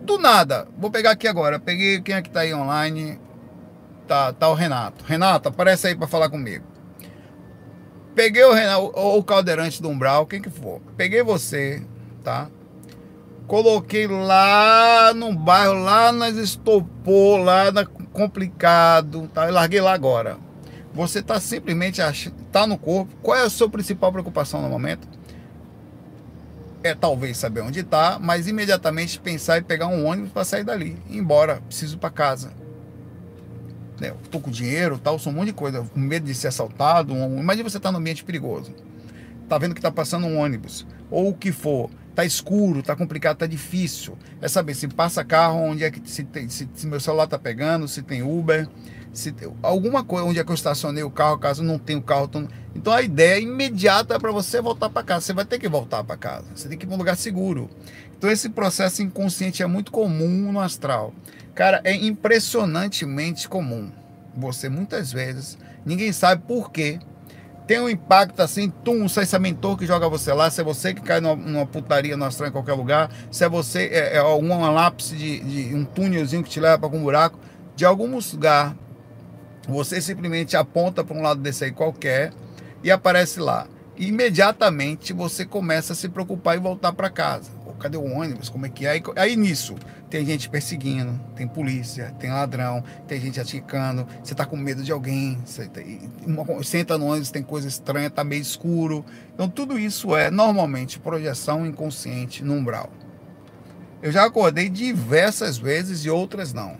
do 0.00 0.16
nada? 0.16 0.68
Vou 0.78 0.90
pegar 0.92 1.10
aqui 1.10 1.26
agora. 1.26 1.58
Peguei 1.58 2.00
quem 2.00 2.14
é 2.14 2.22
que 2.22 2.30
tá 2.30 2.40
aí 2.40 2.54
online? 2.54 3.20
Tá, 4.06 4.32
tá 4.32 4.48
o 4.48 4.54
Renato. 4.54 5.04
Renato, 5.04 5.48
aparece 5.48 5.88
aí 5.88 5.96
para 5.96 6.06
falar 6.06 6.30
comigo. 6.30 6.64
Peguei 8.16 8.44
o 8.44 8.54
Renato, 8.54 8.92
ou 8.94 9.18
o 9.18 9.22
caldeirante 9.22 9.82
do 9.82 9.90
umbral, 9.90 10.24
quem 10.24 10.40
que 10.40 10.48
for. 10.48 10.80
Peguei 10.96 11.22
você, 11.22 11.82
tá? 12.24 12.48
Coloquei 13.46 14.06
lá 14.06 15.12
no 15.14 15.34
bairro, 15.34 15.74
lá 15.74 16.10
nas 16.10 16.34
estopou, 16.36 17.36
lá 17.36 17.70
na 17.70 17.84
complicado, 17.84 19.28
tá? 19.34 19.46
Eu 19.46 19.52
larguei 19.52 19.82
lá 19.82 19.92
agora. 19.92 20.38
Você 20.94 21.22
tá 21.22 21.38
simplesmente 21.38 22.00
ach... 22.00 22.28
tá 22.50 22.66
no 22.66 22.78
corpo. 22.78 23.14
Qual 23.22 23.36
é 23.36 23.42
a 23.42 23.50
sua 23.50 23.68
principal 23.68 24.10
preocupação 24.10 24.62
no 24.62 24.68
momento? 24.70 25.06
É 26.82 26.94
talvez 26.94 27.36
saber 27.36 27.60
onde 27.60 27.82
tá, 27.82 28.18
mas 28.18 28.48
imediatamente 28.48 29.20
pensar 29.20 29.58
em 29.58 29.62
pegar 29.62 29.88
um 29.88 30.06
ônibus 30.06 30.32
para 30.32 30.42
sair 30.42 30.64
dali, 30.64 30.96
ir 31.10 31.18
embora, 31.18 31.60
preciso 31.68 31.98
para 31.98 32.08
casa 32.08 32.65
né, 34.00 34.12
com 34.30 34.50
dinheiro, 34.50 34.98
tal, 34.98 35.18
sou 35.18 35.32
um 35.32 35.36
monte 35.36 35.46
de 35.46 35.52
coisa, 35.52 35.82
com 35.82 36.00
medo 36.00 36.26
de 36.26 36.34
ser 36.34 36.48
assaltado. 36.48 37.12
Um, 37.12 37.38
imagina 37.38 37.68
você 37.68 37.76
estar 37.78 37.88
tá 37.88 37.92
num 37.92 37.98
ambiente 37.98 38.24
perigoso. 38.24 38.72
Tá 39.48 39.58
vendo 39.58 39.74
que 39.74 39.80
tá 39.80 39.90
passando 39.90 40.26
um 40.26 40.38
ônibus, 40.38 40.86
ou 41.10 41.28
o 41.28 41.34
que 41.34 41.52
for, 41.52 41.88
tá 42.14 42.24
escuro, 42.24 42.82
tá 42.82 42.96
complicado, 42.96 43.36
tá 43.36 43.46
difícil. 43.46 44.16
É 44.40 44.48
saber 44.48 44.74
se 44.74 44.88
passa 44.88 45.24
carro, 45.24 45.60
onde 45.60 45.84
é 45.84 45.90
que 45.90 46.00
se, 46.10 46.24
tem, 46.24 46.48
se, 46.48 46.68
se 46.74 46.86
meu 46.86 46.98
celular 46.98 47.26
tá 47.26 47.38
pegando, 47.38 47.86
se 47.86 48.02
tem 48.02 48.22
Uber, 48.22 48.68
se 49.12 49.32
tem, 49.32 49.52
alguma 49.62 50.02
coisa, 50.02 50.26
onde 50.26 50.38
é 50.38 50.44
que 50.44 50.50
eu 50.50 50.54
estacionei 50.54 51.02
o 51.02 51.10
carro, 51.10 51.38
caso 51.38 51.62
não 51.62 51.78
tenha 51.78 51.98
o 51.98 52.02
carro. 52.02 52.26
Tô... 52.26 52.42
Então 52.74 52.92
a 52.92 53.02
ideia 53.02 53.40
imediata 53.40 54.14
é 54.14 54.18
para 54.18 54.32
você 54.32 54.60
voltar 54.60 54.90
para 54.90 55.02
casa. 55.02 55.26
Você 55.26 55.32
vai 55.32 55.44
ter 55.44 55.58
que 55.58 55.68
voltar 55.68 56.02
para 56.04 56.16
casa. 56.16 56.46
Você 56.54 56.68
tem 56.68 56.76
que 56.76 56.84
ir 56.84 56.88
para 56.88 56.94
um 56.96 56.98
lugar 56.98 57.16
seguro. 57.16 57.70
Então 58.16 58.30
esse 58.30 58.48
processo 58.48 59.02
inconsciente 59.02 59.62
é 59.62 59.66
muito 59.66 59.92
comum 59.92 60.52
no 60.52 60.60
astral. 60.60 61.14
Cara, 61.56 61.80
é 61.84 61.94
impressionantemente 61.94 63.48
comum. 63.48 63.90
Você 64.36 64.68
muitas 64.68 65.10
vezes, 65.10 65.56
ninguém 65.86 66.12
sabe 66.12 66.42
por 66.46 66.70
quê. 66.70 66.98
Tem 67.66 67.80
um 67.80 67.88
impacto 67.88 68.40
assim, 68.40 68.68
tum, 68.68 69.08
se 69.08 69.20
é 69.20 69.22
esse 69.22 69.38
mentor 69.38 69.78
que 69.78 69.86
joga 69.86 70.06
você 70.06 70.34
lá, 70.34 70.50
se 70.50 70.60
é 70.60 70.64
você 70.64 70.92
que 70.92 71.00
cai 71.00 71.18
numa, 71.18 71.34
numa 71.34 71.66
putaria 71.66 72.14
no 72.14 72.26
astral 72.26 72.50
em 72.50 72.52
qualquer 72.52 72.74
lugar, 72.74 73.10
se 73.30 73.42
é 73.42 73.48
você, 73.48 73.86
é, 73.86 74.16
é 74.16 74.18
algum 74.18 74.70
lápis 74.70 75.08
de, 75.08 75.40
de, 75.40 75.74
um 75.74 75.82
túnelzinho 75.82 76.44
que 76.44 76.50
te 76.50 76.60
leva 76.60 76.78
para 76.78 76.86
algum 76.86 77.02
buraco, 77.02 77.40
de 77.74 77.86
algum 77.86 78.18
lugar, 78.18 78.76
você 79.66 79.98
simplesmente 80.00 80.58
aponta 80.58 81.02
para 81.02 81.16
um 81.16 81.22
lado 81.22 81.40
desse 81.40 81.64
aí 81.64 81.72
qualquer 81.72 82.34
e 82.84 82.90
aparece 82.90 83.40
lá. 83.40 83.66
Imediatamente 83.96 85.14
você 85.14 85.46
começa 85.46 85.94
a 85.94 85.96
se 85.96 86.10
preocupar 86.10 86.54
e 86.54 86.60
voltar 86.60 86.92
para 86.92 87.08
casa 87.08 87.55
cadê 87.76 87.96
o 87.96 88.04
ônibus? 88.04 88.48
Como 88.48 88.66
é 88.66 88.68
que 88.68 88.86
é? 88.86 88.90
Aí, 88.90 89.02
aí 89.16 89.36
nisso, 89.36 89.74
tem 90.08 90.24
gente 90.24 90.48
perseguindo, 90.48 91.18
tem 91.34 91.46
polícia, 91.46 92.14
tem 92.18 92.30
ladrão, 92.30 92.82
tem 93.06 93.20
gente 93.20 93.40
aticando, 93.40 94.06
você 94.22 94.34
tá 94.34 94.46
com 94.46 94.56
medo 94.56 94.82
de 94.82 94.92
alguém, 94.92 95.38
você 95.44 96.78
entra 96.78 96.96
no 96.96 97.06
ônibus, 97.06 97.30
tem 97.30 97.42
coisa 97.42 97.68
estranha, 97.68 98.08
tá 98.10 98.24
meio 98.24 98.42
escuro. 98.42 99.04
Então 99.34 99.48
tudo 99.48 99.78
isso 99.78 100.14
é 100.16 100.30
normalmente 100.30 100.98
projeção 100.98 101.66
inconsciente 101.66 102.44
no 102.44 102.54
umbral. 102.54 102.90
Eu 104.02 104.12
já 104.12 104.24
acordei 104.24 104.68
diversas 104.68 105.58
vezes 105.58 106.04
e 106.04 106.10
outras 106.10 106.52
não. 106.52 106.76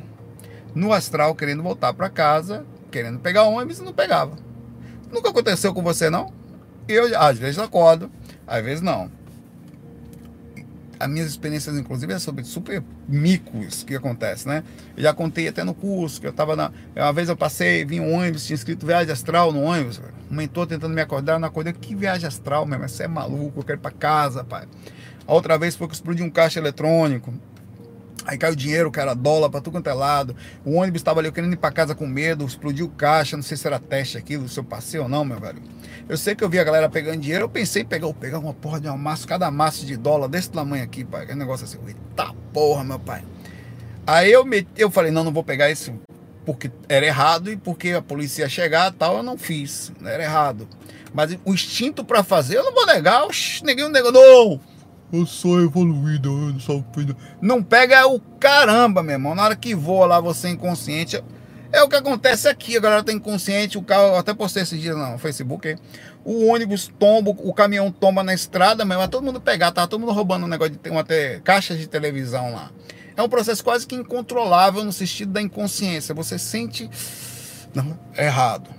No 0.75 0.93
astral, 0.93 1.35
querendo 1.35 1.63
voltar 1.63 1.93
para 1.95 2.11
casa, 2.11 2.65
querendo 2.91 3.19
pegar 3.19 3.45
ônibus 3.45 3.81
não 3.81 3.93
pegava. 3.93 4.37
Nunca 5.11 5.31
aconteceu 5.31 5.73
com 5.73 5.83
você, 5.83 6.11
não? 6.11 6.33
Eu, 6.87 7.19
às 7.19 7.39
vezes, 7.39 7.59
acordo, 7.59 8.11
às 8.47 8.65
vezes 8.65 8.83
não 8.83 9.11
as 10.99 11.09
minhas 11.09 11.29
experiências, 11.29 11.77
inclusive, 11.77 12.13
é 12.13 12.19
sobre 12.19 12.45
super 12.45 12.83
micos 13.09 13.83
que 13.83 13.95
acontece, 13.95 14.49
né? 14.49 14.65
Eu 14.97 15.03
já 15.03 15.13
contei 15.13 15.49
até 15.49 15.63
no 15.63 15.75
curso, 15.75 16.21
que 16.21 16.27
eu 16.27 16.33
tava 16.33 16.57
na. 16.57 16.71
Uma 16.95 17.13
vez 17.13 17.29
eu 17.29 17.37
passei, 17.37 17.85
vim 17.85 18.01
um 18.01 18.15
ônibus, 18.15 18.47
tinha 18.47 18.55
escrito 18.55 18.87
viagem 18.87 19.13
astral 19.13 19.53
no 19.53 19.63
ônibus. 19.63 20.01
Um 20.31 20.35
mentor 20.35 20.67
tentando 20.67 20.95
me 20.95 21.01
acordar, 21.01 21.39
não 21.39 21.49
acordei. 21.49 21.73
Que 21.73 21.95
viagem 21.95 22.27
astral, 22.27 22.67
mesmo? 22.67 22.89
Você 22.89 23.05
é 23.05 23.09
maluco, 23.09 23.61
eu 23.61 23.65
quero 23.65 23.79
ir 23.79 23.83
pra 23.83 23.91
casa, 23.91 24.43
pai. 24.43 24.67
A 25.27 25.35
outra 25.35 25.59
vez 25.59 25.75
foi 25.75 25.89
que 25.89 25.95
explodiu 25.95 26.25
um 26.25 26.31
caixa 26.31 26.59
eletrônico. 26.59 27.35
Aí 28.27 28.37
caiu 28.37 28.57
dinheiro, 28.57 28.91
cara, 28.91 29.15
dólar 29.15 29.49
pra 29.49 29.61
tudo 29.61 29.75
quanto 29.75 29.89
é 29.89 29.95
lado. 29.95 30.35
O 30.65 30.75
ônibus 30.75 31.01
estava 31.01 31.21
ali, 31.21 31.31
querendo 31.31 31.53
ir 31.53 31.57
pra 31.57 31.71
casa 31.71 31.95
com 31.95 32.07
medo, 32.07 32.45
explodiu 32.45 32.89
caixa, 32.89 33.37
não 33.37 33.43
sei 33.43 33.57
se 33.57 33.67
era 33.67 33.79
teste 33.79 34.19
aquilo, 34.19 34.49
se 34.49 34.59
eu 34.59 34.65
passei 34.65 34.99
ou 34.99 35.09
não, 35.09 35.25
meu 35.25 35.39
velho. 35.39 35.63
Eu 36.09 36.17
sei 36.17 36.35
que 36.35 36.43
eu 36.43 36.49
vi 36.49 36.59
a 36.59 36.65
galera 36.65 36.89
pegando 36.89 37.21
dinheiro, 37.21 37.45
eu 37.45 37.49
pensei 37.49 37.83
em 37.83 37.87
pegar, 37.87 38.13
pegar 38.15 38.41
uma 38.41 38.53
porra 38.53 38.81
de 38.81 38.89
uma 38.89 38.97
massa, 38.97 39.29
cada 39.29 39.49
massa 39.49 39.87
de 39.87 39.97
dólar 39.97 40.29
desse 40.29 40.51
tamanho 40.51 40.83
aqui, 40.83 41.05
pai. 41.05 41.23
Aquele 41.23 41.39
negócio 41.39 41.65
assim, 41.65 41.79
eita 41.87 42.35
porra, 42.53 42.83
meu 42.83 42.99
pai. 42.99 43.23
Aí 44.05 44.31
eu, 44.33 44.45
eu 44.77 44.91
falei, 44.91 45.13
não, 45.13 45.23
não 45.23 45.33
vou 45.33 45.45
pegar 45.45 45.71
isso 45.71 45.95
porque 46.45 46.71
era 46.89 47.05
errado 47.07 47.51
e 47.51 47.57
porque 47.57 47.91
a 47.91 48.03
polícia 48.03 48.43
ia 48.43 48.49
chegar 48.49 48.93
tal, 48.93 49.19
eu 49.19 49.23
não 49.23 49.39
fiz, 49.39 49.93
era 50.05 50.23
errado. 50.23 50.69
Mas 51.13 51.37
o 51.45 51.55
instinto 51.55 52.05
para 52.05 52.23
fazer, 52.23 52.57
eu 52.57 52.65
não 52.65 52.73
vou 52.73 52.87
negar, 52.87 53.25
oxi, 53.25 53.65
ninguém 53.65 53.89
negou, 53.89 54.13
não 54.13 54.61
eu 55.13 55.27
sou 55.27 55.63
evoluído, 55.63 56.29
eu 56.29 56.53
não 56.53 56.61
sou 56.61 56.85
filho. 56.95 57.17
Não 57.41 57.63
pega 57.63 58.07
o 58.07 58.21
caramba, 58.21 59.03
meu 59.03 59.15
irmão. 59.15 59.35
Na 59.35 59.45
hora 59.45 59.57
que 59.57 59.75
voa 59.75 60.07
lá, 60.07 60.21
você 60.21 60.49
inconsciente. 60.49 61.23
É 61.73 61.83
o 61.83 61.89
que 61.89 61.97
acontece 61.97 62.49
aqui, 62.49 62.77
a 62.77 62.81
galera 62.81 63.03
tá 63.03 63.13
inconsciente, 63.13 63.77
o 63.77 63.83
carro, 63.83 64.17
até 64.17 64.33
postei 64.33 64.63
esse 64.63 64.79
dia 64.79 64.95
no 64.95 65.19
Facebook, 65.19 65.77
o 66.25 66.47
ônibus 66.47 66.91
tomba, 66.99 67.31
o 67.31 67.53
caminhão 67.53 67.91
tomba 67.91 68.23
na 68.23 68.33
estrada, 68.33 68.85
mas 68.85 68.97
vai 68.97 69.09
todo 69.09 69.25
mundo 69.25 69.41
pegar, 69.41 69.73
tá 69.73 69.87
todo 69.87 70.01
mundo 70.01 70.13
roubando 70.13 70.45
um 70.45 70.49
negócio 70.49 70.79
de 70.81 70.91
uma 70.91 71.05
caixa 71.43 71.77
de 71.77 71.89
televisão 71.89 72.53
lá. 72.53 72.71
É 73.17 73.23
um 73.23 73.29
processo 73.29 73.65
quase 73.65 73.87
que 73.87 73.97
incontrolável 73.97 74.85
no 74.85 74.93
sentido 74.93 75.33
da 75.33 75.43
inconsciência. 75.43 76.15
Você 76.15 76.39
sente 76.39 76.89
não, 77.75 77.99
é 78.15 78.27
errado 78.27 78.71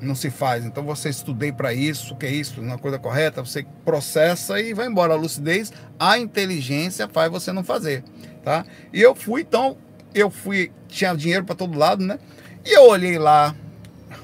não 0.00 0.14
se 0.14 0.30
faz. 0.30 0.64
Então 0.64 0.82
você 0.84 1.08
estudei 1.08 1.52
para 1.52 1.72
isso, 1.72 2.16
que 2.16 2.26
é 2.26 2.30
isso, 2.30 2.60
uma 2.60 2.78
coisa 2.78 2.98
correta, 2.98 3.44
você 3.44 3.64
processa 3.84 4.60
e 4.60 4.72
vai 4.72 4.86
embora. 4.86 5.14
A 5.14 5.16
lucidez, 5.16 5.72
a 5.98 6.18
inteligência 6.18 7.08
faz 7.08 7.30
você 7.30 7.52
não 7.52 7.62
fazer, 7.62 8.02
tá? 8.42 8.64
E 8.92 9.00
eu 9.00 9.14
fui, 9.14 9.42
então, 9.42 9.76
eu 10.14 10.30
fui, 10.30 10.72
tinha 10.88 11.14
dinheiro 11.14 11.44
para 11.44 11.54
todo 11.54 11.78
lado, 11.78 12.04
né? 12.04 12.18
E 12.64 12.76
eu 12.76 12.88
olhei 12.88 13.18
lá 13.18 13.54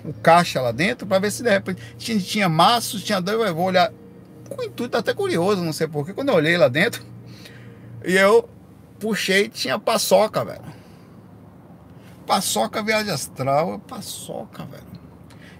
o 0.04 0.12
caixa 0.12 0.60
lá 0.60 0.72
dentro 0.72 1.06
para 1.06 1.18
ver 1.18 1.30
se 1.30 1.42
de 1.42 1.50
repente 1.50 1.82
tinha, 1.98 2.18
tinha 2.18 2.48
maços, 2.48 3.02
tinha 3.02 3.20
dois, 3.20 3.48
eu 3.48 3.54
vou 3.54 3.66
olhar 3.66 3.92
com 4.48 4.62
intuito 4.62 4.96
até 4.96 5.12
curioso, 5.12 5.62
não 5.62 5.72
sei 5.72 5.86
porquê. 5.86 6.12
Quando 6.12 6.28
eu 6.30 6.34
olhei 6.34 6.56
lá 6.56 6.68
dentro, 6.68 7.04
e 8.04 8.14
eu 8.14 8.48
puxei, 8.98 9.48
tinha 9.48 9.78
paçoca, 9.78 10.44
velho. 10.44 10.76
Paçoca 12.26 12.82
viagem 12.82 13.12
astral, 13.12 13.78
paçoca, 13.80 14.64
velho. 14.64 14.95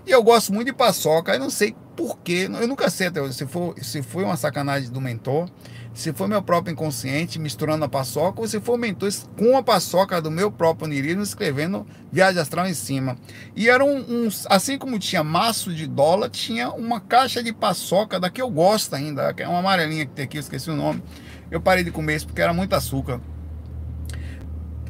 E 0.07 0.11
eu 0.13 0.23
gosto 0.23 0.53
muito 0.55 0.69
de 0.69 0.73
paçoca, 0.73 1.35
eu 1.35 1.41
não 1.41 1.51
sei 1.51 1.75
porquê, 1.97 2.49
eu 2.61 2.69
nunca 2.69 2.89
sei 2.89 3.09
até 3.09 3.21
hoje, 3.21 3.35
se 3.35 3.47
foi, 3.47 3.75
se 3.83 4.03
foi 4.03 4.23
uma 4.23 4.37
sacanagem 4.37 4.89
do 4.91 5.01
mentor, 5.01 5.49
se 5.93 6.13
foi 6.13 6.29
meu 6.29 6.41
próprio 6.43 6.73
inconsciente 6.73 7.41
misturando 7.41 7.85
a 7.85 7.89
paçoca, 7.89 8.41
ou 8.41 8.47
se 8.47 8.61
foi 8.61 8.77
o 8.77 8.79
mentor 8.79 9.11
com 9.37 9.57
a 9.57 9.63
paçoca 9.65 10.21
do 10.23 10.31
meu 10.31 10.53
próprio 10.53 10.87
nirismo 10.87 11.23
escrevendo 11.23 11.85
Viagem 12.13 12.41
Astral 12.41 12.69
em 12.69 12.75
cima. 12.75 13.17
E 13.57 13.69
era 13.69 13.85
um, 13.85 13.99
um, 13.99 14.29
assim 14.49 14.79
como 14.79 14.99
tinha 14.99 15.25
maço 15.25 15.75
de 15.75 15.89
dólar, 15.89 16.31
tinha 16.31 16.71
uma 16.71 17.01
caixa 17.01 17.43
de 17.43 17.53
paçoca 17.53 18.21
da 18.21 18.31
que 18.31 18.41
eu 18.41 18.51
gosto 18.51 18.95
ainda, 18.95 19.35
que 19.35 19.43
é 19.43 19.49
uma 19.49 19.59
amarelinha 19.59 20.07
que 20.07 20.13
tem 20.13 20.27
aqui, 20.27 20.37
eu 20.37 20.41
esqueci 20.41 20.71
o 20.71 20.77
nome. 20.77 21.03
Eu 21.51 21.61
parei 21.61 21.83
de 21.83 21.91
comer 21.91 22.17
isso 22.17 22.27
porque 22.27 22.43
era 22.43 22.53
muito 22.53 22.75
açúcar. 22.75 23.21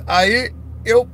Aí 0.07 0.53
eu 0.85 1.09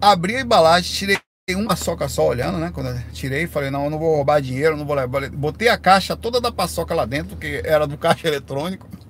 abri 0.00 0.36
a 0.36 0.40
embalagem, 0.40 0.92
tirei 0.92 1.18
uma 1.52 1.68
paçoca 1.68 2.08
só 2.08 2.26
olhando, 2.26 2.56
né? 2.56 2.70
Quando 2.72 2.88
eu 2.88 2.98
tirei, 3.12 3.46
falei, 3.46 3.70
não, 3.70 3.84
eu 3.84 3.90
não 3.90 3.98
vou 3.98 4.16
roubar 4.16 4.40
dinheiro, 4.40 4.78
não 4.78 4.86
vou 4.86 4.96
levar. 4.96 5.28
Botei 5.28 5.68
a 5.68 5.76
caixa 5.76 6.16
toda 6.16 6.40
da 6.40 6.50
paçoca 6.50 6.94
lá 6.94 7.04
dentro, 7.04 7.36
que 7.36 7.60
era 7.66 7.86
do 7.86 7.98
caixa 7.98 8.28
eletrônico. 8.28 8.88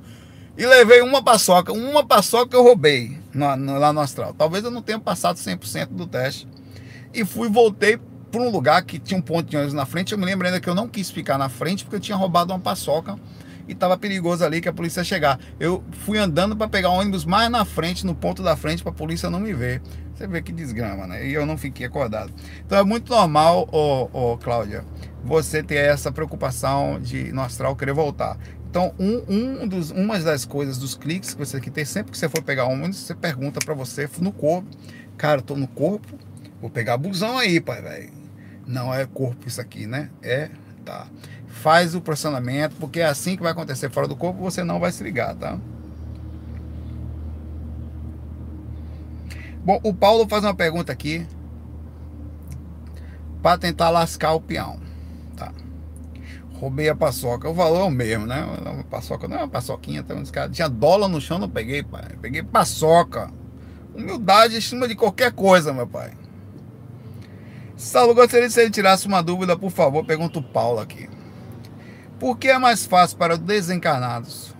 E 0.56 0.64
levei 0.64 1.00
uma 1.00 1.20
paçoca. 1.20 1.72
Uma 1.72 2.06
paçoca 2.06 2.56
eu 2.56 2.62
roubei 2.62 3.18
no, 3.34 3.56
no, 3.56 3.76
lá 3.76 3.92
no 3.92 3.98
astral. 3.98 4.32
Talvez 4.32 4.62
eu 4.62 4.70
não 4.70 4.80
tenha 4.80 5.00
passado 5.00 5.36
100% 5.36 5.88
do 5.88 6.06
teste. 6.06 6.46
E 7.12 7.24
fui, 7.24 7.48
voltei 7.48 7.98
para 8.30 8.40
um 8.40 8.50
lugar 8.50 8.84
que 8.84 9.00
tinha 9.00 9.18
um 9.18 9.20
ponto 9.20 9.50
de 9.50 9.56
ônibus 9.56 9.74
na 9.74 9.84
frente. 9.84 10.12
Eu 10.12 10.18
me 10.18 10.24
lembro 10.24 10.46
ainda 10.46 10.60
que 10.60 10.68
eu 10.68 10.74
não 10.74 10.86
quis 10.86 11.10
ficar 11.10 11.38
na 11.38 11.48
frente 11.48 11.82
porque 11.82 11.96
eu 11.96 12.00
tinha 12.00 12.16
roubado 12.16 12.52
uma 12.52 12.60
paçoca 12.60 13.18
e 13.68 13.72
estava 13.72 13.96
perigoso 13.96 14.44
ali 14.44 14.60
que 14.60 14.68
a 14.68 14.72
polícia 14.72 15.00
ia 15.00 15.04
chegar. 15.04 15.38
Eu 15.58 15.82
fui 16.04 16.18
andando 16.18 16.56
para 16.56 16.68
pegar 16.68 16.90
o 16.90 16.94
ônibus 16.94 17.24
mais 17.24 17.50
na 17.50 17.64
frente, 17.64 18.06
no 18.06 18.14
ponto 18.14 18.42
da 18.42 18.56
frente, 18.56 18.82
para 18.82 18.92
a 18.92 18.94
polícia 18.94 19.30
não 19.30 19.40
me 19.40 19.52
ver. 19.52 19.80
Você 20.14 20.26
vê 20.26 20.40
que 20.42 20.52
desgrama, 20.52 21.06
né? 21.06 21.26
E 21.26 21.34
eu 21.34 21.44
não 21.44 21.58
fiquei 21.58 21.86
acordado. 21.86 22.32
Então 22.64 22.78
é 22.78 22.84
muito 22.84 23.10
normal, 23.10 23.68
ô, 23.72 24.08
ô, 24.12 24.38
Cláudia, 24.38 24.84
você 25.24 25.62
ter 25.62 25.76
essa 25.76 26.12
preocupação 26.12 27.00
de 27.00 27.32
no 27.32 27.40
astral 27.40 27.74
querer 27.74 27.94
voltar. 27.94 28.38
Então, 28.70 28.92
um, 28.98 29.62
um 29.62 29.68
dos, 29.68 29.90
uma 29.90 30.18
das 30.18 30.44
coisas, 30.44 30.78
dos 30.78 30.96
cliques 30.96 31.32
que 31.32 31.38
você 31.38 31.52
tem 31.52 31.62
que 31.62 31.70
ter, 31.70 31.86
sempre 31.86 32.12
que 32.12 32.18
você 32.18 32.28
for 32.28 32.42
pegar 32.42 32.64
ônibus, 32.64 32.98
você 32.98 33.14
pergunta 33.14 33.60
para 33.64 33.74
você 33.74 34.08
no 34.20 34.32
corpo. 34.32 34.68
Cara, 35.16 35.40
tô 35.40 35.54
no 35.54 35.68
corpo, 35.68 36.08
vou 36.60 36.68
pegar 36.68 36.96
busão 36.96 37.38
aí, 37.38 37.60
pai, 37.60 37.80
velho. 37.80 38.12
Não 38.66 38.92
é 38.92 39.06
corpo 39.06 39.46
isso 39.46 39.60
aqui, 39.60 39.86
né? 39.86 40.10
É, 40.22 40.50
tá 40.84 41.06
faz 41.64 41.94
o 41.94 42.00
pressionamento, 42.02 42.76
porque 42.78 43.00
é 43.00 43.06
assim 43.06 43.36
que 43.36 43.42
vai 43.42 43.52
acontecer 43.52 43.90
fora 43.90 44.06
do 44.06 44.14
corpo, 44.14 44.38
você 44.38 44.62
não 44.62 44.78
vai 44.78 44.92
se 44.92 45.02
ligar, 45.02 45.34
tá? 45.34 45.58
Bom, 49.64 49.80
o 49.82 49.94
Paulo 49.94 50.28
faz 50.28 50.44
uma 50.44 50.54
pergunta 50.54 50.92
aqui 50.92 51.26
para 53.42 53.56
tentar 53.56 53.88
lascar 53.88 54.34
o 54.34 54.42
peão, 54.42 54.78
tá? 55.34 55.50
Roubei 56.52 56.90
a 56.90 56.94
paçoca, 56.94 57.48
o 57.48 57.54
valor 57.54 57.80
é 57.80 57.84
o 57.84 57.90
mesmo, 57.90 58.26
né? 58.26 58.44
A 58.80 58.84
paçoca 58.84 59.26
não 59.26 59.38
é 59.38 59.38
uma 59.38 59.48
paçoquinha, 59.48 60.02
tá? 60.02 60.48
tinha 60.50 60.68
dólar 60.68 61.08
no 61.08 61.18
chão, 61.18 61.38
não 61.38 61.48
peguei, 61.48 61.82
pai. 61.82 62.10
Peguei 62.20 62.42
paçoca. 62.42 63.30
Humildade 63.94 64.58
em 64.58 64.60
cima 64.60 64.86
de 64.86 64.94
qualquer 64.94 65.32
coisa, 65.32 65.72
meu 65.72 65.86
pai. 65.86 66.12
Saulo, 67.74 68.14
gostaria 68.14 68.48
de 68.48 68.52
se 68.52 68.60
ele 68.60 68.70
tirasse 68.70 69.06
uma 69.06 69.22
dúvida, 69.22 69.56
por 69.56 69.70
favor, 69.70 70.04
pergunta 70.04 70.38
o 70.38 70.42
Paulo 70.42 70.78
aqui. 70.78 71.13
Por 72.24 72.38
que 72.38 72.48
é 72.48 72.58
mais 72.58 72.86
fácil 72.86 73.18
para 73.18 73.34
os 73.34 73.38
desencarnados 73.38 74.54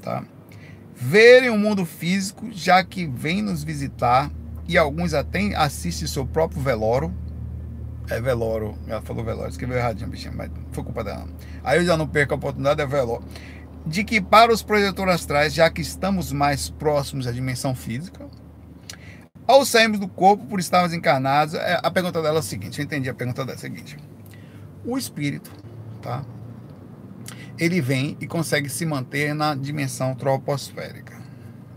tá? 0.00 0.24
verem 0.96 1.50
o 1.50 1.58
mundo 1.58 1.84
físico, 1.84 2.48
já 2.50 2.82
que 2.82 3.06
vem 3.06 3.42
nos 3.42 3.62
visitar 3.62 4.30
e 4.66 4.78
alguns 4.78 5.12
até 5.12 5.54
assistem 5.54 6.08
seu 6.08 6.24
próprio 6.24 6.62
velório? 6.62 7.14
É 8.08 8.18
velório, 8.22 8.74
ela 8.88 9.02
falou 9.02 9.22
velório, 9.22 9.50
escreveu 9.50 9.76
erradinho, 9.76 10.08
bichinho, 10.08 10.32
mas 10.34 10.50
foi 10.72 10.82
culpa 10.82 11.04
dela. 11.04 11.28
Aí 11.62 11.78
eu 11.80 11.84
já 11.84 11.94
não 11.94 12.08
perco 12.08 12.32
a 12.32 12.36
oportunidade, 12.38 12.80
é 12.80 12.86
velório. 12.86 13.26
De 13.84 14.02
que 14.02 14.18
para 14.18 14.50
os 14.50 14.62
projetores 14.62 15.16
astrais, 15.16 15.52
já 15.52 15.68
que 15.68 15.82
estamos 15.82 16.32
mais 16.32 16.70
próximos 16.70 17.26
da 17.26 17.32
dimensão 17.32 17.74
física, 17.74 18.26
ao 19.46 19.66
sairmos 19.66 19.98
do 19.98 20.08
corpo 20.08 20.46
por 20.46 20.58
estarmos 20.58 20.94
encarnados, 20.94 21.52
é, 21.52 21.78
a 21.82 21.90
pergunta 21.90 22.22
dela 22.22 22.36
é 22.36 22.38
a 22.38 22.42
seguinte, 22.42 22.78
eu 22.78 22.84
entendi 22.86 23.10
a 23.10 23.14
pergunta 23.14 23.44
dela 23.44 23.56
é 23.56 23.58
a 23.58 23.60
seguinte. 23.60 23.98
O 24.86 24.96
espírito, 24.96 25.50
tá? 26.00 26.24
Ele 27.60 27.80
vem 27.80 28.16
e 28.20 28.26
consegue 28.26 28.70
se 28.70 28.86
manter 28.86 29.34
na 29.34 29.54
dimensão 29.54 30.14
troposférica, 30.14 31.20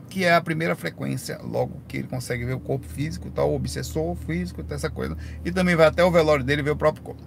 que 0.10 0.24
é 0.24 0.34
a 0.34 0.42
primeira 0.42 0.76
frequência, 0.76 1.40
logo 1.44 1.82
que 1.88 1.98
ele 1.98 2.08
consegue 2.08 2.46
ver 2.46 2.54
o 2.54 2.60
corpo 2.60 2.88
físico, 2.88 3.30
tá, 3.30 3.44
o 3.44 3.54
obsessor 3.54 4.16
físico, 4.16 4.64
tá, 4.64 4.76
essa 4.76 4.90
coisa, 4.90 5.18
e 5.44 5.52
também 5.52 5.76
vai 5.76 5.88
até 5.88 6.02
o 6.02 6.10
velório 6.10 6.46
dele 6.46 6.64
ver 6.64 6.72
o 6.72 6.76
próprio 6.78 7.04
corpo. 7.04 7.22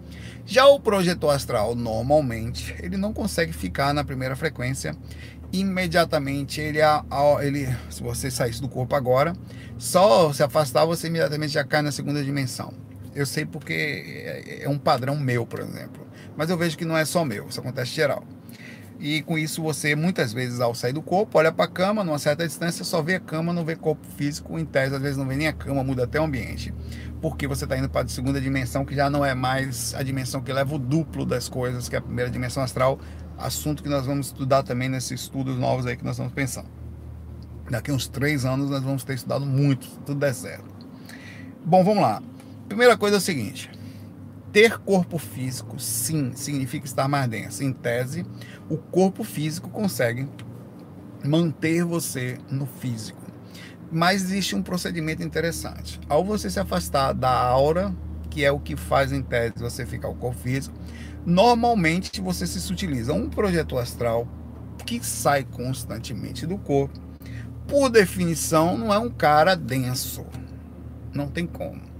Já 0.46 0.66
o 0.66 0.80
projetor 0.80 1.34
astral, 1.34 1.74
normalmente, 1.74 2.74
ele 2.80 2.96
não 2.96 3.12
consegue 3.12 3.52
ficar 3.52 3.92
na 3.92 4.02
primeira 4.02 4.34
frequência 4.34 4.96
imediatamente 5.52 6.60
ele, 6.60 6.78
ele 7.42 7.76
se 7.90 8.02
você 8.02 8.30
saísse 8.30 8.60
do 8.60 8.68
corpo 8.68 8.94
agora, 8.94 9.32
só 9.78 10.32
se 10.32 10.42
afastar, 10.42 10.84
você 10.84 11.06
imediatamente 11.06 11.52
já 11.52 11.64
cai 11.64 11.82
na 11.82 11.92
segunda 11.92 12.22
dimensão. 12.22 12.72
Eu 13.14 13.24
sei 13.26 13.46
porque 13.46 13.72
é, 13.72 14.64
é 14.64 14.68
um 14.68 14.78
padrão 14.78 15.16
meu, 15.16 15.46
por 15.46 15.60
exemplo. 15.60 16.06
Mas 16.36 16.50
eu 16.50 16.56
vejo 16.56 16.76
que 16.76 16.84
não 16.84 16.96
é 16.96 17.04
só 17.04 17.24
meu, 17.24 17.48
isso 17.48 17.60
acontece 17.60 17.92
geral. 17.92 18.24
E 18.98 19.20
com 19.22 19.36
isso 19.36 19.62
você 19.62 19.94
muitas 19.94 20.32
vezes 20.32 20.60
ao 20.60 20.74
sair 20.74 20.92
do 20.92 21.02
corpo, 21.02 21.38
olha 21.38 21.52
para 21.52 21.66
a 21.66 21.68
cama, 21.68 22.02
numa 22.02 22.18
certa 22.18 22.46
distância, 22.46 22.82
só 22.84 23.02
vê 23.02 23.16
a 23.16 23.20
cama, 23.20 23.52
não 23.52 23.64
vê 23.64 23.76
corpo 23.76 24.06
físico, 24.16 24.58
em 24.58 24.64
tese 24.64 24.94
às 24.94 25.02
vezes 25.02 25.16
não 25.18 25.26
vê 25.26 25.36
nem 25.36 25.48
a 25.48 25.52
cama, 25.52 25.84
muda 25.84 26.04
até 26.04 26.18
o 26.18 26.24
ambiente. 26.24 26.72
Porque 27.20 27.46
você 27.46 27.64
está 27.64 27.76
indo 27.76 27.90
para 27.90 28.06
a 28.06 28.08
segunda 28.08 28.40
dimensão, 28.40 28.84
que 28.84 28.94
já 28.94 29.10
não 29.10 29.24
é 29.24 29.34
mais 29.34 29.94
a 29.94 30.02
dimensão 30.02 30.40
que 30.40 30.52
leva 30.52 30.74
o 30.74 30.78
duplo 30.78 31.26
das 31.26 31.48
coisas, 31.48 31.88
que 31.88 31.94
é 31.94 31.98
a 31.98 32.02
primeira 32.02 32.30
dimensão 32.30 32.62
astral, 32.62 32.98
assunto 33.36 33.82
que 33.82 33.88
nós 33.88 34.06
vamos 34.06 34.28
estudar 34.28 34.62
também 34.62 34.88
nesses 34.88 35.20
estudos 35.20 35.58
novos 35.58 35.86
aí 35.86 35.96
que 35.96 36.04
nós 36.04 36.14
estamos 36.14 36.32
pensando. 36.32 36.68
Daqui 37.70 37.92
uns 37.92 38.08
três 38.08 38.44
anos 38.44 38.70
nós 38.70 38.82
vamos 38.82 39.04
ter 39.04 39.14
estudado 39.14 39.44
muito, 39.44 39.86
tudo 40.06 40.20
der 40.20 40.32
certo. 40.32 40.64
Bom, 41.64 41.84
vamos 41.84 42.02
lá. 42.02 42.22
Primeira 42.68 42.96
coisa 42.96 43.16
é 43.16 43.18
o 43.18 43.20
seguinte: 43.20 43.70
ter 44.56 44.78
corpo 44.78 45.18
físico, 45.18 45.78
sim, 45.78 46.32
significa 46.34 46.86
estar 46.86 47.06
mais 47.06 47.28
denso. 47.28 47.62
Em 47.62 47.74
tese, 47.74 48.24
o 48.70 48.78
corpo 48.78 49.22
físico 49.22 49.68
consegue 49.68 50.26
manter 51.22 51.84
você 51.84 52.38
no 52.50 52.64
físico. 52.64 53.20
Mas 53.92 54.22
existe 54.22 54.56
um 54.56 54.62
procedimento 54.62 55.22
interessante. 55.22 56.00
Ao 56.08 56.24
você 56.24 56.48
se 56.48 56.58
afastar 56.58 57.12
da 57.12 57.30
aura, 57.30 57.94
que 58.30 58.46
é 58.46 58.50
o 58.50 58.58
que 58.58 58.76
faz 58.76 59.12
em 59.12 59.20
tese 59.20 59.58
você 59.58 59.84
ficar 59.84 60.08
o 60.08 60.14
corpo 60.14 60.40
físico, 60.40 60.74
normalmente 61.26 62.22
você 62.22 62.46
se 62.46 62.72
utiliza 62.72 63.12
um 63.12 63.28
projeto 63.28 63.76
astral 63.76 64.26
que 64.86 65.04
sai 65.04 65.44
constantemente 65.44 66.46
do 66.46 66.56
corpo. 66.56 66.98
Por 67.68 67.90
definição, 67.90 68.78
não 68.78 68.90
é 68.90 68.98
um 68.98 69.10
cara 69.10 69.54
denso. 69.54 70.24
Não 71.12 71.28
tem 71.28 71.46
como. 71.46 71.95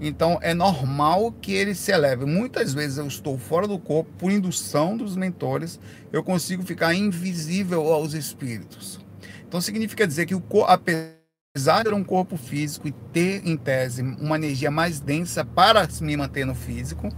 Então 0.00 0.38
é 0.40 0.54
normal 0.54 1.32
que 1.32 1.52
ele 1.52 1.74
se 1.74 1.90
eleve. 1.90 2.24
Muitas 2.24 2.72
vezes 2.72 2.98
eu 2.98 3.06
estou 3.06 3.36
fora 3.36 3.66
do 3.66 3.78
corpo, 3.78 4.10
por 4.18 4.30
indução 4.30 4.96
dos 4.96 5.16
mentores, 5.16 5.80
eu 6.12 6.22
consigo 6.22 6.62
ficar 6.62 6.94
invisível 6.94 7.92
aos 7.92 8.14
espíritos. 8.14 9.00
Então 9.46 9.60
significa 9.60 10.06
dizer 10.06 10.26
que 10.26 10.34
o 10.34 10.42
apesar 10.66 11.78
de 11.78 11.84
ter 11.84 11.94
um 11.94 12.04
corpo 12.04 12.36
físico 12.36 12.86
e 12.86 12.92
ter, 13.12 13.46
em 13.46 13.56
tese, 13.56 14.02
uma 14.02 14.36
energia 14.36 14.70
mais 14.70 15.00
densa 15.00 15.44
para 15.44 15.88
me 16.00 16.16
manter 16.16 16.44
no 16.44 16.54
físico, 16.54 17.08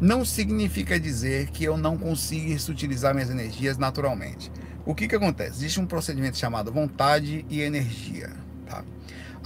não 0.00 0.24
significa 0.24 0.98
dizer 0.98 1.48
que 1.50 1.64
eu 1.64 1.76
não 1.76 1.96
consiga 1.96 2.54
utilizar 2.70 3.14
minhas 3.14 3.30
energias 3.30 3.78
naturalmente. 3.78 4.50
O 4.84 4.94
que, 4.94 5.08
que 5.08 5.14
acontece? 5.14 5.58
Existe 5.58 5.80
um 5.80 5.86
procedimento 5.86 6.36
chamado 6.36 6.72
vontade 6.72 7.44
e 7.48 7.60
energia. 7.60 8.30
Tá? 8.66 8.84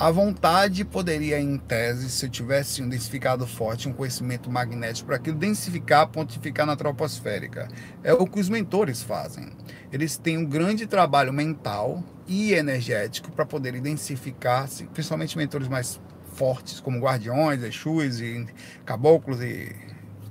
A 0.01 0.11
vontade 0.11 0.83
poderia, 0.83 1.39
em 1.39 1.59
tese, 1.59 2.09
se 2.09 2.25
eu 2.25 2.31
tivesse 2.31 2.83
um 2.83 2.89
densificado 2.89 3.47
forte, 3.47 3.87
um 3.87 3.93
conhecimento 3.93 4.51
magnético, 4.51 5.09
para 5.09 5.17
aquilo 5.17 5.37
densificar, 5.37 6.09
pontificar 6.09 6.65
na 6.65 6.75
troposférica. 6.75 7.69
É 8.03 8.11
o 8.15 8.27
que 8.27 8.41
os 8.41 8.49
mentores 8.49 9.03
fazem. 9.03 9.51
Eles 9.93 10.17
têm 10.17 10.39
um 10.39 10.47
grande 10.47 10.87
trabalho 10.87 11.35
mental 11.35 12.03
e 12.27 12.55
energético 12.55 13.31
para 13.31 13.45
poder 13.45 13.79
densificar, 13.79 14.67
principalmente 14.95 15.37
mentores 15.37 15.69
mais 15.69 16.01
fortes, 16.33 16.81
como 16.81 16.99
guardiões, 16.99 17.63
exus 17.63 18.21
e 18.21 18.47
caboclos 18.87 19.43
e 19.43 19.77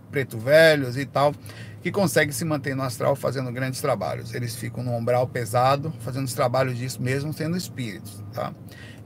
preto 0.09 0.39
velhos 0.39 0.97
e 0.97 1.05
tal, 1.05 1.31
que 1.83 1.91
conseguem 1.91 2.33
se 2.33 2.43
manter 2.43 2.75
no 2.75 2.81
astral 2.81 3.15
fazendo 3.15 3.51
grandes 3.51 3.79
trabalhos. 3.79 4.33
Eles 4.33 4.55
ficam 4.55 4.83
no 4.83 4.93
umbral 4.93 5.27
pesado, 5.27 5.93
fazendo 5.99 6.25
os 6.25 6.33
trabalhos 6.33 6.75
disso 6.75 6.99
mesmo 6.99 7.31
sendo 7.31 7.55
espíritos, 7.55 8.23
tá? 8.33 8.51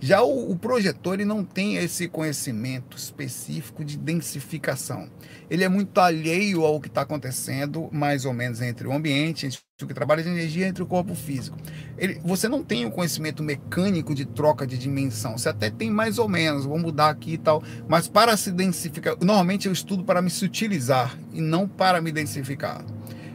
Já 0.06 0.22
o, 0.22 0.52
o, 0.52 0.58
projetor 0.58 1.14
ele 1.14 1.24
não 1.24 1.46
tem 1.46 1.78
esse 1.78 2.10
conhecimento 2.10 2.98
específico 2.98 3.86
de 3.86 3.98
densificação. 3.98 5.08
Ele 5.50 5.64
é 5.64 5.70
muito 5.70 5.98
alheio 5.98 6.66
ao 6.66 6.82
que 6.82 6.90
está 6.90 7.04
acontecendo, 7.04 7.88
mais 7.90 8.26
ou 8.26 8.34
menos, 8.34 8.62
entre 8.62 8.86
o 8.86 8.92
ambiente, 8.92 9.46
entre 9.46 9.60
o 9.82 9.88
que 9.88 9.94
trabalha 9.94 10.22
de 10.22 10.28
energia, 10.28 10.68
entre 10.68 10.84
o 10.84 10.86
corpo 10.86 11.16
físico. 11.16 11.56
Ele, 11.98 12.20
você 12.22 12.50
não 12.50 12.62
tem 12.62 12.86
o 12.86 12.92
conhecimento 12.92 13.42
mecânico 13.42 14.14
de 14.14 14.26
troca 14.26 14.68
de 14.68 14.78
dimensão. 14.78 15.38
Você 15.38 15.48
até 15.48 15.70
tem 15.70 15.90
mais 15.90 16.18
ou 16.18 16.28
menos, 16.28 16.66
vou 16.66 16.78
mudar 16.78 17.08
aqui 17.08 17.36
e 17.36 17.38
tal. 17.38 17.64
Mas 17.88 18.06
para 18.06 18.36
se 18.36 18.52
densificar, 18.52 19.16
normalmente 19.22 19.68
eu 19.68 19.72
estudo 19.72 20.04
para 20.04 20.22
me 20.22 20.30
sutilizar 20.30 21.18
e 21.32 21.40
não 21.40 21.66
para 21.66 22.02
me 22.02 22.12
densificar. 22.12 22.84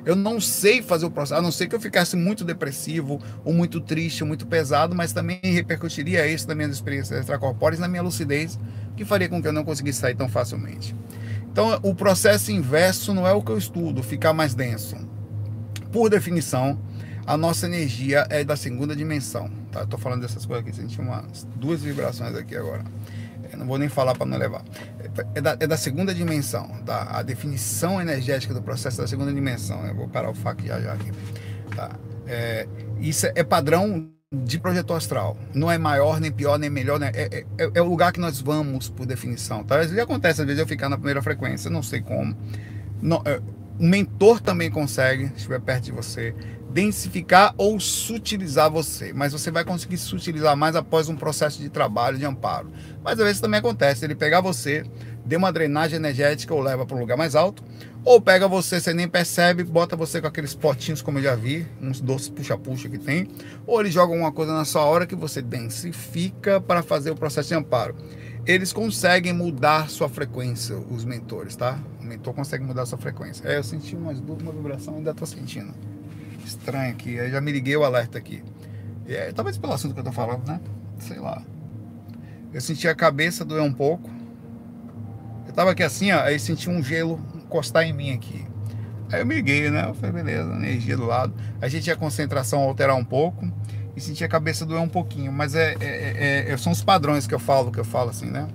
Eu 0.08 0.16
não 0.16 0.40
sei 0.40 0.80
fazer 0.80 1.04
o 1.04 1.10
processo, 1.10 1.38
a 1.38 1.42
não 1.42 1.52
ser 1.52 1.66
que 1.66 1.74
eu 1.74 1.80
ficasse 1.80 2.16
muito 2.16 2.42
depressivo, 2.42 3.20
ou 3.44 3.52
muito 3.52 3.78
triste, 3.78 4.22
ou 4.22 4.26
muito 4.26 4.46
pesado, 4.46 4.94
mas 4.94 5.12
também 5.12 5.38
repercutiria 5.42 6.26
isso 6.26 6.48
nas 6.48 6.56
minhas 6.56 6.72
experiências 6.72 7.20
extracorpóreas, 7.20 7.78
na 7.78 7.86
minha 7.86 8.00
lucidez, 8.00 8.58
que 8.96 9.04
faria 9.04 9.28
com 9.28 9.42
que 9.42 9.46
eu 9.46 9.52
não 9.52 9.64
conseguisse 9.64 10.00
sair 10.00 10.14
tão 10.14 10.26
facilmente. 10.26 10.96
Então, 11.52 11.78
o 11.82 11.94
processo 11.94 12.50
inverso 12.50 13.12
não 13.12 13.26
é 13.26 13.34
o 13.34 13.42
que 13.42 13.52
eu 13.52 13.58
estudo, 13.58 14.02
ficar 14.02 14.32
mais 14.32 14.54
denso. 14.54 14.96
Por 15.92 16.08
definição, 16.08 16.80
a 17.26 17.36
nossa 17.36 17.66
energia 17.66 18.26
é 18.30 18.42
da 18.42 18.56
segunda 18.56 18.96
dimensão. 18.96 19.50
Tá? 19.70 19.84
Tô 19.84 19.98
falando 19.98 20.22
dessas 20.22 20.46
coisas 20.46 20.66
aqui, 20.66 20.74
senti 20.74 20.98
umas 20.98 21.46
duas 21.54 21.82
vibrações 21.82 22.34
aqui 22.34 22.56
agora. 22.56 22.82
Eu 23.52 23.58
não 23.58 23.66
vou 23.66 23.78
nem 23.78 23.88
falar 23.88 24.14
para 24.14 24.26
não 24.26 24.36
levar 24.36 24.62
é 25.34 25.40
da, 25.40 25.56
é 25.58 25.66
da, 25.66 25.76
segunda 25.76 26.14
dimensão, 26.14 26.68
tá? 26.84 27.08
A 27.10 27.22
definição 27.22 28.00
energética 28.00 28.54
do 28.54 28.62
processo 28.62 29.00
é 29.00 29.04
da 29.04 29.08
segunda 29.08 29.32
dimensão. 29.32 29.84
Eu 29.86 29.94
vou 29.94 30.08
parar 30.08 30.30
o 30.30 30.34
fac 30.34 30.64
já 30.64 30.80
já 30.80 30.92
aqui. 30.92 31.10
Tá? 31.74 31.90
É, 32.26 32.66
isso 33.00 33.26
é 33.34 33.42
padrão 33.42 34.08
de 34.32 34.58
projeto 34.58 34.92
astral. 34.92 35.36
Não 35.54 35.70
é 35.70 35.78
maior, 35.78 36.20
nem 36.20 36.30
pior, 36.30 36.58
nem 36.58 36.70
melhor. 36.70 36.98
Né? 36.98 37.10
É, 37.14 37.44
é, 37.58 37.70
é, 37.74 37.82
o 37.82 37.84
lugar 37.84 38.12
que 38.12 38.20
nós 38.20 38.40
vamos, 38.40 38.88
por 38.88 39.06
definição. 39.06 39.64
Tá? 39.64 39.78
Vezes 39.78 39.98
acontece, 39.98 40.40
às 40.40 40.46
vezes 40.46 40.60
eu 40.60 40.66
ficar 40.66 40.88
na 40.88 40.96
primeira 40.96 41.22
frequência, 41.22 41.70
não 41.70 41.82
sei 41.82 42.00
como. 42.00 42.36
Não, 43.00 43.22
é, 43.24 43.40
o 43.78 43.84
mentor 43.84 44.40
também 44.40 44.70
consegue, 44.70 45.28
se 45.28 45.36
estiver 45.36 45.60
perto 45.60 45.84
de 45.84 45.92
você, 45.92 46.34
densificar 46.70 47.54
ou 47.56 47.80
sutilizar 47.80 48.70
você. 48.70 49.12
Mas 49.12 49.32
você 49.32 49.50
vai 49.50 49.64
conseguir 49.64 49.98
sutilizar 49.98 50.56
mais 50.56 50.76
após 50.76 51.08
um 51.08 51.16
processo 51.16 51.60
de 51.60 51.68
trabalho, 51.68 52.18
de 52.18 52.24
amparo. 52.24 52.70
Mas 53.02 53.18
às 53.18 53.26
vezes 53.26 53.40
também 53.40 53.58
acontece, 53.58 54.04
ele 54.04 54.14
pegar 54.14 54.40
você, 54.40 54.84
dê 55.24 55.36
uma 55.36 55.52
drenagem 55.52 55.96
energética 55.96 56.54
ou 56.54 56.60
leva 56.60 56.86
para 56.86 56.96
um 56.96 57.00
lugar 57.00 57.16
mais 57.16 57.34
alto, 57.34 57.62
ou 58.04 58.20
pega 58.20 58.48
você, 58.48 58.80
você 58.80 58.94
nem 58.94 59.08
percebe, 59.08 59.64
bota 59.64 59.96
você 59.96 60.20
com 60.20 60.26
aqueles 60.26 60.54
potinhos, 60.54 61.02
como 61.02 61.18
eu 61.18 61.22
já 61.22 61.34
vi, 61.34 61.66
uns 61.80 62.00
doces 62.00 62.28
puxa-puxa 62.28 62.88
que 62.88 62.98
tem, 62.98 63.28
ou 63.66 63.80
ele 63.80 63.90
joga 63.90 64.12
alguma 64.12 64.32
coisa 64.32 64.52
na 64.52 64.64
sua 64.64 64.84
hora 64.84 65.06
que 65.06 65.14
você 65.14 65.42
densifica 65.42 66.60
para 66.60 66.82
fazer 66.82 67.10
o 67.10 67.14
processo 67.14 67.48
de 67.48 67.54
amparo. 67.54 67.94
Eles 68.46 68.72
conseguem 68.72 69.32
mudar 69.34 69.90
sua 69.90 70.08
frequência, 70.08 70.74
os 70.76 71.04
mentores, 71.04 71.54
tá? 71.54 71.78
O 72.00 72.04
mentor 72.04 72.32
consegue 72.32 72.64
mudar 72.64 72.86
sua 72.86 72.96
frequência. 72.96 73.46
É, 73.46 73.58
eu 73.58 73.62
senti 73.62 73.94
duas, 73.94 74.18
uma 74.20 74.52
vibração, 74.52 74.96
ainda 74.96 75.12
tô 75.12 75.26
sentindo. 75.26 75.74
Estranho 76.48 76.92
aqui, 76.92 77.18
aí 77.18 77.30
já 77.30 77.40
me 77.40 77.52
liguei 77.52 77.76
o 77.76 77.84
alerta 77.84 78.18
aqui. 78.18 78.42
É, 79.06 79.32
talvez 79.32 79.56
pelo 79.56 79.72
assunto 79.72 79.94
que 79.94 80.00
eu 80.00 80.04
tô 80.04 80.12
falando, 80.12 80.46
né? 80.46 80.60
Sei 80.98 81.18
lá. 81.18 81.42
Eu 82.52 82.60
senti 82.60 82.88
a 82.88 82.94
cabeça 82.94 83.44
doer 83.44 83.62
um 83.62 83.72
pouco 83.72 84.18
tava 85.58 85.72
aqui 85.72 85.82
assim, 85.82 86.12
ó, 86.12 86.20
aí 86.20 86.38
senti 86.38 86.70
um 86.70 86.80
gelo 86.80 87.20
encostar 87.34 87.82
em 87.82 87.92
mim 87.92 88.12
aqui. 88.12 88.46
Aí 89.10 89.20
eu 89.20 89.26
me 89.26 89.34
liguei, 89.34 89.68
né? 89.70 89.86
Eu 89.88 89.94
falei, 89.94 90.12
beleza, 90.12 90.52
energia 90.52 90.96
do 90.96 91.04
lado. 91.04 91.34
A 91.60 91.66
gente 91.66 91.90
a 91.90 91.96
concentração 91.96 92.60
alterar 92.60 92.94
um 92.94 93.04
pouco 93.04 93.50
e 93.96 94.00
senti 94.00 94.22
a 94.22 94.28
cabeça 94.28 94.64
doer 94.64 94.80
um 94.80 94.88
pouquinho. 94.88 95.32
Mas 95.32 95.56
é, 95.56 95.74
é, 95.80 96.46
é, 96.46 96.52
é, 96.52 96.56
são 96.56 96.70
os 96.70 96.84
padrões 96.84 97.26
que 97.26 97.34
eu 97.34 97.40
falo, 97.40 97.72
que 97.72 97.80
eu 97.80 97.84
falo 97.84 98.10
assim, 98.10 98.30
né? 98.30 98.46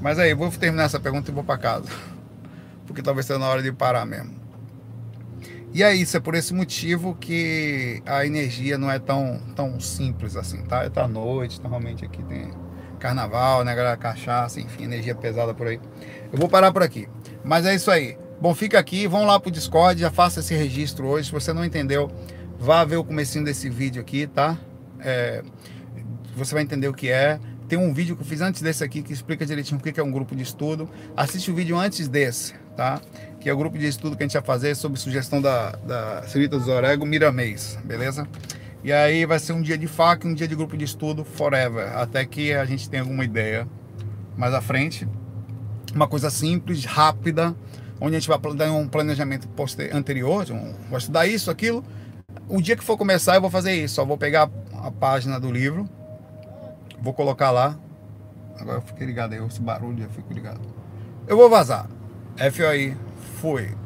Mas 0.00 0.18
aí, 0.18 0.32
vou 0.32 0.50
terminar 0.50 0.84
essa 0.84 0.98
pergunta 0.98 1.30
e 1.30 1.34
vou 1.34 1.44
para 1.44 1.58
casa. 1.58 1.90
Porque 2.86 3.02
talvez 3.02 3.26
seja 3.26 3.38
na 3.38 3.48
hora 3.48 3.62
de 3.62 3.70
parar 3.70 4.06
mesmo. 4.06 4.32
E 5.76 5.82
é 5.82 5.94
isso, 5.94 6.16
é 6.16 6.20
por 6.20 6.34
esse 6.34 6.54
motivo 6.54 7.14
que 7.14 8.02
a 8.06 8.24
energia 8.24 8.78
não 8.78 8.90
é 8.90 8.98
tão, 8.98 9.38
tão 9.54 9.78
simples 9.78 10.34
assim, 10.34 10.62
tá? 10.62 10.88
Tá 10.88 11.04
à 11.04 11.06
noite, 11.06 11.60
normalmente 11.60 12.02
aqui 12.02 12.22
tem 12.22 12.50
carnaval, 12.98 13.62
né, 13.62 13.74
galera? 13.74 13.94
Cachaça, 13.94 14.58
enfim, 14.58 14.84
energia 14.84 15.14
pesada 15.14 15.52
por 15.52 15.66
aí. 15.66 15.78
Eu 16.32 16.38
vou 16.38 16.48
parar 16.48 16.72
por 16.72 16.82
aqui. 16.82 17.06
Mas 17.44 17.66
é 17.66 17.74
isso 17.74 17.90
aí. 17.90 18.16
Bom, 18.40 18.54
fica 18.54 18.78
aqui, 18.78 19.06
vão 19.06 19.26
lá 19.26 19.38
pro 19.38 19.50
Discord, 19.50 20.00
já 20.00 20.10
faça 20.10 20.40
esse 20.40 20.54
registro 20.54 21.08
hoje. 21.08 21.26
Se 21.26 21.32
você 21.32 21.52
não 21.52 21.62
entendeu, 21.62 22.10
vá 22.58 22.82
ver 22.82 22.96
o 22.96 23.04
comecinho 23.04 23.44
desse 23.44 23.68
vídeo 23.68 24.00
aqui, 24.00 24.26
tá? 24.26 24.58
É, 24.98 25.42
você 26.34 26.54
vai 26.54 26.62
entender 26.62 26.88
o 26.88 26.94
que 26.94 27.10
é. 27.10 27.38
Tem 27.68 27.78
um 27.78 27.92
vídeo 27.92 28.16
que 28.16 28.22
eu 28.22 28.26
fiz 28.26 28.40
antes 28.40 28.62
desse 28.62 28.82
aqui 28.82 29.02
que 29.02 29.12
explica 29.12 29.44
direitinho 29.44 29.78
o 29.78 29.82
que 29.82 30.00
é 30.00 30.02
um 30.02 30.10
grupo 30.10 30.34
de 30.34 30.42
estudo. 30.42 30.88
Assiste 31.14 31.50
o 31.50 31.54
vídeo 31.54 31.76
antes 31.76 32.08
desse, 32.08 32.54
tá? 32.76 33.00
Que 33.40 33.48
é 33.48 33.52
o 33.52 33.56
grupo 33.56 33.78
de 33.78 33.86
estudo 33.86 34.16
que 34.16 34.22
a 34.22 34.26
gente 34.26 34.34
vai 34.34 34.42
fazer 34.42 34.74
sobre 34.74 34.98
sugestão 34.98 35.40
da, 35.40 35.70
da 35.72 36.22
Senhorita 36.24 36.58
dos 36.58 36.68
Orego 36.68 37.06
Miramês, 37.06 37.78
beleza? 37.84 38.28
E 38.84 38.92
aí 38.92 39.24
vai 39.26 39.38
ser 39.38 39.52
um 39.52 39.62
dia 39.62 39.76
de 39.76 39.86
faca 39.86 40.26
e 40.26 40.30
um 40.30 40.34
dia 40.34 40.46
de 40.46 40.54
grupo 40.54 40.76
de 40.76 40.84
estudo 40.84 41.24
forever, 41.24 41.96
até 41.96 42.24
que 42.24 42.52
a 42.52 42.64
gente 42.64 42.88
tenha 42.88 43.02
alguma 43.02 43.24
ideia 43.24 43.66
mais 44.36 44.54
à 44.54 44.60
frente 44.60 45.08
FOI, 62.38 62.94
fui. 63.40 63.85